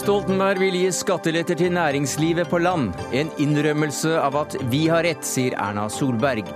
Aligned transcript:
Stoltenberg 0.00 0.62
vil 0.62 0.76
gi 0.78 0.86
skatteletter 0.96 1.58
til 1.60 1.74
næringslivet 1.76 2.48
på 2.48 2.58
land. 2.62 2.94
En 3.12 3.28
innrømmelse 3.42 4.14
av 4.16 4.38
at 4.40 4.54
vi 4.72 4.86
har 4.88 5.04
rett, 5.04 5.26
sier 5.28 5.52
Erna 5.60 5.90
Solberg. 5.92 6.48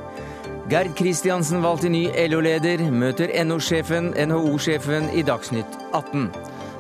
Gerd 0.73 0.95
Kristiansen 0.97 1.61
valgt 1.61 1.85
til 1.85 1.93
ny 1.93 2.07
LO-leder, 2.31 2.87
møter 2.89 3.35
NHO-sjefen 3.45 4.15
NHO-sjefen 4.31 5.11
i 5.13 5.27
Dagsnytt 5.29 5.77
18. 5.93 6.31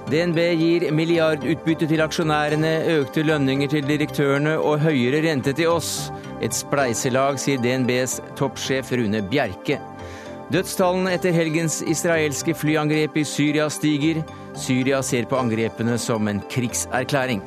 DNB 0.09 0.41
gir 0.56 0.88
milliardutbytte 0.96 1.88
til 1.91 2.00
aksjonærene, 2.05 2.73
økte 2.96 3.27
lønninger 3.28 3.74
til 3.74 3.84
direktørene 3.88 4.56
og 4.56 4.80
høyere 4.87 5.20
rente 5.28 5.52
til 5.52 5.69
oss. 5.74 6.09
Et 6.41 6.56
spleiselag, 6.56 7.37
sier 7.45 7.60
DNBs 7.60 8.23
toppsjef 8.41 8.96
Rune 8.96 9.20
Bjerke. 9.28 9.83
Dødstallene 10.55 11.11
etter 11.16 11.32
helgens 11.34 11.80
israelske 11.83 12.52
flyangrep 12.55 13.16
i 13.19 13.24
Syria 13.27 13.65
stiger. 13.74 14.20
Syria 14.55 15.01
ser 15.02 15.27
på 15.27 15.34
angrepene 15.34 15.97
som 15.98 16.28
en 16.30 16.38
krigserklæring. 16.47 17.41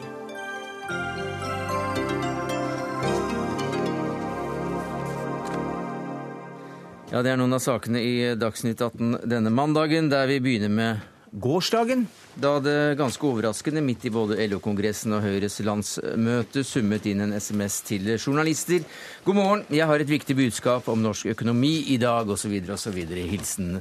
Ja, 7.14 7.22
Det 7.23 7.31
er 7.31 7.40
noen 7.40 7.55
av 7.55 7.64
sakene 7.64 8.04
i 8.04 8.36
Dagsnytt 8.36 8.84
18 8.84 9.23
denne 9.23 9.55
mandagen, 9.55 10.12
der 10.12 10.28
vi 10.28 10.42
begynner 10.44 10.70
med 10.70 11.08
gårsdagen. 11.31 12.09
Da 12.38 12.59
det 12.62 13.00
ganske 13.00 13.26
overraskende 13.26 13.82
midt 13.82 14.04
i 14.05 14.12
både 14.14 14.36
LO-kongressen 14.45 15.16
og 15.18 15.23
Høyres 15.26 15.55
landsmøte 15.66 16.62
summet 16.62 17.08
inn 17.09 17.23
en 17.26 17.32
SMS 17.34 17.80
til 17.88 18.12
journalister. 18.14 18.84
God 19.26 19.38
morgen, 19.40 19.64
jeg 19.73 19.88
har 19.90 20.04
et 20.04 20.12
viktig 20.12 20.36
budskap 20.38 20.86
om 20.94 21.02
norsk 21.02 21.31
økonomi 21.34 21.88
i 21.95 21.98
dag, 21.98 22.30
osv., 22.30 22.54
osv. 22.76 23.00
Hilsen 23.31 23.80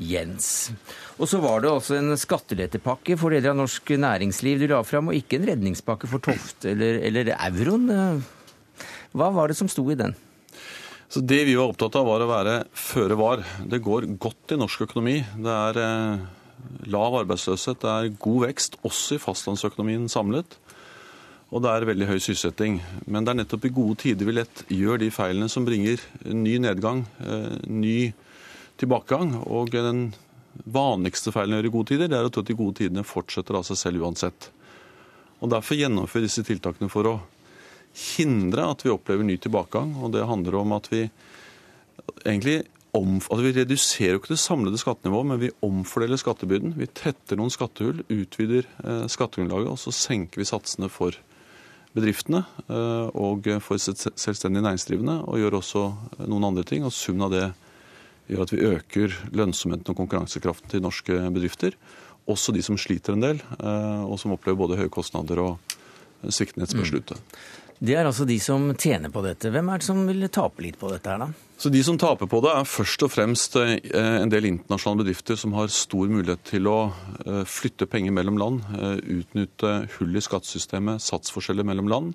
Jens. 0.00 0.70
Og 1.18 1.28
så 1.28 1.42
var 1.42 1.60
det 1.60 1.68
også 1.68 1.98
en 1.98 2.16
skattelettepakke 2.16 3.18
for 3.20 3.36
deler 3.36 3.52
av 3.52 3.60
norsk 3.60 3.92
næringsliv 4.00 4.64
du 4.64 4.70
la 4.72 4.80
fram, 4.88 5.12
og 5.12 5.20
ikke 5.20 5.36
en 5.42 5.50
redningspakke 5.50 6.08
for 6.08 6.24
Tofte 6.24 6.72
eller, 6.72 7.02
eller 7.10 7.34
euroen. 7.36 8.24
Hva 9.12 9.28
var 9.36 9.52
det 9.52 9.58
som 9.60 9.68
sto 9.68 9.84
i 9.92 9.98
den? 10.00 10.16
Så 11.12 11.20
Det 11.20 11.42
vi 11.44 11.60
var 11.60 11.68
opptatt 11.68 12.00
av, 12.00 12.08
var 12.08 12.24
å 12.24 12.32
være 12.32 12.56
føre 12.72 13.20
var. 13.20 13.44
Det 13.68 13.84
går 13.84 14.08
godt 14.16 14.56
i 14.56 14.60
norsk 14.60 14.88
økonomi. 14.88 15.20
Det 15.44 15.60
er 15.68 15.84
eh, 15.84 16.26
lav 16.88 17.16
arbeidsløshet, 17.22 17.80
det 17.82 17.90
er 17.92 18.16
god 18.22 18.46
vekst, 18.46 18.78
også 18.86 19.16
i 19.16 19.22
fastlandsøkonomien 19.22 20.08
samlet. 20.12 20.58
Og 21.48 21.62
det 21.64 21.72
er 21.72 21.86
veldig 21.88 22.08
høy 22.10 22.18
sysselsetting. 22.20 22.78
Men 23.08 23.24
det 23.24 23.32
er 23.32 23.40
nettopp 23.40 23.64
i 23.64 23.72
gode 23.72 23.96
tider 24.02 24.28
vi 24.28 24.36
lett 24.36 24.64
gjør 24.72 25.00
de 25.00 25.08
feilene 25.12 25.48
som 25.48 25.64
bringer 25.64 26.02
ny 26.28 26.58
nedgang, 26.60 27.06
eh, 27.24 27.56
ny 27.64 28.12
tilbakegang. 28.80 29.34
Og 29.48 29.72
den 29.72 30.12
vanligste 30.68 31.32
feilen 31.32 31.56
å 31.56 31.60
gjøre 31.62 31.72
i 31.72 31.76
gode 31.78 31.90
tider, 31.94 32.08
det 32.10 32.18
er 32.18 32.28
å 32.28 32.32
tro 32.32 32.44
at 32.44 32.50
de 32.50 32.58
gode 32.58 32.80
tidene 32.82 33.06
fortsetter 33.06 33.56
av 33.56 33.64
seg 33.64 33.80
selv 33.80 34.04
uansett. 34.04 34.50
Og 35.40 35.50
Derfor 35.50 35.78
gjennomfører 35.78 36.26
disse 36.26 36.44
tiltakene 36.44 36.90
for 36.90 37.06
å 37.06 37.20
hindre 38.18 38.68
at 38.68 38.84
vi 38.84 38.92
opplever 38.92 39.24
ny 39.24 39.38
tilbakegang. 39.40 39.96
Og 40.02 40.12
det 40.12 40.26
handler 40.28 40.60
om 40.60 40.74
at 40.76 40.90
vi 40.92 41.06
egentlig 42.26 42.64
altså 42.98 43.44
vi 43.44 43.54
reduserer 43.56 44.14
jo 44.14 44.20
ikke 44.22 44.34
det 44.34 44.42
samlede 44.42 44.80
skattenivået, 44.80 45.26
men 45.30 45.40
vi 45.42 45.54
omfordeler 45.64 46.20
skattebyrden. 46.20 46.74
Vi 46.78 46.88
tetter 46.90 47.38
noen 47.38 47.52
skattehull, 47.52 48.04
utvider 48.08 48.68
eh, 48.84 49.06
skattegrunnlaget, 49.10 49.70
og 49.72 49.80
så 49.80 49.94
senker 49.94 50.42
vi 50.42 50.48
satsene 50.48 50.90
for 50.92 51.16
bedriftene 51.96 52.42
eh, 52.68 53.08
og 53.16 53.48
for 53.64 53.80
selvstendig 53.80 54.62
næringsdrivende, 54.64 55.20
og 55.26 55.40
gjør 55.40 55.58
også 55.60 55.84
eh, 56.18 56.26
noen 56.26 56.48
andre 56.50 56.66
ting. 56.68 56.86
Og 56.86 56.94
summen 56.94 57.26
av 57.28 57.34
det 57.34 57.46
gjør 58.28 58.44
at 58.44 58.52
vi 58.52 58.64
øker 58.68 59.16
lønnsomheten 59.36 59.92
og 59.92 60.02
konkurransekraften 60.02 60.72
til 60.72 60.84
norske 60.84 61.20
bedrifter. 61.34 61.78
Også 62.28 62.52
de 62.52 62.62
som 62.64 62.76
sliter 62.80 63.16
en 63.16 63.24
del, 63.24 63.42
eh, 63.58 64.02
og 64.04 64.18
som 64.20 64.34
opplever 64.36 64.60
både 64.60 64.80
høye 64.80 64.92
kostnader 64.92 65.40
og 65.44 65.76
sviktende 66.34 66.66
etterspørsel 66.66 67.02
ute. 67.02 67.16
Mm. 67.16 67.67
Det 67.78 67.94
er 67.94 68.08
altså 68.08 68.26
de 68.26 68.36
som 68.42 68.72
tjener 68.74 69.12
på 69.14 69.22
dette. 69.22 69.52
Hvem 69.54 69.68
er 69.70 69.78
det 69.78 69.86
som 69.86 70.00
vil 70.08 70.26
tape 70.34 70.64
litt 70.64 70.78
på 70.80 70.90
dette 70.90 71.12
her, 71.12 71.20
da? 71.22 71.28
Så 71.58 71.70
De 71.70 71.82
som 71.82 71.98
taper 71.98 72.26
på 72.30 72.40
det, 72.42 72.50
er 72.54 72.66
først 72.66 73.02
og 73.06 73.10
fremst 73.10 73.56
eh, 73.58 73.78
en 74.22 74.30
del 74.30 74.46
internasjonale 74.50 75.04
bedrifter 75.04 75.38
som 75.38 75.54
har 75.58 75.70
stor 75.74 76.10
mulighet 76.10 76.42
til 76.46 76.66
å 76.70 76.78
eh, 77.24 77.44
flytte 77.46 77.86
penger 77.90 78.14
mellom 78.14 78.38
land, 78.38 78.66
eh, 78.78 78.98
utnytte 79.20 79.72
hull 79.96 80.18
i 80.18 80.22
skattesystemet, 80.22 81.02
satsforskjeller 81.02 81.66
mellom 81.66 81.90
land. 81.90 82.12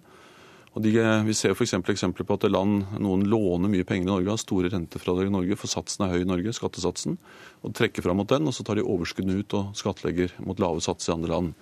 Og 0.74 0.82
de, 0.82 0.96
vi 1.28 1.36
ser 1.38 1.54
f.eks. 1.54 1.76
eksempler 1.94 2.26
på 2.26 2.36
at 2.40 2.48
land, 2.50 2.96
noen 3.04 3.28
låner 3.30 3.70
mye 3.70 3.86
penger 3.88 4.08
i 4.08 4.10
Norge, 4.10 4.32
har 4.32 4.42
store 4.42 4.72
rentefradrag 4.74 5.30
i 5.30 5.36
Norge, 5.36 5.60
for 5.60 5.72
satsen 5.72 6.08
er 6.08 6.16
høy 6.16 6.24
i 6.24 6.30
Norge, 6.32 6.56
skattesatsen, 6.58 7.20
og 7.62 7.76
trekker 7.78 8.04
fram 8.04 8.20
mot 8.20 8.32
den, 8.32 8.50
og 8.50 8.56
så 8.58 8.66
tar 8.66 8.80
de 8.80 8.88
overskuddene 8.88 9.44
ut 9.44 9.60
og 9.60 9.76
skattlegger 9.78 10.34
mot 10.44 10.60
lave 10.60 10.82
satser 10.84 11.14
i 11.14 11.18
andre 11.20 11.36
land. 11.36 11.54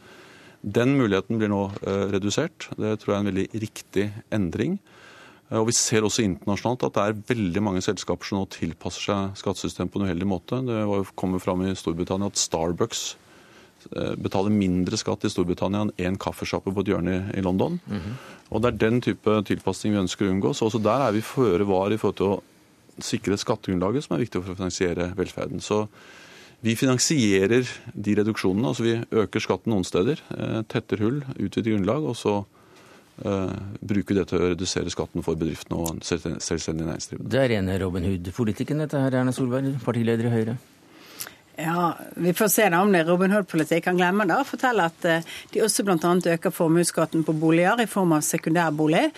Den 0.61 0.93
muligheten 0.97 1.39
blir 1.41 1.49
nå 1.49 1.63
eh, 1.81 2.07
redusert. 2.13 2.69
Det 2.77 2.99
tror 3.01 3.13
jeg 3.13 3.17
er 3.17 3.23
en 3.23 3.29
veldig 3.31 3.47
riktig 3.63 4.05
endring. 4.33 4.77
Eh, 5.49 5.57
og 5.57 5.67
Vi 5.71 5.75
ser 5.77 6.05
også 6.05 6.25
internasjonalt 6.25 6.85
at 6.85 6.97
det 6.97 7.05
er 7.07 7.23
veldig 7.33 7.63
mange 7.65 7.81
selskaper 7.81 8.29
som 8.29 8.41
nå 8.41 8.45
tilpasser 8.53 9.07
seg 9.09 9.41
skattesystemet 9.41 9.93
på 9.93 10.01
en 10.01 10.09
uheldig 10.09 10.29
måte. 10.29 10.61
Det 10.67 10.83
kommer 11.17 11.41
fram 11.41 11.65
i 11.65 11.73
Storbritannia 11.77 12.29
at 12.29 12.37
Starbucks 12.41 13.03
eh, 13.95 14.13
betaler 14.21 14.53
mindre 14.53 15.01
skatt 15.01 15.25
i 15.25 15.33
Storbritannia 15.33 15.87
enn 15.87 15.95
én 15.97 16.21
kaffesjappe 16.21 16.73
på 16.73 16.85
et 16.85 16.93
hjørne 16.93 17.17
i 17.33 17.41
London. 17.41 17.79
Mm 17.87 17.97
-hmm. 17.97 18.15
Og 18.51 18.61
Det 18.61 18.67
er 18.67 18.89
den 18.89 19.01
type 19.01 19.43
tilpasning 19.43 19.93
vi 19.93 20.03
ønsker 20.05 20.25
å 20.25 20.31
unngå. 20.31 20.53
Så 20.53 20.65
også 20.65 20.83
der 20.83 21.07
er 21.07 21.11
vi 21.11 21.21
føre 21.21 21.65
var 21.65 21.91
i 21.91 21.97
forhold 21.97 22.17
til 22.17 22.25
å 22.25 22.41
sikre 22.99 23.37
skattegrunnlaget, 23.37 24.03
som 24.03 24.15
er 24.15 24.25
viktig 24.25 24.43
for 24.43 24.51
å 24.51 24.55
finansiere 24.55 25.13
velferden. 25.15 25.61
Så 25.61 25.87
vi 26.61 26.75
finansierer 26.77 27.67
de 27.93 28.15
reduksjonene. 28.21 28.67
altså 28.67 28.85
Vi 28.85 28.95
øker 29.23 29.43
skatten 29.43 29.73
noen 29.73 29.85
steder, 29.87 30.21
eh, 30.37 30.61
tetter 30.69 31.01
hull, 31.01 31.21
utvider 31.37 31.73
grunnlag, 31.73 32.05
og 32.05 32.15
så 32.15 32.35
uh, 33.25 33.55
bruker 33.81 34.17
det 34.17 34.27
til 34.29 34.39
å 34.39 34.51
redusere 34.53 34.93
skatten 34.93 35.25
for 35.25 35.37
bedriftene 35.37 35.77
og 35.77 36.01
selvstendig 36.05 36.87
næringsdrivende. 36.87 37.29
Det 37.33 37.41
er 37.41 37.49
rene 37.55 37.79
Robin 37.81 38.07
Hood-politikken 38.07 38.81
dette 38.81 39.01
her, 39.01 39.17
Erna 39.19 39.33
Solberg, 39.35 39.73
partileder 39.83 40.29
i 40.29 40.35
Høyre. 40.35 40.57
Ja, 41.55 41.97
Vi 42.15 42.33
får 42.33 42.47
se 42.47 42.69
da 42.69 42.79
om 42.81 42.91
det 42.91 43.01
er 43.01 43.09
Robin 43.11 43.31
Hood-politikk. 43.31 43.89
Han 43.89 43.97
glemmer 43.99 44.27
da 44.29 44.37
å 44.41 44.47
fortelle 44.47 44.85
at 44.87 45.05
eh, 45.07 45.25
de 45.51 45.61
også 45.65 45.83
bl.a. 45.83 45.97
øker 46.33 46.53
formuesskatten 46.55 47.25
på 47.27 47.35
boliger 47.35 47.81
i 47.83 47.89
form 47.91 48.13
av 48.15 48.23
sekundærbolig. 48.23 49.09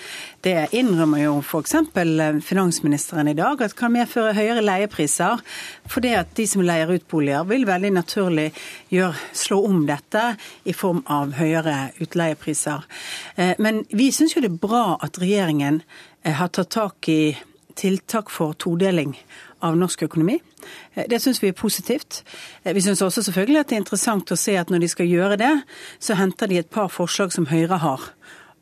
Det 0.42 0.56
innrømmer 0.74 1.24
jo 1.24 1.36
f.eks. 1.44 1.76
Eh, 1.78 2.40
finansministeren 2.42 3.30
i 3.30 3.36
dag, 3.38 3.62
at 3.62 3.78
kan 3.78 3.94
medføre 3.94 4.34
høyere 4.34 4.66
leiepriser. 4.66 5.46
Fordi 5.94 6.16
at 6.18 6.34
de 6.40 6.48
som 6.50 6.66
leier 6.66 6.96
ut 6.96 7.08
boliger, 7.12 7.46
vil 7.54 7.68
veldig 7.70 7.94
naturlig 8.00 8.50
gjør, 8.94 9.22
slå 9.38 9.62
om 9.70 9.86
dette 9.88 10.26
i 10.66 10.74
form 10.74 11.04
av 11.06 11.38
høyere 11.38 11.94
utleiepriser. 12.02 12.90
Eh, 13.38 13.54
men 13.62 13.86
vi 13.94 14.10
syns 14.12 14.34
jo 14.34 14.42
det 14.42 14.56
er 14.56 14.62
bra 14.66 14.86
at 15.06 15.22
regjeringen 15.22 15.84
har 16.24 16.50
tatt 16.56 16.74
tak 16.74 17.10
i 17.12 17.36
tiltak 17.78 18.30
for 18.32 18.54
todeling 18.58 19.16
av 19.64 19.78
norsk 19.80 20.06
økonomi. 20.08 20.40
Eh, 20.94 21.08
det 21.10 21.22
syns 21.24 21.42
vi 21.44 21.52
er 21.52 21.58
positivt. 21.58 22.24
Eh, 22.64 22.74
vi 22.76 22.84
syns 22.84 23.02
også 23.02 23.26
selvfølgelig 23.28 23.62
at 23.62 23.72
det 23.72 23.78
er 23.78 23.84
interessant 23.84 24.34
å 24.34 24.40
se 24.40 24.58
at 24.60 24.74
når 24.74 24.86
de 24.86 24.92
skal 24.92 25.10
gjøre 25.10 25.40
det, 25.42 25.54
så 26.04 26.20
henter 26.20 26.52
de 26.52 26.62
et 26.62 26.74
par 26.74 26.92
forslag 26.94 27.34
som 27.36 27.50
Høyre 27.52 27.82
har 27.84 28.10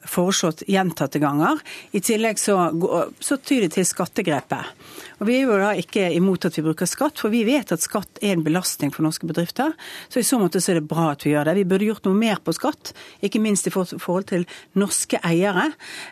foreslått 0.07 0.63
gjentatte 0.69 1.21
ganger. 1.21 1.59
I 1.93 2.01
tillegg 2.01 2.39
så, 2.41 2.55
så 3.21 3.37
tyr 3.37 3.67
de 3.67 3.69
til 3.75 3.85
skattegrepet. 3.85 4.71
Og 5.21 5.27
Vi 5.29 5.35
er 5.37 5.43
jo 5.45 5.57
da 5.61 5.75
ikke 5.77 6.07
imot 6.17 6.47
at 6.47 6.55
vi 6.57 6.63
bruker 6.65 6.89
skatt, 6.89 7.19
for 7.21 7.29
vi 7.29 7.43
vet 7.45 7.69
at 7.69 7.83
skatt 7.83 8.17
er 8.25 8.33
en 8.33 8.41
belastning 8.45 8.89
for 8.89 9.05
norske 9.05 9.27
bedrifter. 9.29 9.75
Så 10.09 10.17
i 10.17 10.25
så 10.25 10.39
måte 10.41 10.57
så 10.57 10.73
er 10.73 10.79
det 10.79 10.89
bra 10.89 11.11
at 11.11 11.21
vi 11.21 11.35
gjør 11.35 11.45
det. 11.45 11.59
Vi 11.59 11.65
burde 11.69 11.85
gjort 11.85 12.07
noe 12.09 12.17
mer 12.17 12.41
på 12.41 12.55
skatt, 12.57 12.89
ikke 13.21 13.41
minst 13.43 13.69
i 13.69 13.73
forhold 13.73 14.25
til 14.31 14.47
norske 14.81 15.19
eiere. 15.21 15.67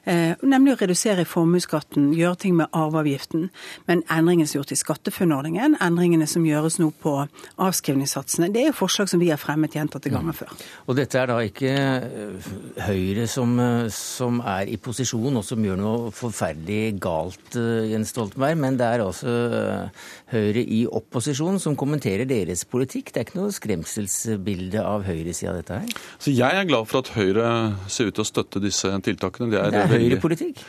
Eh, 0.05 0.37
nemlig 0.45 0.75
å 0.75 0.79
redusere 0.83 1.25
formuesskatten, 1.25 2.11
gjøre 2.13 2.37
ting 2.43 2.59
med 2.59 2.69
arveavgiften. 2.69 3.47
Men 3.89 4.03
endringene 4.05 4.45
som 4.45 4.59
er 4.59 4.61
gjort 4.61 4.75
i 4.75 4.79
SkatteFUNN-ordningen, 4.83 5.79
endringene 5.81 6.29
som 6.29 6.45
gjøres 6.45 6.77
nå 6.77 6.91
på 7.01 7.15
avskrivningssatsene, 7.57 8.51
det 8.53 8.61
er 8.61 8.69
jo 8.69 8.77
forslag 8.83 9.09
som 9.09 9.23
vi 9.23 9.31
har 9.33 9.41
fremmet 9.41 9.73
gjentatte 9.73 10.13
ganger 10.13 10.37
før. 10.37 10.53
Og 10.85 10.99
dette 11.01 11.17
er 11.17 11.33
da 11.33 11.39
ikke 11.49 11.73
eh, 11.73 12.53
Høyre 12.85 13.25
som, 13.25 13.57
eh, 13.57 13.89
som 13.89 14.37
er 14.45 14.69
i 14.69 14.77
posisjon 14.77 15.41
og 15.41 15.49
som 15.49 15.65
gjør 15.65 15.81
noe 15.81 16.13
forferdelig 16.13 16.99
galt, 17.01 17.57
Jens 17.89 18.13
Stoltenberg, 18.13 18.61
men 18.61 18.77
det 18.77 18.85
er 18.85 18.98
er 18.99 19.07
altså 19.07 19.33
eh, 19.33 20.05
Høyre 20.33 20.63
i 20.63 20.83
opposisjon 20.85 21.57
som 21.61 21.77
kommenterer 21.79 22.27
deres 22.29 22.65
politikk. 22.69 23.13
Det 23.13 23.21
er 23.21 23.27
ikke 23.27 23.39
noe 23.39 23.55
skremselsbilde 23.55 24.83
av 24.83 25.07
høyresida, 25.07 25.55
dette 25.57 25.81
her? 25.81 25.97
Så 26.21 26.35
jeg 26.35 26.61
er 26.61 26.69
glad 26.69 26.87
for 26.89 27.01
at 27.01 27.13
Høyre 27.15 27.49
ser 27.89 28.11
ut 28.11 28.17
til 28.19 28.25
å 28.25 28.29
støtte 28.29 28.63
disse 28.63 28.91
tiltakene. 29.05 29.49
Det 29.53 29.61
er, 29.61 29.73
det 29.73 29.83
er 29.85 29.93
høyrepolitikk? 29.95 30.63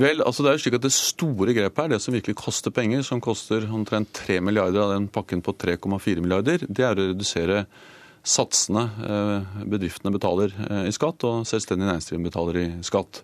Vel, 0.00 0.22
altså 0.24 0.44
det 0.44 0.52
er 0.54 0.62
slik 0.62 0.78
at 0.78 0.84
det 0.86 0.94
store 0.96 1.52
grepet 1.56 1.82
her, 1.82 1.90
det 1.92 2.00
som 2.00 2.14
virkelig 2.14 2.38
koster 2.40 2.72
penger, 2.72 3.02
som 3.04 3.20
koster 3.20 3.66
omtrent 3.68 4.14
3 4.16 4.38
milliarder 4.40 4.80
av 4.86 4.94
den 4.94 5.10
pakken 5.12 5.42
på 5.44 5.52
3,4 5.60 6.24
milliarder, 6.24 6.64
det 6.64 6.86
er 6.86 6.96
å 6.96 7.10
redusere 7.10 7.64
satsene 8.24 8.86
eh, 9.04 9.58
bedriftene 9.68 10.14
betaler 10.14 10.54
eh, 10.70 10.86
i 10.88 10.94
skatt, 10.94 11.26
og 11.28 11.44
selvstendig 11.48 11.84
næringsdrivende 11.90 12.30
betaler 12.30 12.60
i 12.62 12.66
skatt. 12.86 13.20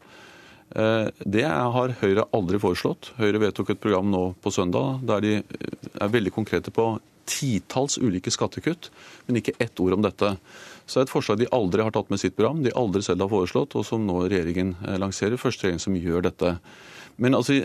Eh, 0.70 1.08
det 1.26 1.46
har 1.46 1.94
Høyre 2.00 2.26
aldri 2.36 2.60
foreslått. 2.62 3.12
Høyre 3.18 3.42
vedtok 3.42 3.72
et 3.72 3.82
program 3.82 4.10
nå 4.10 4.24
på 4.42 4.52
søndag 4.54 5.00
der 5.06 5.24
de 5.24 5.32
eh, 5.40 5.88
er 5.98 6.12
veldig 6.12 6.32
konkrete 6.34 6.72
på 6.74 6.92
titalls 7.30 7.98
ulike 7.98 8.30
skattekutt, 8.32 8.90
men 9.26 9.38
ikke 9.38 9.56
ett 9.62 9.78
ord 9.82 9.98
om 9.98 10.04
dette. 10.04 10.34
Så 10.86 10.98
det 10.98 11.02
er 11.02 11.08
et 11.08 11.12
forslag 11.12 11.38
de 11.38 11.50
aldri 11.54 11.84
har 11.86 11.94
tatt 11.94 12.10
med 12.10 12.22
sitt 12.22 12.34
program, 12.38 12.62
de 12.64 12.74
aldri 12.74 13.02
selv 13.06 13.26
har 13.26 13.30
foreslått, 13.30 13.76
og 13.78 13.86
som 13.86 14.06
nå 14.06 14.22
regjeringen 14.26 14.76
eh, 14.86 14.98
lanserer. 15.02 15.40
Første 15.40 15.66
regjering 15.66 15.82
som 15.82 15.98
gjør 15.98 16.26
dette. 16.30 16.54
Men, 17.20 17.34
altså, 17.36 17.58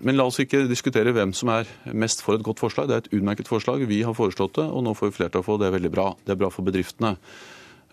men, 0.00 0.14
la 0.16 0.24
oss 0.30 0.40
ikke 0.40 0.62
diskutere 0.70 1.12
hvem 1.12 1.34
som 1.36 1.50
er 1.52 1.68
mest 1.92 2.22
for 2.24 2.38
et 2.38 2.46
godt 2.46 2.62
forslag. 2.62 2.88
Det 2.88 2.94
er 2.94 3.02
et 3.02 3.16
utmerket 3.18 3.50
forslag. 3.50 3.82
Vi 3.90 4.00
har 4.06 4.16
foreslått 4.16 4.54
det, 4.60 4.68
og 4.70 4.86
nå 4.86 4.94
får 4.96 5.10
vi 5.10 5.18
flertall 5.18 5.44
for 5.44 5.58
det. 5.58 5.66
Det 5.66 5.72
er 5.72 5.76
veldig 5.80 5.92
bra. 5.92 6.06
Det 6.22 6.32
er 6.32 6.40
bra 6.40 6.48
for 6.54 6.66
bedriftene. 6.66 7.12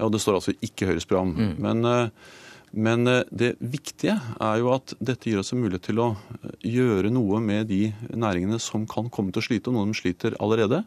Og 0.01 0.13
det 0.13 0.21
står 0.23 0.37
altså 0.37 0.53
ikke 0.63 0.87
Høyres 0.87 1.09
program. 1.09 1.33
Mm. 1.35 1.57
Men, 1.65 2.13
men, 2.71 3.07
eh, 3.07 3.23
det 3.31 3.55
viktige 3.59 4.15
er 4.39 4.59
jo 4.61 4.71
at 4.71 4.93
dette 5.03 5.27
gir 5.27 5.41
oss 5.41 5.51
en 5.51 5.59
mulighet 5.59 5.89
til 5.89 5.99
å 5.99 6.11
eh, 6.15 6.53
gjøre 6.71 7.11
noe 7.11 7.41
med 7.43 7.67
de 7.67 7.91
næringene 8.15 8.59
som 8.63 8.85
kan 8.87 9.09
komme 9.11 9.33
til 9.33 9.43
å 9.43 9.47
slite, 9.47 9.67
og 9.71 9.75
noen 9.75 9.95
sliter 9.97 10.37
allerede. 10.39 10.85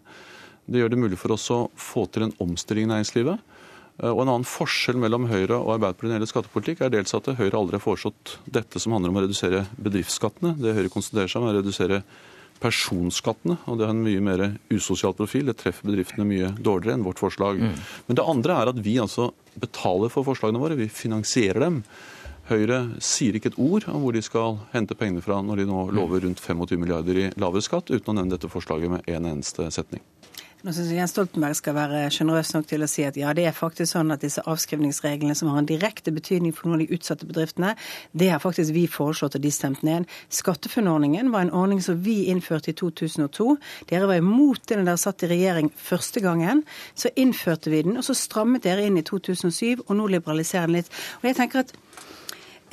Det 0.64 0.80
gjør 0.80 0.94
det 0.94 1.00
mulig 1.02 1.20
for 1.20 1.36
oss 1.36 1.50
å 1.52 1.66
få 1.76 2.06
til 2.08 2.26
en 2.26 2.36
omstilling 2.40 2.88
i 2.88 2.92
næringslivet. 2.94 3.42
Eh, 4.00 4.08
og 4.08 4.24
En 4.24 4.32
annen 4.32 4.48
forskjell 4.48 4.96
mellom 4.96 5.28
Høyre 5.28 5.60
og 5.60 5.76
Arbeiderpartiet 5.76 6.08
når 6.08 6.14
det 6.14 6.20
gjelder 6.22 6.32
skattepolitikk, 6.32 6.80
er 6.80 6.94
dels 6.94 7.14
at 7.14 7.28
Høyre 7.36 7.60
aldri 7.60 7.76
har 7.76 7.84
foreslått 7.84 8.38
dette 8.48 8.80
som 8.80 8.96
handler 8.96 9.12
om 9.12 9.20
å 9.20 9.26
redusere 9.26 9.66
bedriftsskattene. 9.76 10.56
Det 10.56 10.76
Høyre 10.78 10.92
konsentrerer 10.92 11.28
seg 11.28 11.42
om, 11.42 11.50
er 11.50 11.58
å 11.58 11.60
redusere 11.60 12.00
personskattene. 12.64 13.58
og 13.66 13.78
Det 13.78 13.86
har 13.86 13.94
en 13.94 14.04
mye 14.04 14.24
mer 14.24 14.44
usosial 14.72 15.14
profil. 15.16 15.50
Det 15.50 15.58
treffer 15.60 15.90
bedriftene 15.90 16.26
mye 16.28 16.50
dårligere 16.56 16.98
enn 16.98 17.06
vårt 17.06 17.20
forslag. 17.22 17.60
Mm. 17.60 17.78
Men 18.08 18.18
det 18.18 18.28
andre 18.34 18.58
er 18.58 18.72
at 18.72 18.82
vi 18.82 18.98
altså 19.02 19.30
betaler 19.60 20.12
for 20.12 20.26
forslagene 20.26 20.62
våre. 20.62 20.78
Vi 20.78 20.88
finansierer 20.92 21.66
dem. 21.66 21.82
Høyre 22.50 22.80
sier 23.00 23.36
ikke 23.36 23.54
et 23.54 23.60
ord 23.60 23.86
om 23.88 24.02
hvor 24.04 24.12
de 24.12 24.20
skal 24.24 24.58
hente 24.74 24.96
pengene 25.00 25.24
fra 25.24 25.38
når 25.40 25.62
de 25.62 25.68
nå 25.70 25.86
lover 25.96 26.26
rundt 26.26 26.42
25 26.44 26.76
milliarder 26.80 27.20
i 27.20 27.30
lavere 27.40 27.64
skatt, 27.64 27.88
uten 27.88 28.12
å 28.12 28.16
nevne 28.18 28.36
dette 28.36 28.52
forslaget 28.52 28.92
med 28.92 29.08
en 29.08 29.30
eneste 29.30 29.70
setning. 29.72 30.02
Nå 30.64 30.72
syns 30.72 30.94
Jens 30.96 31.12
Stoltenberg 31.12 31.58
skal 31.58 31.74
være 31.76 31.98
sjenerøs 32.08 32.54
nok 32.54 32.64
til 32.70 32.80
å 32.80 32.86
si 32.88 33.02
at 33.04 33.18
ja, 33.20 33.34
det 33.36 33.42
er 33.44 33.52
faktisk 33.52 33.90
sånn 33.90 34.14
at 34.14 34.22
disse 34.24 34.40
avskrivningsreglene 34.48 35.34
som 35.36 35.50
har 35.52 35.58
en 35.60 35.68
direkte 35.68 36.08
betydning 36.16 36.54
for 36.56 36.70
noen 36.70 36.78
av 36.78 36.86
de 36.86 36.96
utsatte 36.96 37.28
bedriftene, 37.28 37.74
det 38.16 38.30
har 38.32 38.40
faktisk 38.40 38.72
vi 38.72 38.86
foreslått 38.88 39.36
og 39.36 39.44
de 39.44 39.52
stemt 39.52 39.82
ned. 39.84 40.08
SkatteFUNN-ordningen 40.32 41.28
var 41.34 41.44
en 41.44 41.52
ordning 41.52 41.84
som 41.84 42.00
vi 42.06 42.30
innførte 42.32 42.72
i 42.72 42.78
2002. 42.80 43.58
Dere 43.92 44.08
var 44.08 44.22
imot 44.22 44.64
det 44.64 44.80
da 44.80 44.86
dere 44.88 45.04
satt 45.04 45.26
i 45.26 45.32
regjering 45.34 45.68
første 45.76 46.24
gangen. 46.24 46.64
Så 46.96 47.12
innførte 47.12 47.68
vi 47.68 47.84
den, 47.84 48.00
og 48.00 48.08
så 48.08 48.16
strammet 48.16 48.64
dere 48.64 48.88
inn 48.88 48.96
i 48.96 49.04
2007, 49.04 49.84
og 49.84 49.92
nå 50.00 50.08
liberaliserer 50.16 50.72
den 50.72 50.78
litt. 50.78 50.88
Og 51.20 51.28
jeg 51.28 51.42
tenker 51.42 51.66
at 51.66 51.76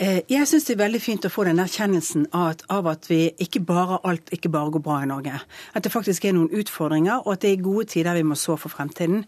jeg 0.02 0.48
syns 0.50 0.64
det 0.66 0.74
er 0.74 0.80
veldig 0.80 1.00
fint 1.04 1.26
å 1.28 1.30
få 1.30 1.44
den 1.46 1.60
erkjennelsen 1.62 2.24
av, 2.34 2.88
at 2.90 3.06
vi 3.06 3.28
ikke 3.44 3.60
bare, 3.62 4.00
alt 4.08 4.32
ikke 4.34 4.50
bare 4.50 4.72
går 4.74 4.82
bra 4.82 4.96
i 5.04 5.10
Norge. 5.12 5.36
At 5.78 5.86
det 5.86 5.92
faktisk 5.94 6.26
er 6.26 6.34
noen 6.34 6.50
utfordringer, 6.58 7.20
og 7.22 7.36
at 7.36 7.44
det 7.44 7.52
er 7.52 7.62
gode 7.62 7.86
tider 7.92 8.18
vi 8.18 8.24
må 8.26 8.34
så 8.40 8.56
for 8.58 8.74
fremtiden. 8.74 9.28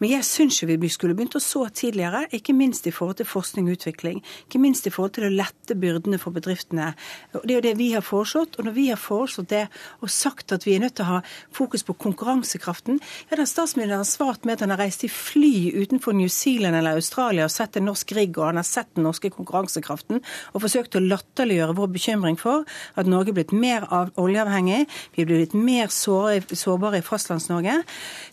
Men 0.00 0.12
jeg 0.14 0.24
syns 0.24 0.62
jo 0.62 0.68
vi 0.70 0.88
skulle 0.88 1.12
begynt 1.18 1.36
å 1.36 1.42
så 1.44 1.66
tidligere, 1.68 2.22
ikke 2.32 2.54
minst 2.56 2.88
i 2.88 2.92
forhold 2.94 3.18
til 3.18 3.28
forskning 3.28 3.68
og 3.68 3.76
utvikling. 3.76 4.22
Ikke 4.46 4.62
minst 4.62 4.88
i 4.88 4.92
forhold 4.94 5.12
til 5.18 5.26
å 5.28 5.32
lette 5.34 5.76
byrdene 5.76 6.20
for 6.22 6.32
bedriftene. 6.32 6.94
Det 7.34 7.44
er 7.44 7.58
jo 7.58 7.66
det 7.68 7.74
vi 7.82 7.90
har 7.92 8.06
foreslått. 8.06 8.56
Og 8.56 8.70
når 8.70 8.76
vi 8.78 8.86
har 8.94 9.00
foreslått 9.00 9.52
det 9.52 9.66
og 10.00 10.08
sagt 10.08 10.56
at 10.56 10.64
vi 10.64 10.78
er 10.78 10.86
nødt 10.86 10.96
til 10.96 11.04
å 11.04 11.18
ha 11.18 11.20
fokus 11.52 11.84
på 11.84 11.98
konkurransekraften, 12.06 13.02
ja, 13.28 13.36
da 13.36 13.44
har 13.44 14.08
svart 14.08 14.48
med 14.48 14.56
at 14.56 14.64
han 14.64 14.72
har 14.72 14.80
reist 14.86 15.04
i 15.04 15.12
fly 15.12 15.74
utenfor 15.84 16.16
New 16.16 16.32
Zealand 16.32 16.80
eller 16.80 16.96
Australia 16.96 17.44
og 17.44 17.52
sett 17.52 17.76
en 17.76 17.90
norsk 17.90 18.16
rigg, 18.16 18.38
og 18.38 18.48
han 18.48 18.62
har 18.62 18.68
sett 18.68 18.94
den 18.96 19.04
norske 19.04 19.28
konkurransekraften 19.34 20.13
og 20.20 20.64
forsøkt 20.64 20.98
å 20.98 21.04
latterliggjøre 21.04 21.76
vår 21.78 21.92
bekymring 21.94 22.38
for 22.40 22.66
at 22.98 23.10
Norge 23.10 23.32
er 23.32 23.38
blitt 23.40 23.54
mer 23.56 23.86
oljeavhengig, 24.20 24.84
vi 25.14 25.24
er 25.24 25.30
blitt 25.30 25.56
mer 25.56 25.90
sårbare 25.92 27.00
i 27.00 27.06
Fastlands-Norge. 27.06 27.80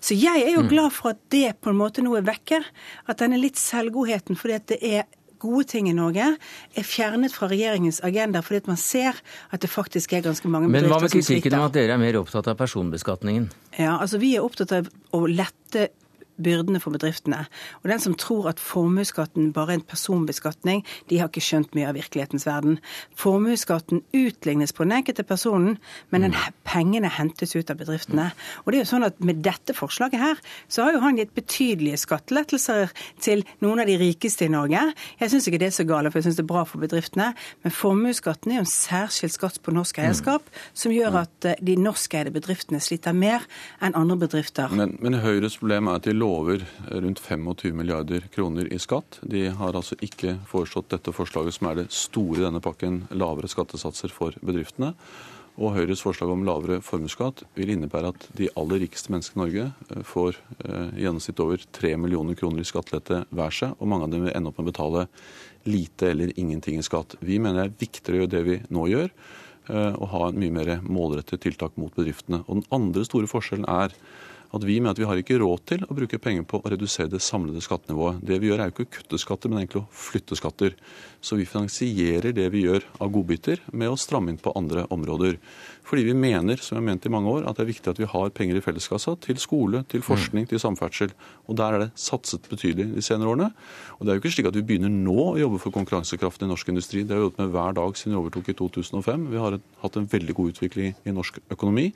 Så 0.04 0.18
jeg 0.18 0.46
er 0.46 0.56
jo 0.56 0.66
mm. 0.66 0.72
glad 0.72 0.94
for 0.96 1.14
at 1.16 1.24
det 1.34 1.58
på 1.62 1.72
en 1.72 1.80
måte 1.80 2.04
nå 2.06 2.16
er 2.20 2.28
vekke. 2.28 2.62
At 3.10 3.22
denne 3.22 3.40
litt 3.42 3.60
selvgodheten 3.60 4.40
fordi 4.40 4.58
at 4.58 4.70
det 4.72 4.80
er 4.82 5.10
gode 5.42 5.66
ting 5.72 5.90
i 5.90 5.96
Norge 5.98 6.28
er 6.78 6.86
fjernet 6.86 7.34
fra 7.34 7.50
regjeringens 7.52 8.02
agenda 8.06 8.44
fordi 8.46 8.62
at 8.62 8.70
man 8.70 8.80
ser 8.80 9.18
at 9.50 9.64
det 9.64 9.72
faktisk 9.72 10.14
er 10.14 10.26
ganske 10.26 10.52
mange 10.52 10.70
bedrifter 10.70 10.92
som 10.92 10.92
sliter. 10.92 11.02
Men 11.02 11.02
hva 11.02 11.08
med 11.08 11.16
kritikken 11.18 11.58
om 11.58 11.66
at 11.66 11.78
dere 11.78 11.98
er 11.98 12.04
mer 12.04 12.20
opptatt 12.22 12.52
av 12.52 12.60
personbeskatningen? 12.60 13.50
Ja, 13.80 13.98
altså 13.98 14.22
Vi 14.22 14.36
er 14.38 14.46
opptatt 14.46 14.76
av 14.78 14.92
å 15.18 15.26
lette 15.26 15.90
byrdene 16.44 16.82
for 16.84 16.96
bedriftene. 16.96 17.46
Og 17.82 17.90
den 17.92 18.04
som 18.04 18.16
tror 18.20 18.52
at 18.52 18.62
formuesskatten 18.62 19.52
bare 19.56 19.76
er 19.76 19.80
en 19.80 19.88
personbeskatning, 19.88 20.84
de 21.10 21.20
har 21.22 21.32
ikke 21.32 21.44
skjønt 21.44 21.76
mye 21.78 21.90
av 21.90 21.98
virkelighetens 21.98 22.48
verden. 22.50 22.80
Formuesskatten 23.20 24.04
utlignes 24.18 24.74
på 24.76 24.86
den 24.86 24.98
enkelte 25.00 25.26
personen, 25.28 25.78
men 26.12 26.28
den, 26.28 26.38
pengene 26.68 27.10
hentes 27.12 27.56
ut 27.56 27.72
av 27.72 27.80
bedriftene. 27.82 28.30
Og 28.64 28.72
det 28.72 28.80
er 28.80 28.86
jo 28.86 28.92
sånn 28.94 29.08
at 29.08 29.20
Med 29.22 29.44
dette 29.46 29.76
forslaget 29.78 30.18
her, 30.18 30.40
så 30.72 30.86
har 30.86 30.96
jo 30.96 31.02
han 31.04 31.20
gitt 31.20 31.34
betydelige 31.38 32.00
skattelettelser 32.02 32.90
til 33.22 33.44
noen 33.62 33.84
av 33.84 33.90
de 33.90 33.98
rikeste 34.02 34.48
i 34.48 34.52
Norge. 34.52 34.82
Jeg 35.20 35.30
syns 35.30 35.46
ikke 35.48 35.60
det 35.62 35.68
er 35.70 35.76
så 35.76 35.86
gale, 35.86 36.10
for 36.10 36.18
jeg 36.20 36.30
syns 36.30 36.40
det 36.40 36.46
er 36.46 36.50
bra 36.50 36.64
for 36.66 36.82
bedriftene. 36.82 37.28
Men 37.62 37.76
formuesskatten 37.76 38.52
er 38.52 38.60
jo 38.60 38.64
en 38.66 38.72
særskilt 38.72 39.36
skatt 39.36 39.60
på 39.62 39.74
norsk 39.76 40.00
eierskap, 40.02 40.50
som 40.74 40.94
gjør 40.96 41.20
at 41.22 41.50
eh, 41.52 41.60
de 41.62 41.78
norskeide 41.78 42.34
bedriftene 42.34 42.82
sliter 42.82 43.14
mer 43.14 43.46
enn 43.84 43.96
andre 44.00 44.18
bedrifter. 44.26 44.74
Men, 44.74 44.98
men 45.04 45.20
Høyres 45.22 45.60
problem 45.62 45.92
er 45.92 46.02
at 46.02 46.10
de 46.10 46.16
lover 46.18 46.31
lover 46.32 46.66
rundt 46.88 47.20
25 47.20 47.76
milliarder 47.76 48.24
kroner 48.32 48.74
i 48.74 48.80
skatt. 48.80 49.20
De 49.22 49.48
har 49.50 49.76
altså 49.76 49.98
ikke 50.02 50.38
foreslått 50.50 50.92
dette 50.94 51.14
forslaget, 51.16 51.58
som 51.58 51.70
er 51.70 51.82
det 51.82 51.92
store 51.96 52.40
i 52.40 52.48
denne 52.48 52.64
pakken, 52.64 53.04
lavere 53.12 53.52
skattesatser 53.52 54.14
for 54.16 54.38
bedriftene. 54.46 54.94
Og 55.60 55.76
Høyres 55.76 56.02
forslag 56.02 56.32
om 56.32 56.46
lavere 56.48 56.80
formuesskatt 56.86 57.44
vil 57.58 57.74
innebære 57.74 58.14
at 58.14 58.28
de 58.38 58.48
aller 58.58 58.80
rikeste 58.86 59.12
menneskene 59.12 59.36
i 59.36 59.44
Norge 59.44 59.66
eh, 59.92 60.04
får 60.08 60.40
eh, 60.64 60.94
i 60.96 61.04
gjennomsnitt 61.04 61.44
over 61.44 61.66
3 61.76 61.94
millioner 62.00 62.40
kroner 62.40 62.64
i 62.64 62.70
skattelette 62.70 63.26
hver 63.36 63.58
seg, 63.58 63.76
og 63.78 63.92
mange 63.92 64.08
av 64.08 64.16
dem 64.16 64.24
vil 64.26 64.36
ende 64.38 64.52
opp 64.52 64.62
med 64.62 64.70
å 64.70 64.72
betale 64.72 65.06
lite 65.68 66.14
eller 66.14 66.32
ingenting 66.40 66.80
i 66.80 66.88
skatt. 66.88 67.18
Vi 67.20 67.38
mener 67.44 67.60
det 67.60 67.68
er 67.68 67.80
viktigere 67.84 68.16
å 68.16 68.24
gjøre 68.24 68.34
det 68.38 68.44
vi 68.48 68.58
nå 68.72 68.88
gjør, 68.94 69.12
eh, 69.68 69.92
og 69.92 70.10
ha 70.16 70.26
en 70.30 70.42
mye 70.46 70.56
mer 70.56 70.74
målrettet 70.88 71.44
tiltak 71.44 71.76
mot 71.82 71.94
bedriftene. 72.00 72.46
Og 72.48 72.62
Den 72.62 72.70
andre 72.80 73.06
store 73.06 73.30
forskjellen 73.30 73.68
er 73.68 74.00
at 74.52 74.64
vi 74.68 74.80
mener 74.82 74.92
at 74.92 75.00
vi 75.00 75.08
har 75.08 75.20
ikke 75.20 75.40
råd 75.40 75.64
til 75.70 75.86
å 75.88 75.96
bruke 75.96 76.20
penger 76.20 76.44
på 76.48 76.60
å 76.60 76.72
redusere 76.74 77.12
det 77.12 77.22
samlede 77.24 77.64
skattenivået. 77.64 78.20
Det 78.28 78.40
vi 78.42 78.50
gjør 78.50 78.64
er 78.64 78.72
jo 78.72 78.76
ikke 78.76 78.88
å 78.88 78.94
kutte 78.98 79.20
skatter, 79.22 79.52
men 79.52 79.62
egentlig 79.62 79.84
å 79.84 79.90
flytte 79.96 80.38
skatter. 80.40 80.76
Så 81.24 81.38
vi 81.40 81.48
finansierer 81.48 82.36
det 82.36 82.50
vi 82.52 82.66
gjør 82.66 82.84
av 83.00 83.14
godbiter 83.16 83.64
med 83.72 83.94
å 83.94 84.00
stramme 84.00 84.34
inn 84.34 84.42
på 84.42 84.54
andre 84.60 84.84
områder. 84.92 85.40
Fordi 85.92 86.06
vi 86.08 86.14
mener, 86.16 86.56
som 86.64 86.78
jeg 86.78 86.80
har 86.80 86.88
ment 86.88 87.06
i 87.06 87.12
mange 87.12 87.28
år, 87.28 87.44
at 87.50 87.58
det 87.58 87.66
er 87.66 87.68
viktig 87.74 87.92
at 87.92 87.98
vi 88.00 88.08
har 88.08 88.30
penger 88.32 88.56
i 88.56 88.64
felleskassa 88.64 89.18
til 89.26 89.40
skole, 89.44 89.82
til 89.92 90.00
forskning, 90.06 90.46
til 90.48 90.62
samferdsel. 90.64 91.12
Og 91.52 91.58
der 91.60 91.76
er 91.76 91.84
det 91.84 91.88
satset 92.00 92.48
betydelig 92.48 92.94
de 92.94 93.04
senere 93.04 93.34
årene. 93.34 93.50
Og 93.98 94.06
det 94.08 94.14
er 94.14 94.16
jo 94.16 94.22
ikke 94.24 94.32
slik 94.38 94.48
at 94.48 94.56
vi 94.56 94.64
begynner 94.70 94.94
nå 94.94 95.18
å 95.34 95.40
jobbe 95.42 95.60
for 95.60 95.76
konkurransekraften 95.76 96.48
i 96.48 96.52
norsk 96.54 96.72
industri. 96.72 97.04
Det 97.04 97.12
har 97.12 97.20
vi 97.20 97.26
jobbet 97.26 97.42
med 97.44 97.52
hver 97.58 97.76
dag 97.82 98.00
siden 98.00 98.16
vi 98.16 98.22
overtok 98.22 98.54
i 98.54 98.56
2005. 98.62 99.26
Vi 99.34 99.42
har 99.44 99.58
hatt 99.84 100.00
en 100.00 100.08
veldig 100.14 100.38
god 100.38 100.54
utvikling 100.54 100.96
i 100.96 101.16
norsk 101.18 101.42
økonomi. 101.52 101.90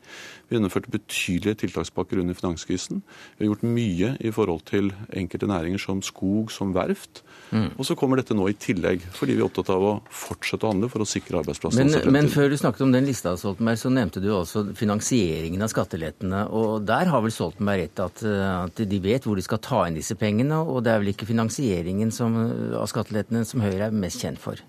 Vi 0.49 0.57
gjennomførte 0.57 0.91
betydelige 0.91 1.61
tiltakspakker 1.63 2.19
under 2.19 2.35
finanskrisen. 2.35 2.99
Vi 3.37 3.45
har 3.45 3.53
gjort 3.53 3.63
mye 3.63 4.11
i 4.19 4.33
forhold 4.35 4.65
til 4.67 4.91
enkelte 5.15 5.47
næringer 5.47 5.79
som 5.85 6.03
skog, 6.03 6.51
som 6.51 6.75
verft. 6.75 7.23
Mm. 7.55 7.71
Og 7.79 7.87
så 7.87 7.95
kommer 7.95 8.19
dette 8.19 8.35
nå 8.35 8.49
i 8.51 8.57
tillegg, 8.59 9.07
fordi 9.15 9.37
vi 9.37 9.45
er 9.45 9.47
opptatt 9.47 9.71
av 9.71 9.87
å 9.87 9.95
fortsette 10.11 10.67
å 10.67 10.75
handle 10.75 10.91
for 10.91 11.05
å 11.05 11.07
sikre 11.07 11.39
arbeidsplassene. 11.45 12.03
Men, 12.03 12.13
men 12.19 12.31
før 12.33 12.51
du 12.51 12.59
snakket 12.59 12.83
om 12.83 12.91
den 12.91 13.07
lista, 13.07 13.37
Stoltenberg, 13.39 13.79
så 13.85 13.91
nevnte 13.93 14.21
du 14.23 14.31
også 14.33 14.63
finansieringen 14.77 15.61
av 15.61 15.69
skattelettene. 15.69 16.45
Og 16.57 16.85
der 16.89 17.11
har 17.11 17.21
vel 17.21 17.33
Stoltenberg 17.33 17.85
rett 17.85 18.01
at, 18.01 18.23
at 18.25 18.81
de 18.89 19.01
vet 19.03 19.27
hvor 19.27 19.37
de 19.37 19.45
skal 19.45 19.61
ta 19.61 19.83
inn 19.85 19.97
disse 19.99 20.17
pengene, 20.17 20.57
og 20.63 20.81
det 20.85 20.93
er 20.93 21.03
vel 21.03 21.13
ikke 21.13 21.29
finansieringen 21.29 22.13
som, 22.15 22.37
av 22.73 22.89
skattelettene 22.89 23.45
som 23.45 23.61
Høyre 23.61 23.89
er 23.91 23.99
mest 24.05 24.25
kjent 24.25 24.41
for? 24.41 24.61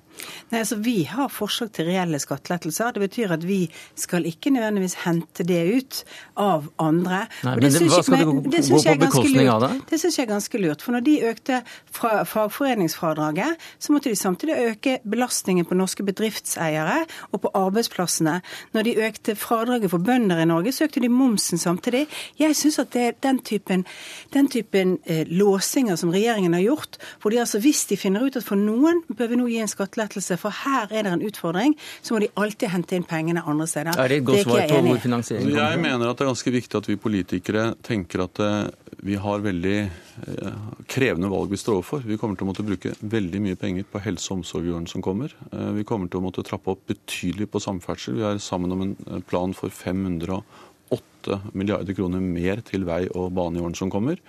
Nei, 0.50 0.60
altså 0.62 0.76
Vi 0.82 1.02
har 1.10 1.28
forslag 1.32 1.72
til 1.74 1.88
reelle 1.90 2.18
skattelettelser. 2.22 2.94
Det 2.94 3.02
betyr 3.02 3.34
at 3.34 3.44
vi 3.46 3.66
skal 3.98 4.26
ikke 4.28 4.52
nødvendigvis 4.54 4.96
hente 5.02 5.44
det 5.46 5.62
ut 5.74 6.00
av 6.40 6.68
andre. 6.82 7.24
Nei, 7.46 7.54
men 7.56 7.64
det, 7.64 7.72
det, 7.74 7.88
hva 7.90 8.02
skal 8.06 8.22
det 8.22 8.28
gå 8.28 8.36
på 8.36 8.94
bekostning 9.02 9.50
av 9.50 9.64
det? 9.64 9.70
Det 9.90 10.00
syns 10.02 10.18
jeg 10.18 10.26
er 10.26 10.30
ganske 10.30 10.60
lurt. 10.62 10.84
For 10.84 10.96
når 10.96 11.06
de 11.06 11.16
økte 11.30 11.60
fra 11.92 12.22
fagforeningsfradraget, 12.28 13.66
så 13.82 13.94
måtte 13.94 14.12
de 14.12 14.18
samtidig 14.20 14.58
øke 14.70 14.98
belastningen 15.02 15.66
på 15.68 15.78
norske 15.78 16.06
bedriftseiere 16.06 17.02
og 17.32 17.42
på 17.44 17.52
arbeidsplassene. 17.58 18.38
Når 18.76 18.88
de 18.88 18.96
økte 19.08 19.36
fradraget 19.38 19.90
for 19.92 20.02
bønder 20.02 20.40
i 20.42 20.48
Norge, 20.48 20.72
så 20.72 20.86
økte 20.86 21.02
de 21.02 21.10
momsen 21.12 21.58
samtidig. 21.60 22.06
Jeg 22.38 22.56
syns 22.56 22.78
at 22.82 22.94
det 22.94 23.06
er 23.08 23.18
den 23.26 23.42
typen, 23.42 23.86
den 24.34 24.50
typen 24.52 24.98
eh, 25.04 25.26
låsinger 25.26 25.98
som 25.98 26.14
regjeringen 26.14 26.54
har 26.54 26.64
gjort, 26.64 27.00
hvor 27.20 27.34
de 27.34 27.42
altså, 27.42 27.60
hvis 27.62 27.84
de 27.90 27.98
finner 27.98 28.22
ut 28.22 28.38
at 28.38 28.46
for 28.46 28.58
noen 28.60 29.02
bør 29.10 29.32
vi 29.32 29.40
nå 29.40 29.50
gi 29.50 29.60
en 29.64 29.70
skattelette 29.70 30.05
skattelettelse, 30.06 30.38
for 30.40 30.54
her 30.64 30.90
er 30.90 31.04
det 31.04 31.12
en 31.12 31.24
utfordring, 31.26 31.76
så 32.02 32.14
må 32.14 32.20
de 32.22 32.30
alltid 32.36 32.70
hente 32.70 32.96
inn 32.96 33.06
pengene 33.06 33.42
andre 33.46 33.66
steder. 33.66 33.98
Er 33.98 34.08
det 34.08 34.20
et 34.20 34.26
godt 34.26 34.44
svar 34.44 34.66
på 34.70 34.80
hvor 34.86 35.00
finansieringen 35.02 35.50
kommer 35.50 35.70
Jeg 35.70 35.82
mener 35.82 36.10
at 36.10 36.18
det 36.18 36.24
er 36.24 36.32
ganske 36.32 36.52
viktig 36.54 36.78
at 36.78 36.88
vi 36.88 36.96
politikere 36.96 37.64
tenker 37.82 38.24
at 38.26 38.40
eh, 38.40 38.68
vi 39.06 39.16
har 39.20 39.44
veldig 39.44 39.76
eh, 39.82 40.60
krevende 40.88 41.30
valg 41.30 41.50
vi 41.50 41.60
står 41.60 41.80
overfor. 41.80 42.04
Vi 42.06 42.18
kommer 42.20 42.38
til 42.38 42.46
å 42.46 42.50
måtte 42.50 42.66
bruke 42.66 42.94
veldig 43.00 43.42
mye 43.42 43.58
penger 43.60 43.88
på 43.90 44.02
helse 44.04 44.30
og 44.30 44.40
omsorg 44.40 44.68
i 44.68 44.74
årene 44.74 44.90
som 44.90 45.04
kommer. 45.04 45.34
Eh, 45.52 45.72
vi 45.80 45.86
kommer 45.88 46.10
til 46.10 46.22
å 46.22 46.26
måtte 46.26 46.46
trappe 46.46 46.72
opp 46.72 46.86
betydelig 46.88 47.50
på 47.50 47.62
samferdsel. 47.62 48.20
Vi 48.20 48.26
er 48.26 48.42
sammen 48.42 48.74
om 48.74 48.86
en 48.86 49.22
plan 49.26 49.54
for 49.56 49.72
508 49.72 51.40
milliarder 51.52 51.96
kroner 51.96 52.22
mer 52.22 52.62
til 52.66 52.86
vei 52.86 53.04
og 53.12 53.32
bane 53.36 53.58
i 53.58 53.64
årene 53.64 53.78
som 53.78 53.92
kommer. 53.92 54.20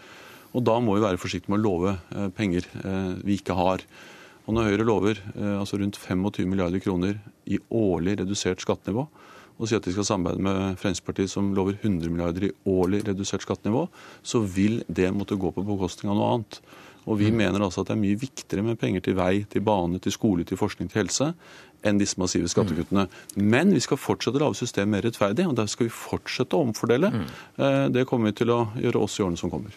Og 0.56 0.64
da 0.66 0.78
må 0.82 0.96
vi 0.96 1.04
være 1.04 1.20
forsiktige 1.22 1.54
med 1.54 1.60
å 1.60 1.66
love 1.68 2.32
penger 2.34 2.66
vi 3.22 3.36
ikke 3.38 3.54
har. 3.54 3.84
Og 4.48 4.56
når 4.56 4.70
Høyre 4.70 4.88
lover 4.88 5.20
eh, 5.20 5.56
altså 5.60 5.80
rundt 5.82 6.00
25 6.00 6.48
milliarder 6.48 6.84
kroner 6.84 7.20
i 7.46 7.60
årlig 7.68 8.18
redusert 8.22 8.64
skattenivå, 8.64 9.08
og 9.58 9.70
sier 9.70 9.82
at 9.82 9.88
de 9.88 9.94
skal 9.96 10.06
samarbeide 10.06 10.44
med 10.46 10.78
Fremskrittspartiet 10.78 11.32
som 11.32 11.50
lover 11.58 11.80
100 11.80 12.12
milliarder 12.14 12.48
i 12.48 12.54
årlig 12.70 13.02
redusert 13.08 13.44
skattenivå, 13.44 13.88
så 14.22 14.44
vil 14.46 14.84
det 14.88 15.10
måtte 15.16 15.40
gå 15.40 15.52
på 15.52 15.66
bekostning 15.66 16.14
av 16.14 16.20
noe 16.20 16.34
annet. 16.36 16.60
Og 17.08 17.18
Vi 17.20 17.32
mm. 17.32 17.38
mener 17.40 17.64
altså 17.64 17.82
at 17.82 17.90
det 17.90 17.96
er 17.96 18.04
mye 18.04 18.20
viktigere 18.20 18.66
med 18.68 18.78
penger 18.80 19.04
til 19.04 19.16
vei, 19.18 19.46
til 19.50 19.64
bane, 19.66 20.00
til 20.04 20.14
skole, 20.14 20.46
til 20.46 20.60
forskning, 20.60 20.92
til 20.92 21.02
helse, 21.02 21.32
enn 21.88 22.00
disse 22.00 22.20
massive 22.20 22.52
skattekuttene. 22.52 23.08
Mm. 23.08 23.46
Men 23.48 23.72
vi 23.74 23.82
skal 23.84 24.00
fortsette 24.00 24.38
å 24.38 24.44
lage 24.44 24.60
systemet 24.60 24.94
mer 24.94 25.08
rettferdig, 25.08 25.48
og 25.48 25.56
der 25.58 25.72
skal 25.72 25.88
vi 25.88 25.96
fortsette 25.96 26.58
å 26.58 26.68
omfordele. 26.68 27.14
Mm. 27.14 27.30
Det 27.96 28.04
kommer 28.10 28.30
vi 28.30 28.42
til 28.42 28.52
å 28.54 28.60
gjøre 28.76 29.06
også 29.08 29.24
i 29.24 29.26
årene 29.28 29.40
som 29.40 29.54
kommer. 29.54 29.74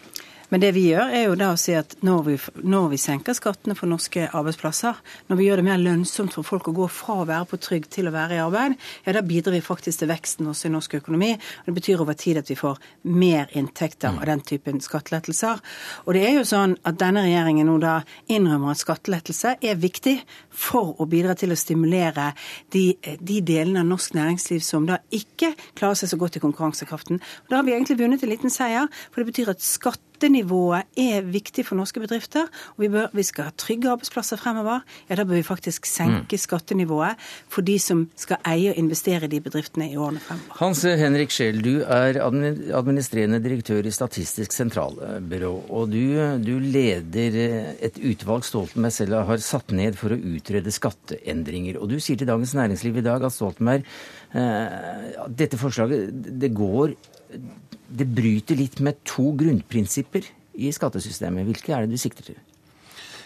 Men 0.51 0.59
det 0.59 0.73
vi 0.75 0.81
gjør, 0.89 1.13
er 1.15 1.21
jo 1.29 1.35
da 1.39 1.53
å 1.53 1.59
si 1.59 1.71
at 1.79 1.93
når 2.03 2.23
vi, 2.25 2.33
når 2.67 2.89
vi, 2.91 2.97
senker 2.99 3.35
skattene 3.37 3.75
for 3.77 3.87
norske 3.87 4.25
arbeidsplasser, 4.35 4.97
når 5.29 5.37
vi 5.39 5.45
gjør 5.47 5.61
det 5.61 5.65
mer 5.69 5.79
lønnsomt 5.79 6.35
for 6.35 6.43
folk 6.43 6.67
å 6.67 6.73
gå 6.75 6.87
fra 6.91 7.21
å 7.21 7.27
være 7.29 7.47
på 7.47 7.59
trygd 7.63 7.87
til 7.95 8.09
å 8.09 8.13
være 8.13 8.35
i 8.35 8.41
arbeid, 8.43 8.75
ja 9.05 9.13
da 9.15 9.23
bidrar 9.23 9.55
vi 9.55 9.61
faktisk 9.63 10.01
til 10.01 10.11
veksten 10.11 10.49
også 10.51 10.67
i 10.67 10.73
norsk 10.73 10.97
økonomi. 10.99 11.29
Og 11.61 11.69
det 11.69 11.75
betyr 11.77 12.03
over 12.03 12.19
tid 12.19 12.41
at 12.41 12.51
vi 12.51 12.59
får 12.59 12.83
mer 13.07 13.47
inntekter 13.55 14.11
av 14.11 14.27
den 14.27 14.43
typen 14.51 14.83
skattelettelser. 14.83 15.63
Og 16.03 16.19
det 16.19 16.25
er 16.27 16.35
jo 16.41 16.43
sånn 16.51 16.75
at 16.83 16.99
denne 16.99 17.23
regjeringen 17.29 17.71
nå 17.71 17.77
da 17.79 17.95
innrømmer 18.27 18.75
at 18.75 18.83
skattelettelse 18.83 19.55
er 19.63 19.79
viktig 19.79 20.17
for 20.51 20.99
å 20.99 21.07
bidra 21.07 21.37
til 21.39 21.55
å 21.55 21.59
stimulere 21.59 22.33
de, 22.75 22.89
de 22.99 23.39
delene 23.39 23.85
av 23.85 23.91
norsk 23.95 24.19
næringsliv 24.19 24.67
som 24.67 24.83
da 24.89 24.99
ikke 25.15 25.55
klarer 25.79 26.03
seg 26.03 26.11
så 26.11 26.19
godt 26.19 26.41
i 26.41 26.43
konkurransekraften. 26.43 27.23
Og 27.23 27.51
da 27.51 27.61
har 27.61 27.67
vi 27.67 27.77
egentlig 27.77 28.01
vunnet 28.03 28.27
en 28.27 28.35
liten 28.35 28.51
seier, 28.51 28.91
for 29.11 29.23
det 29.23 29.31
betyr 29.31 29.55
at 29.55 29.63
skatt 29.63 30.10
skattenivået 30.21 30.85
er 31.01 31.23
viktig 31.25 31.63
for 31.65 31.79
norske 31.79 31.99
bedrifter, 31.99 32.45
og 32.75 32.83
vi, 32.83 32.89
bør, 32.93 33.09
vi 33.13 33.23
skal 33.25 33.47
ha 33.47 33.53
trygge 33.57 33.89
arbeidsplasser 33.89 34.37
fremover, 34.37 34.83
ja 35.09 35.15
da 35.17 35.25
bør 35.25 35.39
vi 35.39 35.45
faktisk 35.45 35.87
senke 35.89 36.37
mm. 36.37 36.41
skattenivået 36.43 37.17
for 37.49 37.65
de 37.65 37.79
som 37.81 38.03
skal 38.15 38.37
eie 38.45 38.69
og 38.69 38.77
investere 38.77 39.25
i 39.25 39.31
de 39.31 39.39
bedriftene 39.41 39.89
i 39.89 39.97
årene 39.97 40.21
fremover. 40.21 40.59
Hans 40.59 40.83
Henrik 40.85 41.33
Scheel, 41.33 41.61
du 41.65 41.81
er 41.81 42.21
administrerende 42.21 43.41
direktør 43.41 43.87
i 43.87 43.91
Statistisk 43.91 44.53
sentralbyrå. 44.53 45.51
Og 45.69 45.89
du, 45.89 46.03
du 46.45 46.53
leder 46.61 47.39
et 47.81 47.97
utvalg 47.97 48.45
Stoltenberg 48.45 48.93
selv 48.93 49.17
har 49.25 49.41
satt 49.41 49.73
ned 49.73 49.97
for 49.97 50.13
å 50.13 50.19
utrede 50.35 50.73
skatteendringer. 50.73 51.81
Og 51.81 51.89
du 51.89 51.97
sier 51.97 52.19
til 52.19 52.29
Dagens 52.29 52.53
Næringsliv 52.57 53.01
i 53.01 53.05
dag 53.05 53.25
at 53.25 53.33
Stoltenberg 53.33 53.89
eh, 54.37 55.25
dette 55.33 55.57
forslaget 55.61 56.13
det 56.41 56.53
går 56.53 56.93
det 57.31 58.07
bryter 58.07 58.59
litt 58.59 58.79
med 58.83 59.01
to 59.07 59.31
grunnprinsipper 59.37 60.27
i 60.61 60.71
skattesystemet. 60.75 61.47
Hvilke 61.47 61.75
er 61.75 61.85
det 61.85 61.95
du 61.95 62.01
sikter 62.01 62.31
til? 62.31 62.39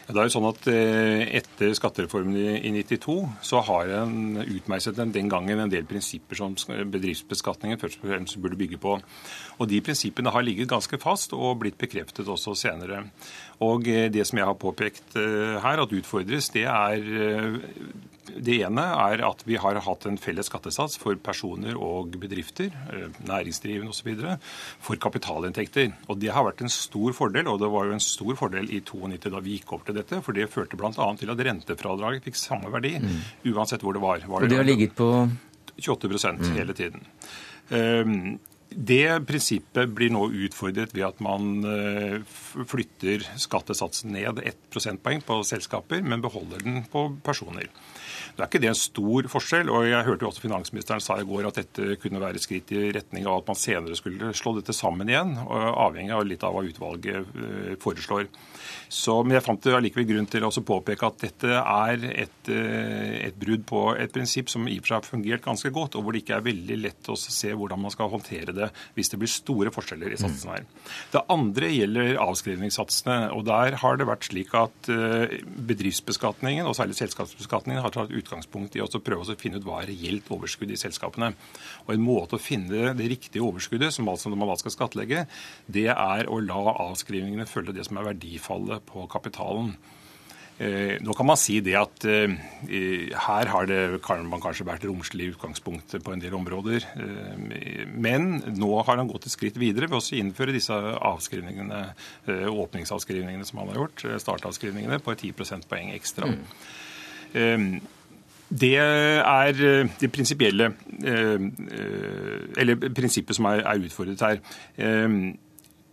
Det 0.06 0.20
er 0.22 0.28
jo 0.28 0.34
sånn 0.36 0.46
at 0.52 0.68
eh, 0.70 1.24
Etter 1.40 1.72
skattereformen 1.74 2.36
i 2.38 2.70
92 2.78 3.16
så 3.46 3.62
har 3.66 3.90
en 4.04 4.38
utmeislet 4.44 5.00
den 5.16 5.32
gangen 5.32 5.64
en 5.64 5.72
del 5.72 5.88
prinsipper 5.90 6.38
som 6.38 6.54
bedriftsbeskatningen 6.54 7.82
først 7.82 8.04
og 8.04 8.12
fremst 8.12 8.38
burde 8.42 8.60
bygge 8.60 8.78
på. 8.82 9.00
Og 9.58 9.72
De 9.72 9.82
prinsippene 9.82 10.34
har 10.34 10.46
ligget 10.46 10.70
ganske 10.70 11.00
fast 11.02 11.34
og 11.34 11.58
blitt 11.64 11.80
bekreftet 11.82 12.30
også 12.30 12.54
senere. 12.60 13.08
Og 13.64 13.88
eh, 13.88 14.10
Det 14.12 14.26
som 14.28 14.42
jeg 14.42 14.50
har 14.50 14.60
påpekt 14.60 15.16
eh, 15.20 15.56
her 15.64 15.84
at 15.84 15.96
utfordres, 15.96 16.52
det 16.56 16.66
er 16.66 17.02
det 18.36 18.58
ene 18.66 18.84
er 18.84 19.22
at 19.26 19.44
vi 19.48 19.58
har 19.62 19.78
hatt 19.86 20.06
en 20.10 20.18
felles 20.20 20.50
skattesats 20.50 20.98
for 21.00 21.18
personer 21.22 21.78
og 21.80 22.16
bedrifter, 22.20 22.74
eh, 22.92 23.20
næringsdrivende 23.28 23.94
osv., 23.94 24.12
for 24.84 25.00
kapitalinntekter. 25.02 25.94
Og 26.10 26.20
Det 26.20 26.32
har 26.34 26.44
vært 26.44 26.62
en 26.62 26.70
stor 26.70 27.14
fordel, 27.14 27.48
og 27.48 27.60
det 27.60 27.70
var 27.72 27.86
jo 27.86 27.94
en 27.94 28.04
stor 28.04 28.36
fordel 28.36 28.72
i 28.72 28.82
92 28.82 29.32
da 29.32 29.40
vi 29.40 29.58
gikk 29.58 29.74
opp 29.74 29.86
til 29.86 29.96
dette. 29.96 30.22
For 30.22 30.34
det 30.34 30.50
førte 30.50 30.78
bl.a. 30.78 30.92
til 31.16 31.32
at 31.32 31.46
rentefradraget 31.48 32.26
fikk 32.26 32.36
samme 32.40 32.72
verdi 32.72 32.98
mm. 33.00 33.22
uansett 33.54 33.82
hvor 33.82 33.94
det 33.94 34.04
var. 34.04 34.26
var 34.28 34.44
og 34.44 34.50
det 34.50 34.58
har 34.58 34.68
ligget 34.68 34.96
på 34.96 35.30
28 35.78 36.36
mm. 36.40 36.52
hele 36.56 36.74
tiden. 36.74 37.06
Um, 37.70 38.40
det 38.70 39.28
prinsippet 39.30 39.92
blir 39.96 40.12
nå 40.12 40.26
utfordret 40.48 40.94
ved 40.96 41.06
at 41.08 41.20
man 41.24 41.64
eh, 41.70 42.18
flytter 42.68 43.24
skattesatsen 43.40 44.12
ned 44.16 44.42
ett 44.44 44.60
prosentpoeng 44.74 45.22
på 45.26 45.40
selskaper, 45.48 46.02
men 46.04 46.24
beholder 46.24 46.64
den 46.64 46.82
på 46.92 47.08
personer. 47.24 47.70
Det 48.36 48.44
er 48.44 48.50
ikke 48.50 48.60
det 48.64 48.72
en 48.74 48.78
stor 48.80 49.30
forskjell. 49.32 49.70
og 49.72 49.86
Jeg 49.88 50.08
hørte 50.08 50.26
jo 50.26 50.32
også 50.32 50.44
finansministeren 50.44 51.04
sa 51.04 51.16
i 51.22 51.28
går 51.28 51.48
at 51.48 51.62
dette 51.62 51.96
kunne 52.04 52.20
være 52.20 52.42
skritt 52.44 52.74
i 52.76 52.90
retning 52.96 53.30
av 53.30 53.44
at 53.44 53.54
man 53.54 53.60
senere 53.60 53.96
skulle 53.96 54.34
slå 54.36 54.58
dette 54.58 54.76
sammen 54.76 55.12
igjen, 55.12 55.38
avhengig 55.40 56.16
av 56.18 56.26
litt 56.28 56.44
av 56.44 56.58
hva 56.58 56.66
utvalget 56.68 57.22
eh, 57.46 57.76
foreslår. 57.84 58.28
Så, 58.90 59.18
men 59.24 59.38
jeg 59.38 59.46
fant 59.46 59.62
det 59.66 59.76
allikevel 59.76 60.08
grunn 60.10 60.30
til 60.30 60.46
å 60.46 60.52
påpeke 60.66 61.08
at 61.08 61.20
dette 61.24 61.60
er 61.60 62.06
et, 62.12 62.50
eh, 62.52 63.28
et, 63.28 63.38
brudd 63.40 63.66
på 63.68 63.82
et 64.00 64.12
prinsipp 64.14 64.50
som 64.52 64.68
i 64.70 64.78
og 64.80 64.86
for 64.86 64.94
seg 64.94 65.00
har 65.00 65.08
fungert 65.10 65.46
ganske 65.46 65.72
godt, 65.74 65.98
og 65.98 66.06
hvor 66.06 66.16
det 66.16 66.24
ikke 66.24 66.38
er 66.40 66.46
veldig 66.46 66.78
lett 66.82 67.10
å 67.12 67.18
se 67.20 67.52
hvordan 67.54 67.82
man 67.82 67.94
skal 67.94 68.12
håndtere 68.12 68.56
det 68.56 68.70
hvis 68.96 69.12
det 69.12 69.20
blir 69.22 69.32
store 69.32 69.74
forskjeller 69.76 70.16
i 70.16 70.20
satsene 70.20 70.58
her. 70.58 70.68
Det 71.14 71.24
andre 71.34 71.72
gjelder 71.72 72.22
avskrivningssatsene. 72.24 73.18
og 73.36 73.46
Der 73.50 73.80
har 73.82 74.00
det 74.00 74.10
vært 74.10 74.30
slik 74.30 74.54
at 74.58 74.92
eh, 74.92 75.38
bedriftsbeskatningen, 75.72 76.66
og 76.66 76.78
særlig 76.78 76.98
selskapsbeskatningen, 77.00 77.84
har 77.84 77.94
tatt 77.96 78.14
utgangspunkt 78.16 78.78
i 78.78 78.84
å 78.84 78.90
prøve 78.96 79.26
å 79.26 79.40
finne 79.40 79.60
ut 79.60 79.68
hva 79.68 79.82
er 79.82 79.92
reelt 79.92 80.30
overskudd 80.32 80.72
i 80.72 80.80
selskapene. 80.80 81.34
Og 81.86 81.94
En 81.96 82.04
måte 82.06 82.38
å 82.38 82.42
finne 82.42 82.94
det 82.98 83.10
riktige 83.12 83.44
overskuddet, 83.46 83.94
som 83.94 84.08
altså 84.12 84.32
man 84.34 84.50
da 84.50 84.58
skal 84.60 84.74
skattlegge, 84.74 85.26
det 85.68 85.88
er 85.92 86.30
å 86.32 86.40
la 86.44 86.76
avskrivningene 86.90 87.48
følge 87.50 87.76
det 87.76 87.86
som 87.88 88.00
er 88.00 88.10
verdifallet 88.12 88.55
målet 88.56 88.88
på 88.90 89.06
kapitalen. 89.12 89.76
Eh, 90.56 91.02
nå 91.04 91.12
kan 91.12 91.28
man 91.28 91.36
si 91.36 91.58
det 91.60 91.74
at 91.76 92.06
eh, 92.08 92.32
her 93.26 93.50
har 93.52 93.66
det, 93.68 93.80
man 94.24 94.40
kanskje 94.40 94.68
vært 94.68 94.86
romslig 94.88 95.34
utgangspunkt 95.34 95.98
på 96.00 96.14
en 96.14 96.22
del 96.24 96.38
områder. 96.38 96.86
Eh, 96.96 97.82
men 97.92 98.40
nå 98.56 98.70
har 98.88 99.02
han 99.02 99.12
gått 99.12 99.28
et 99.28 99.36
skritt 99.36 99.60
videre 99.60 99.90
ved 99.92 100.00
å 100.00 100.16
innføre 100.22 100.56
disse 100.56 100.72
avskrivningene, 100.76 101.82
åpningsavskrivningene 102.54 103.48
som 103.48 103.60
han 103.62 103.74
har 103.74 103.82
gjort, 103.84 104.06
startavskrivningene, 104.24 105.02
på 105.04 105.18
10 105.18 105.36
prosentpoeng 105.36 105.92
ekstra. 105.98 106.32
Mm. 107.36 107.82
Det 108.56 108.76
er 108.80 109.58
det 110.00 110.08
prinsipielle 110.14 110.70
Eller 112.56 112.78
prinsippet 112.96 113.36
som 113.36 113.50
er 113.50 113.82
utfordret 113.84 114.24
her. 114.24 114.40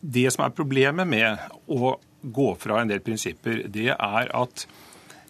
Det 0.02 0.26
som 0.31 0.45
er 0.45 0.54
problemet 0.54 1.09
med 1.09 1.42
å 1.66 1.97
gå 2.23 2.49
fra 2.61 2.81
en 2.81 2.91
del 2.93 3.02
prinsipper, 3.05 3.64
det 3.73 3.91
er 3.93 4.31
at 4.38 4.64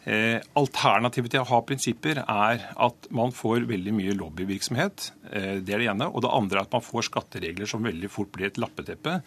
eh, 0.05 0.39
alternativet 0.59 1.33
til 1.33 1.43
å 1.43 1.49
ha 1.49 1.61
prinsipper 1.67 2.23
er 2.23 2.67
at 2.87 3.09
man 3.15 3.35
får 3.35 3.67
veldig 3.71 3.95
mye 3.97 4.17
lobbyvirksomhet. 4.19 5.09
Eh, 5.31 5.57
det 5.65 5.77
er 5.77 5.85
det 5.85 5.91
ene. 5.95 6.11
Og 6.11 6.25
det 6.25 6.33
andre 6.33 6.61
er 6.61 6.69
at 6.69 6.77
man 6.77 6.85
får 6.85 7.09
skatteregler 7.11 7.71
som 7.71 7.85
veldig 7.87 8.11
fort 8.13 8.33
blir 8.35 8.51
et 8.51 8.61
lappeteppe 8.61 9.21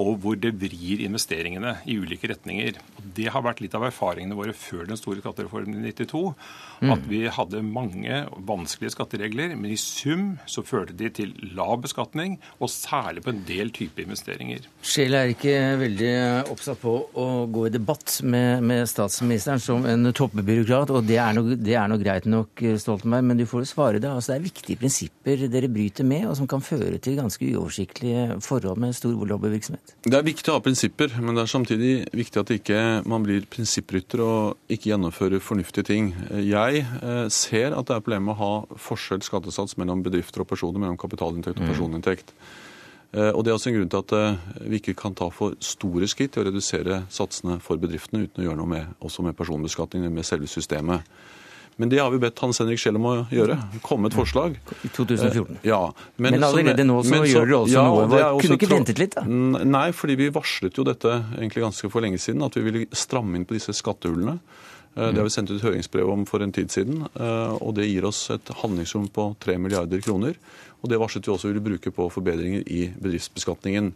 og 0.00 0.18
hvor 0.22 0.38
det 0.40 0.54
vrir 0.60 1.02
investeringene 1.04 1.76
i 1.88 1.98
ulike 2.00 2.30
retninger. 2.30 2.78
Det 3.16 3.28
har 3.32 3.44
vært 3.44 3.60
litt 3.64 3.74
av 3.76 3.84
erfaringene 3.88 4.36
våre 4.38 4.54
før 4.56 4.86
den 4.88 5.00
store 5.00 5.20
skattereformen 5.20 5.82
i 5.82 5.92
92. 5.92 6.22
Mm. 6.82 6.92
At 6.94 7.04
vi 7.10 7.20
hadde 7.30 7.62
mange 7.66 8.22
vanskelige 8.48 8.94
skatteregler, 8.96 9.54
men 9.58 9.74
i 9.74 9.78
sum 9.80 10.36
så 10.50 10.64
førte 10.66 10.96
de 10.98 11.10
til 11.14 11.34
lav 11.56 11.82
beskatning, 11.84 12.38
og 12.58 12.72
særlig 12.72 13.24
på 13.24 13.32
en 13.34 13.42
del 13.48 13.72
type 13.74 14.02
investeringer. 14.02 14.66
Scheel 14.82 15.16
er 15.18 15.32
ikke 15.34 15.56
veldig 15.82 16.12
oppsatt 16.52 16.80
på 16.82 16.96
å 17.18 17.26
gå 17.52 17.66
i 17.68 17.74
debatt 17.74 18.18
med, 18.24 18.64
med 18.66 18.88
statsministeren 18.90 19.62
som 19.62 19.86
en 19.88 20.12
toppebyråkrat, 20.16 20.94
og 20.94 21.06
det 21.08 21.20
er, 21.20 21.38
er 21.38 21.92
noe 21.92 22.02
greit 22.02 22.28
nok, 22.30 22.64
Stoltenberg, 22.82 23.28
men 23.28 23.40
du 23.40 23.46
får 23.48 23.66
jo 23.66 23.72
svare 23.74 24.02
det. 24.02 24.10
Altså, 24.10 24.32
det 24.32 24.40
er 24.40 24.48
viktige 24.48 24.80
prinsipper 24.82 25.46
dere 25.52 25.70
bryter 25.72 26.06
med, 26.08 26.26
og 26.30 26.36
som 26.38 26.50
kan 26.50 26.64
føre 26.64 26.98
til 27.02 27.18
ganske 27.20 27.52
uoversiktlige 27.52 28.40
forhold 28.42 28.80
med 28.82 28.96
stor 28.96 29.14
lobbyvirksomhet. 29.34 29.81
Det 30.02 30.16
er 30.18 30.24
viktig 30.26 30.50
å 30.50 30.56
ha 30.56 30.62
prinsipper, 30.62 31.12
men 31.22 31.36
det 31.36 31.44
er 31.44 31.50
samtidig 31.52 31.92
viktig 32.10 32.40
at 32.40 32.50
ikke 32.50 32.78
man 33.06 33.22
blir 33.22 33.44
prinsipprytter 33.46 34.22
og 34.24 34.72
ikke 34.74 34.90
gjennomfører 34.90 35.42
fornuftige 35.42 35.86
ting. 35.86 36.08
Jeg 36.42 36.82
eh, 36.82 37.28
ser 37.30 37.76
at 37.76 37.86
det 37.86 37.94
er 37.94 38.02
problemer 38.02 38.32
med 38.32 38.34
å 38.34 38.40
ha 38.40 38.80
forskjell 38.82 39.22
skattesats 39.22 39.78
mellom 39.78 40.02
bedrifter 40.02 40.42
og 40.42 40.50
personer, 40.50 40.82
mellom 40.82 40.98
kapitalinntekt 40.98 41.60
og 41.60 41.68
mm. 41.68 41.70
personinntekt. 41.70 42.34
Eh, 43.14 43.30
og 43.30 43.44
Det 43.44 43.52
er 43.52 43.60
også 43.60 43.70
en 43.70 43.76
grunn 43.78 43.92
til 43.94 44.02
at 44.02 44.16
eh, 44.18 44.42
vi 44.72 44.82
ikke 44.82 44.96
kan 45.04 45.14
ta 45.14 45.30
for 45.30 45.54
store 45.62 46.10
skritt 46.10 46.34
i 46.34 46.42
å 46.42 46.48
redusere 46.48 47.04
satsene 47.06 47.60
for 47.62 47.78
bedriftene 47.78 48.24
uten 48.24 48.42
å 48.42 48.48
gjøre 48.48 48.58
noe 48.58 48.72
med, 48.74 48.98
også 49.06 49.22
med 49.22 49.38
personbeskatningen, 49.38 50.10
med 50.10 50.26
selve 50.26 50.50
systemet. 50.50 51.06
Men 51.80 51.88
det 51.88 51.98
har 51.98 52.10
vi 52.12 52.18
bedt 52.20 52.38
Hans 52.38 52.60
Henrik 52.60 52.80
Schell 52.80 52.98
om 52.98 53.06
å 53.08 53.12
gjøre. 53.32 53.56
Komme 53.84 54.10
et 54.10 54.16
forslag. 54.16 54.58
I 54.84 54.90
2014. 54.92 55.56
Eh, 55.62 55.68
ja. 55.70 55.80
Men, 56.16 56.36
men 56.36 56.44
allerede 56.46 56.84
nå 56.84 56.98
så, 57.02 57.14
så 57.14 57.30
gjør 57.30 57.48
dere 57.48 57.60
også 57.60 57.76
ja, 57.76 57.84
noe. 57.88 58.24
Kunne 58.40 58.56
du 58.56 58.60
ikke 58.60 58.72
ventet 58.74 59.00
litt, 59.00 59.16
da? 59.16 59.24
Nei, 59.64 59.86
fordi 59.96 60.18
vi 60.20 60.28
varslet 60.34 60.76
jo 60.78 60.84
dette 60.86 61.14
egentlig 61.38 61.64
ganske 61.64 61.92
for 61.92 62.04
lenge 62.04 62.20
siden, 62.22 62.44
at 62.44 62.58
vi 62.58 62.66
ville 62.66 62.84
stramme 62.96 63.40
inn 63.40 63.48
på 63.48 63.56
disse 63.56 63.74
skattehullene. 63.76 64.36
Det 64.92 65.16
har 65.16 65.24
vi 65.24 65.32
sendt 65.32 65.50
ut 65.54 65.62
høringsbrev 65.64 66.10
om 66.12 66.26
for 66.28 66.44
en 66.44 66.52
tid 66.52 66.68
siden. 66.72 67.06
og 67.16 67.72
Det 67.78 67.88
gir 67.88 68.04
oss 68.04 68.26
et 68.34 68.52
handlingsrom 68.60 69.08
på 69.14 69.30
3 69.40 69.56
milliarder 69.56 70.04
kroner. 70.04 70.36
og 70.82 70.92
Det 70.92 71.00
varslet 71.00 71.24
vi 71.24 71.32
også 71.32 71.48
ville 71.48 71.64
bruke 71.64 71.94
på 71.94 72.10
forbedringer 72.12 72.68
i 72.68 72.90
bedriftsbeskatningen. 73.00 73.94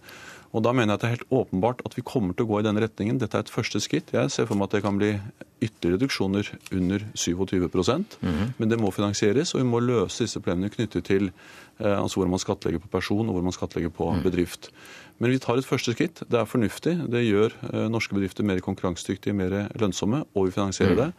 Og 0.57 0.63
Da 0.65 0.73
mener 0.73 0.95
jeg 0.95 0.97
at 0.97 1.03
det 1.03 1.09
er 1.09 1.17
helt 1.19 1.35
åpenbart 1.37 1.83
at 1.85 1.95
vi 1.99 2.05
kommer 2.07 2.33
til 2.33 2.47
å 2.47 2.49
gå 2.49 2.61
i 2.63 2.65
denne 2.65 2.81
retningen. 2.81 3.19
Dette 3.21 3.37
er 3.37 3.45
et 3.45 3.53
første 3.53 3.81
skritt. 3.85 4.15
Jeg 4.17 4.33
ser 4.33 4.47
for 4.49 4.57
meg 4.57 4.71
at 4.71 4.79
det 4.79 4.85
kan 4.87 4.97
bli 4.97 5.11
ytterligere 5.61 5.99
reduksjoner 5.99 6.49
under 6.73 7.05
27 7.15 7.61
mm 7.61 8.05
-hmm. 8.23 8.53
Men 8.59 8.69
det 8.69 8.81
må 8.81 8.91
finansieres, 8.91 9.55
og 9.55 9.61
vi 9.61 9.67
må 9.67 9.81
løse 9.81 10.25
disse 10.25 10.41
problemene 10.41 10.71
knyttet 10.71 11.05
til 11.05 11.31
altså 11.79 12.21
hvor 12.21 12.29
man 12.29 12.39
skattlegger 12.39 12.79
på 12.79 12.89
person 12.89 13.29
og 13.29 13.35
hvor 13.35 13.43
man 13.43 13.53
skattlegger 13.53 13.91
på 13.91 14.13
mm. 14.13 14.23
bedrift. 14.23 14.71
Men 15.19 15.31
vi 15.31 15.39
tar 15.39 15.57
et 15.57 15.67
første 15.67 15.93
skritt. 15.93 16.23
Det 16.31 16.39
er 16.41 16.45
fornuftig. 16.45 16.97
Det 17.13 17.25
gjør 17.25 17.53
eh, 17.73 17.89
norske 17.89 18.15
bedrifter 18.15 18.45
mer 18.45 18.61
konkurransedyktige, 18.61 19.35
mer 19.35 19.69
lønnsomme, 19.81 20.25
og 20.35 20.47
vi 20.47 20.51
finansierer 20.51 20.93
mm. 20.93 20.97
det. 20.97 21.13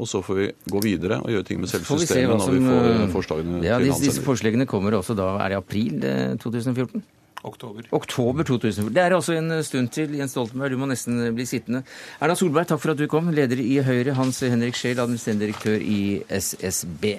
Og 0.00 0.08
så 0.08 0.22
får 0.24 0.34
vi 0.34 0.50
gå 0.70 0.80
videre 0.80 1.20
og 1.20 1.30
gjøre 1.30 1.42
ting 1.42 1.60
med 1.60 1.68
selve 1.68 1.84
systemet 1.84 2.38
når 2.38 2.52
vi 2.52 2.62
får 2.66 2.86
eh, 2.92 3.08
forslagene 3.12 3.64
ja, 3.64 3.78
til 3.78 3.86
disse, 3.86 4.04
disse 4.04 4.22
forslagene 4.22 4.66
kommer 4.66 4.96
også 4.96 5.14
da, 5.14 5.36
er 5.44 5.48
det 5.48 5.56
april 5.56 6.00
2014? 6.40 7.02
Eh, 7.42 7.48
Oktober. 7.48 7.82
Oktober 7.90 8.44
2014. 8.44 8.94
Det 8.94 9.02
er 9.02 9.14
altså 9.14 9.32
en 9.32 9.62
stund 9.64 9.90
til, 9.90 10.14
Jens 10.16 10.30
Stoltenberg. 10.30 10.70
Du 10.70 10.78
må 10.78 10.86
nesten 10.86 11.34
bli 11.34 11.46
sittende. 11.46 11.82
Erna 12.20 12.34
Solberg, 12.34 12.66
takk 12.66 12.80
for 12.80 12.92
at 12.92 12.98
du 12.98 13.06
kom. 13.06 13.30
Leder 13.34 13.60
i 13.60 13.80
Høyre. 13.82 14.14
Hans 14.14 14.40
Henrik 14.40 14.74
Scheel, 14.78 15.00
administrerende 15.00 15.46
direktør 15.46 15.78
i 15.82 16.22
SSB. 16.28 17.18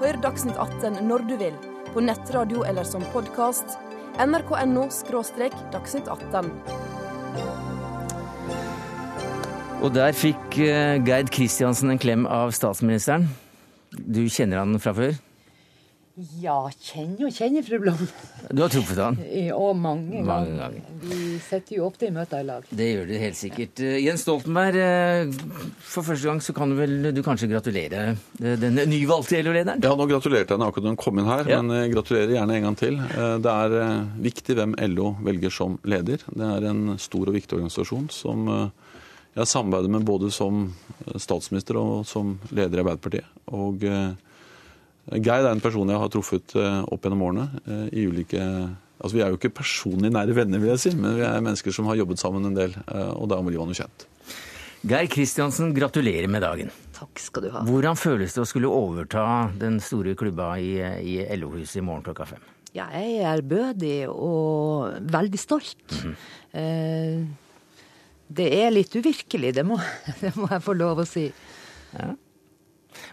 Hør 0.00 0.16
Dagsnytt 0.22 0.56
18 0.56 1.04
når 1.06 1.26
du 1.28 1.36
vil. 1.36 1.54
På 1.92 2.00
nettradio 2.00 2.62
eller 2.64 2.84
som 2.84 3.02
podkast 3.12 3.76
nrk.no 4.20 4.86
dagsnytt 5.72 6.08
18. 6.08 6.50
Og 9.80 9.94
der 9.94 10.12
fikk 10.12 10.58
Geid 11.06 11.30
Kristiansen 11.32 11.90
en 11.90 12.00
klem 12.00 12.26
av 12.28 12.52
statsministeren. 12.52 13.28
Du 13.90 14.26
kjenner 14.28 14.60
han 14.62 14.78
fra 14.82 14.92
før? 14.96 15.16
Ja, 16.42 16.66
kjenner 16.84 17.30
og 17.30 17.32
kjenner, 17.32 17.64
fru 17.64 17.78
Blom. 17.80 18.00
Du 18.52 18.60
har 18.60 18.72
truffet 18.72 18.98
han? 19.00 19.16
Og 19.56 19.70
mange, 19.78 20.20
mange 20.26 20.52
ganger. 20.58 20.90
Vi 21.00 21.38
setter 21.40 21.78
jo 21.78 21.86
ofte 21.86 22.10
i 22.10 22.12
møter 22.12 22.42
i 22.42 22.46
lag. 22.48 22.66
Det 22.76 22.88
gjør 22.90 23.08
du 23.08 23.14
helt 23.22 23.38
sikkert. 23.38 23.80
Eh, 23.80 23.96
Jens 24.04 24.26
Stoltenberg, 24.26 24.76
eh, 24.84 25.32
for 25.80 26.04
første 26.04 26.28
gang 26.28 26.42
så 26.44 26.54
kan 26.56 26.72
du 26.72 26.76
vel 26.76 27.08
du 27.16 27.22
kanskje 27.24 27.48
gratulere 27.48 28.02
eh, 28.12 28.58
den 28.60 28.76
nyvalgte 28.90 29.40
LO-lederen? 29.40 29.80
Ja, 29.86 29.94
nå 29.96 30.08
gratulerte 30.10 30.58
jeg 30.58 30.68
akkurat 30.68 30.88
da 30.90 30.92
hun 30.92 31.00
kom 31.00 31.22
inn 31.22 31.30
her, 31.30 31.44
ja. 31.48 31.62
men 31.62 31.88
gratulerer 31.94 32.36
gjerne 32.36 32.58
en 32.58 32.68
gang 32.68 32.80
til. 32.84 33.00
Det 33.40 33.56
er 33.56 33.76
viktig 34.20 34.60
hvem 34.60 34.76
LO 34.92 35.14
velger 35.24 35.56
som 35.56 35.80
leder. 35.88 36.20
Det 36.28 36.54
er 36.58 36.68
en 36.68 36.96
stor 37.00 37.30
og 37.30 37.36
viktig 37.38 37.62
organisasjon 37.62 38.10
som 38.12 38.48
jeg 38.50 39.46
samarbeider 39.46 39.94
med 39.94 40.04
både 40.04 40.28
som 40.34 40.66
statsminister 41.16 41.78
og 41.80 42.02
som 42.08 42.36
leder 42.50 42.76
i 42.76 42.84
Arbeiderpartiet. 42.84 43.38
Og 43.56 43.86
Geir 45.18 45.42
er 45.42 45.50
en 45.50 45.62
person 45.62 45.90
jeg 45.90 45.98
har 45.98 46.12
truffet 46.12 46.54
eh, 46.58 46.78
opp 46.86 47.02
gjennom 47.02 47.26
årene. 47.26 47.48
Eh, 47.66 47.86
i 47.98 48.06
ulike... 48.06 48.44
Altså, 49.00 49.16
Vi 49.16 49.22
er 49.24 49.32
jo 49.32 49.38
ikke 49.38 49.54
personlig 49.62 50.10
nære 50.12 50.34
venner, 50.36 50.60
vil 50.60 50.74
jeg 50.74 50.82
si, 50.82 50.90
men 50.92 51.16
vi 51.16 51.24
er 51.24 51.40
mennesker 51.40 51.72
som 51.72 51.88
har 51.88 51.96
jobbet 51.96 52.20
sammen 52.20 52.44
en 52.46 52.56
del. 52.56 52.74
Eh, 52.84 53.12
og 53.16 53.30
da 53.32 53.40
blir 53.42 53.58
man 53.58 53.72
jo 53.72 53.80
kjent. 53.80 54.06
Geir 54.86 55.08
Kristiansen, 55.12 55.72
gratulerer 55.76 56.28
med 56.30 56.44
dagen. 56.44 56.70
Takk 56.96 57.20
skal 57.20 57.46
du 57.46 57.50
ha. 57.54 57.64
Hvordan 57.66 57.98
føles 57.98 58.36
det 58.36 58.44
å 58.44 58.48
skulle 58.48 58.70
overta 58.70 59.24
den 59.60 59.80
store 59.84 60.14
klubba 60.20 60.52
i, 60.60 60.76
i 60.78 61.16
LO-huset 61.40 61.80
i 61.80 61.84
morgen 61.84 62.04
klokka 62.06 62.28
fem? 62.28 62.44
Ja, 62.76 62.86
jeg 62.94 63.18
er 63.18 63.32
ærbødig 63.32 63.96
og 64.12 65.00
veldig 65.10 65.40
stolt. 65.42 65.80
Mm 65.90 66.14
-hmm. 66.14 67.26
det 68.28 68.48
er 68.62 68.70
litt 68.70 68.94
uvirkelig, 68.94 69.54
det 69.54 69.66
må, 69.66 69.80
det 70.22 70.36
må 70.36 70.46
jeg 70.50 70.62
få 70.62 70.72
lov 70.72 71.00
å 71.00 71.08
si. 71.08 71.32
Ja. 71.96 72.14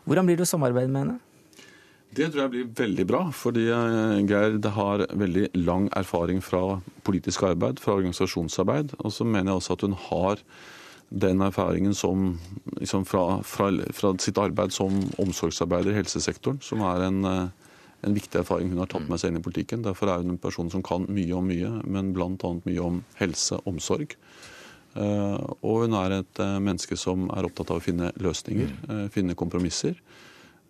Hvordan 0.05 0.25
blir 0.25 0.37
det 0.37 0.45
å 0.45 0.51
samarbeide 0.51 0.91
med 0.91 1.01
henne? 1.01 1.19
Det 2.17 2.31
tror 2.33 2.47
jeg 2.47 2.49
blir 2.49 2.69
veldig 2.73 3.03
bra, 3.05 3.19
fordi 3.29 3.67
Geir 3.67 4.23
Gerd 4.25 4.65
har 4.73 5.03
veldig 5.13 5.51
lang 5.59 5.85
erfaring 5.93 6.39
fra 6.41 6.79
politisk 7.05 7.43
arbeid, 7.45 7.77
fra 7.77 7.93
organisasjonsarbeid. 7.99 8.95
Og 9.03 9.13
så 9.13 9.27
mener 9.27 9.51
jeg 9.51 9.61
også 9.61 9.75
at 9.77 9.85
hun 9.85 9.93
har 10.07 10.41
den 11.09 11.43
erfaringen 11.45 11.93
som, 11.93 12.31
liksom 12.79 13.05
fra, 13.05 13.43
fra, 13.45 13.69
fra, 13.93 14.15
sitt 14.19 14.41
arbeid 14.41 14.73
som 14.73 14.97
omsorgsarbeider 15.21 15.93
i 15.93 15.99
helsesektoren, 15.99 16.57
som 16.65 16.81
er 16.89 17.05
en, 17.05 17.19
eh, 17.29 17.69
en, 18.01 18.17
viktig 18.17 18.41
erfaring 18.41 18.73
hun 18.73 18.81
har 18.81 18.89
tatt 18.91 19.05
med 19.07 19.21
seg 19.21 19.31
inn 19.31 19.37
i 19.39 19.45
politikken. 19.45 19.85
Derfor 19.85 20.09
er 20.09 20.25
hun 20.25 20.33
en 20.33 20.41
person 20.41 20.73
som 20.73 20.81
kan 20.81 21.05
mye 21.05 21.37
om 21.37 21.45
mye, 21.47 21.69
men 21.85 22.15
bl.a. 22.17 22.53
mye 22.65 22.81
om 22.81 23.03
helse 23.21 23.61
omsorg. 23.69 24.17
Eh, 24.97 25.37
og 25.61 25.85
hun 25.85 25.93
er 26.01 26.17
et 26.17 26.41
menneske 26.65 26.97
som 26.97 27.29
er 27.29 27.45
opptatt 27.45 27.69
av 27.69 27.77
å 27.77 27.85
finne 27.91 28.09
løsninger, 28.17 28.73
finne 29.13 29.37
kompromisser. 29.37 30.01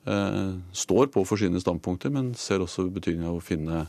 Eh, 0.07 0.55
står 0.71 1.09
på 1.11 1.23
for 1.27 1.39
sine 1.39 1.59
standpunkter, 1.59 2.11
men 2.13 2.31
ser 2.39 2.63
også 2.63 2.85
betydningen 2.95 3.27
av 3.27 3.39
å 3.41 3.43
finne 3.43 3.85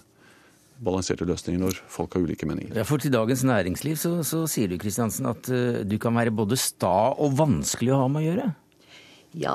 balanserte 0.83 1.27
løsninger 1.27 1.61
når 1.63 1.79
folk 1.91 2.17
har 2.17 2.25
ulike 2.27 2.47
meninger. 2.49 2.75
Ja, 2.75 2.87
for 2.87 3.03
Til 3.03 3.15
Dagens 3.15 3.45
Næringsliv 3.47 3.99
så, 3.99 4.17
så 4.27 4.45
sier 4.51 4.71
du 4.71 4.79
Kristiansen, 4.83 5.29
at 5.31 5.51
uh, 5.51 5.85
du 5.87 5.95
kan 6.03 6.15
være 6.19 6.35
både 6.35 6.59
sta 6.59 7.13
og 7.15 7.37
vanskelig 7.39 7.95
å 7.95 8.01
ha 8.03 8.11
med 8.11 8.25
å 8.25 8.27
gjøre? 8.29 8.49
Ja, 9.39 9.55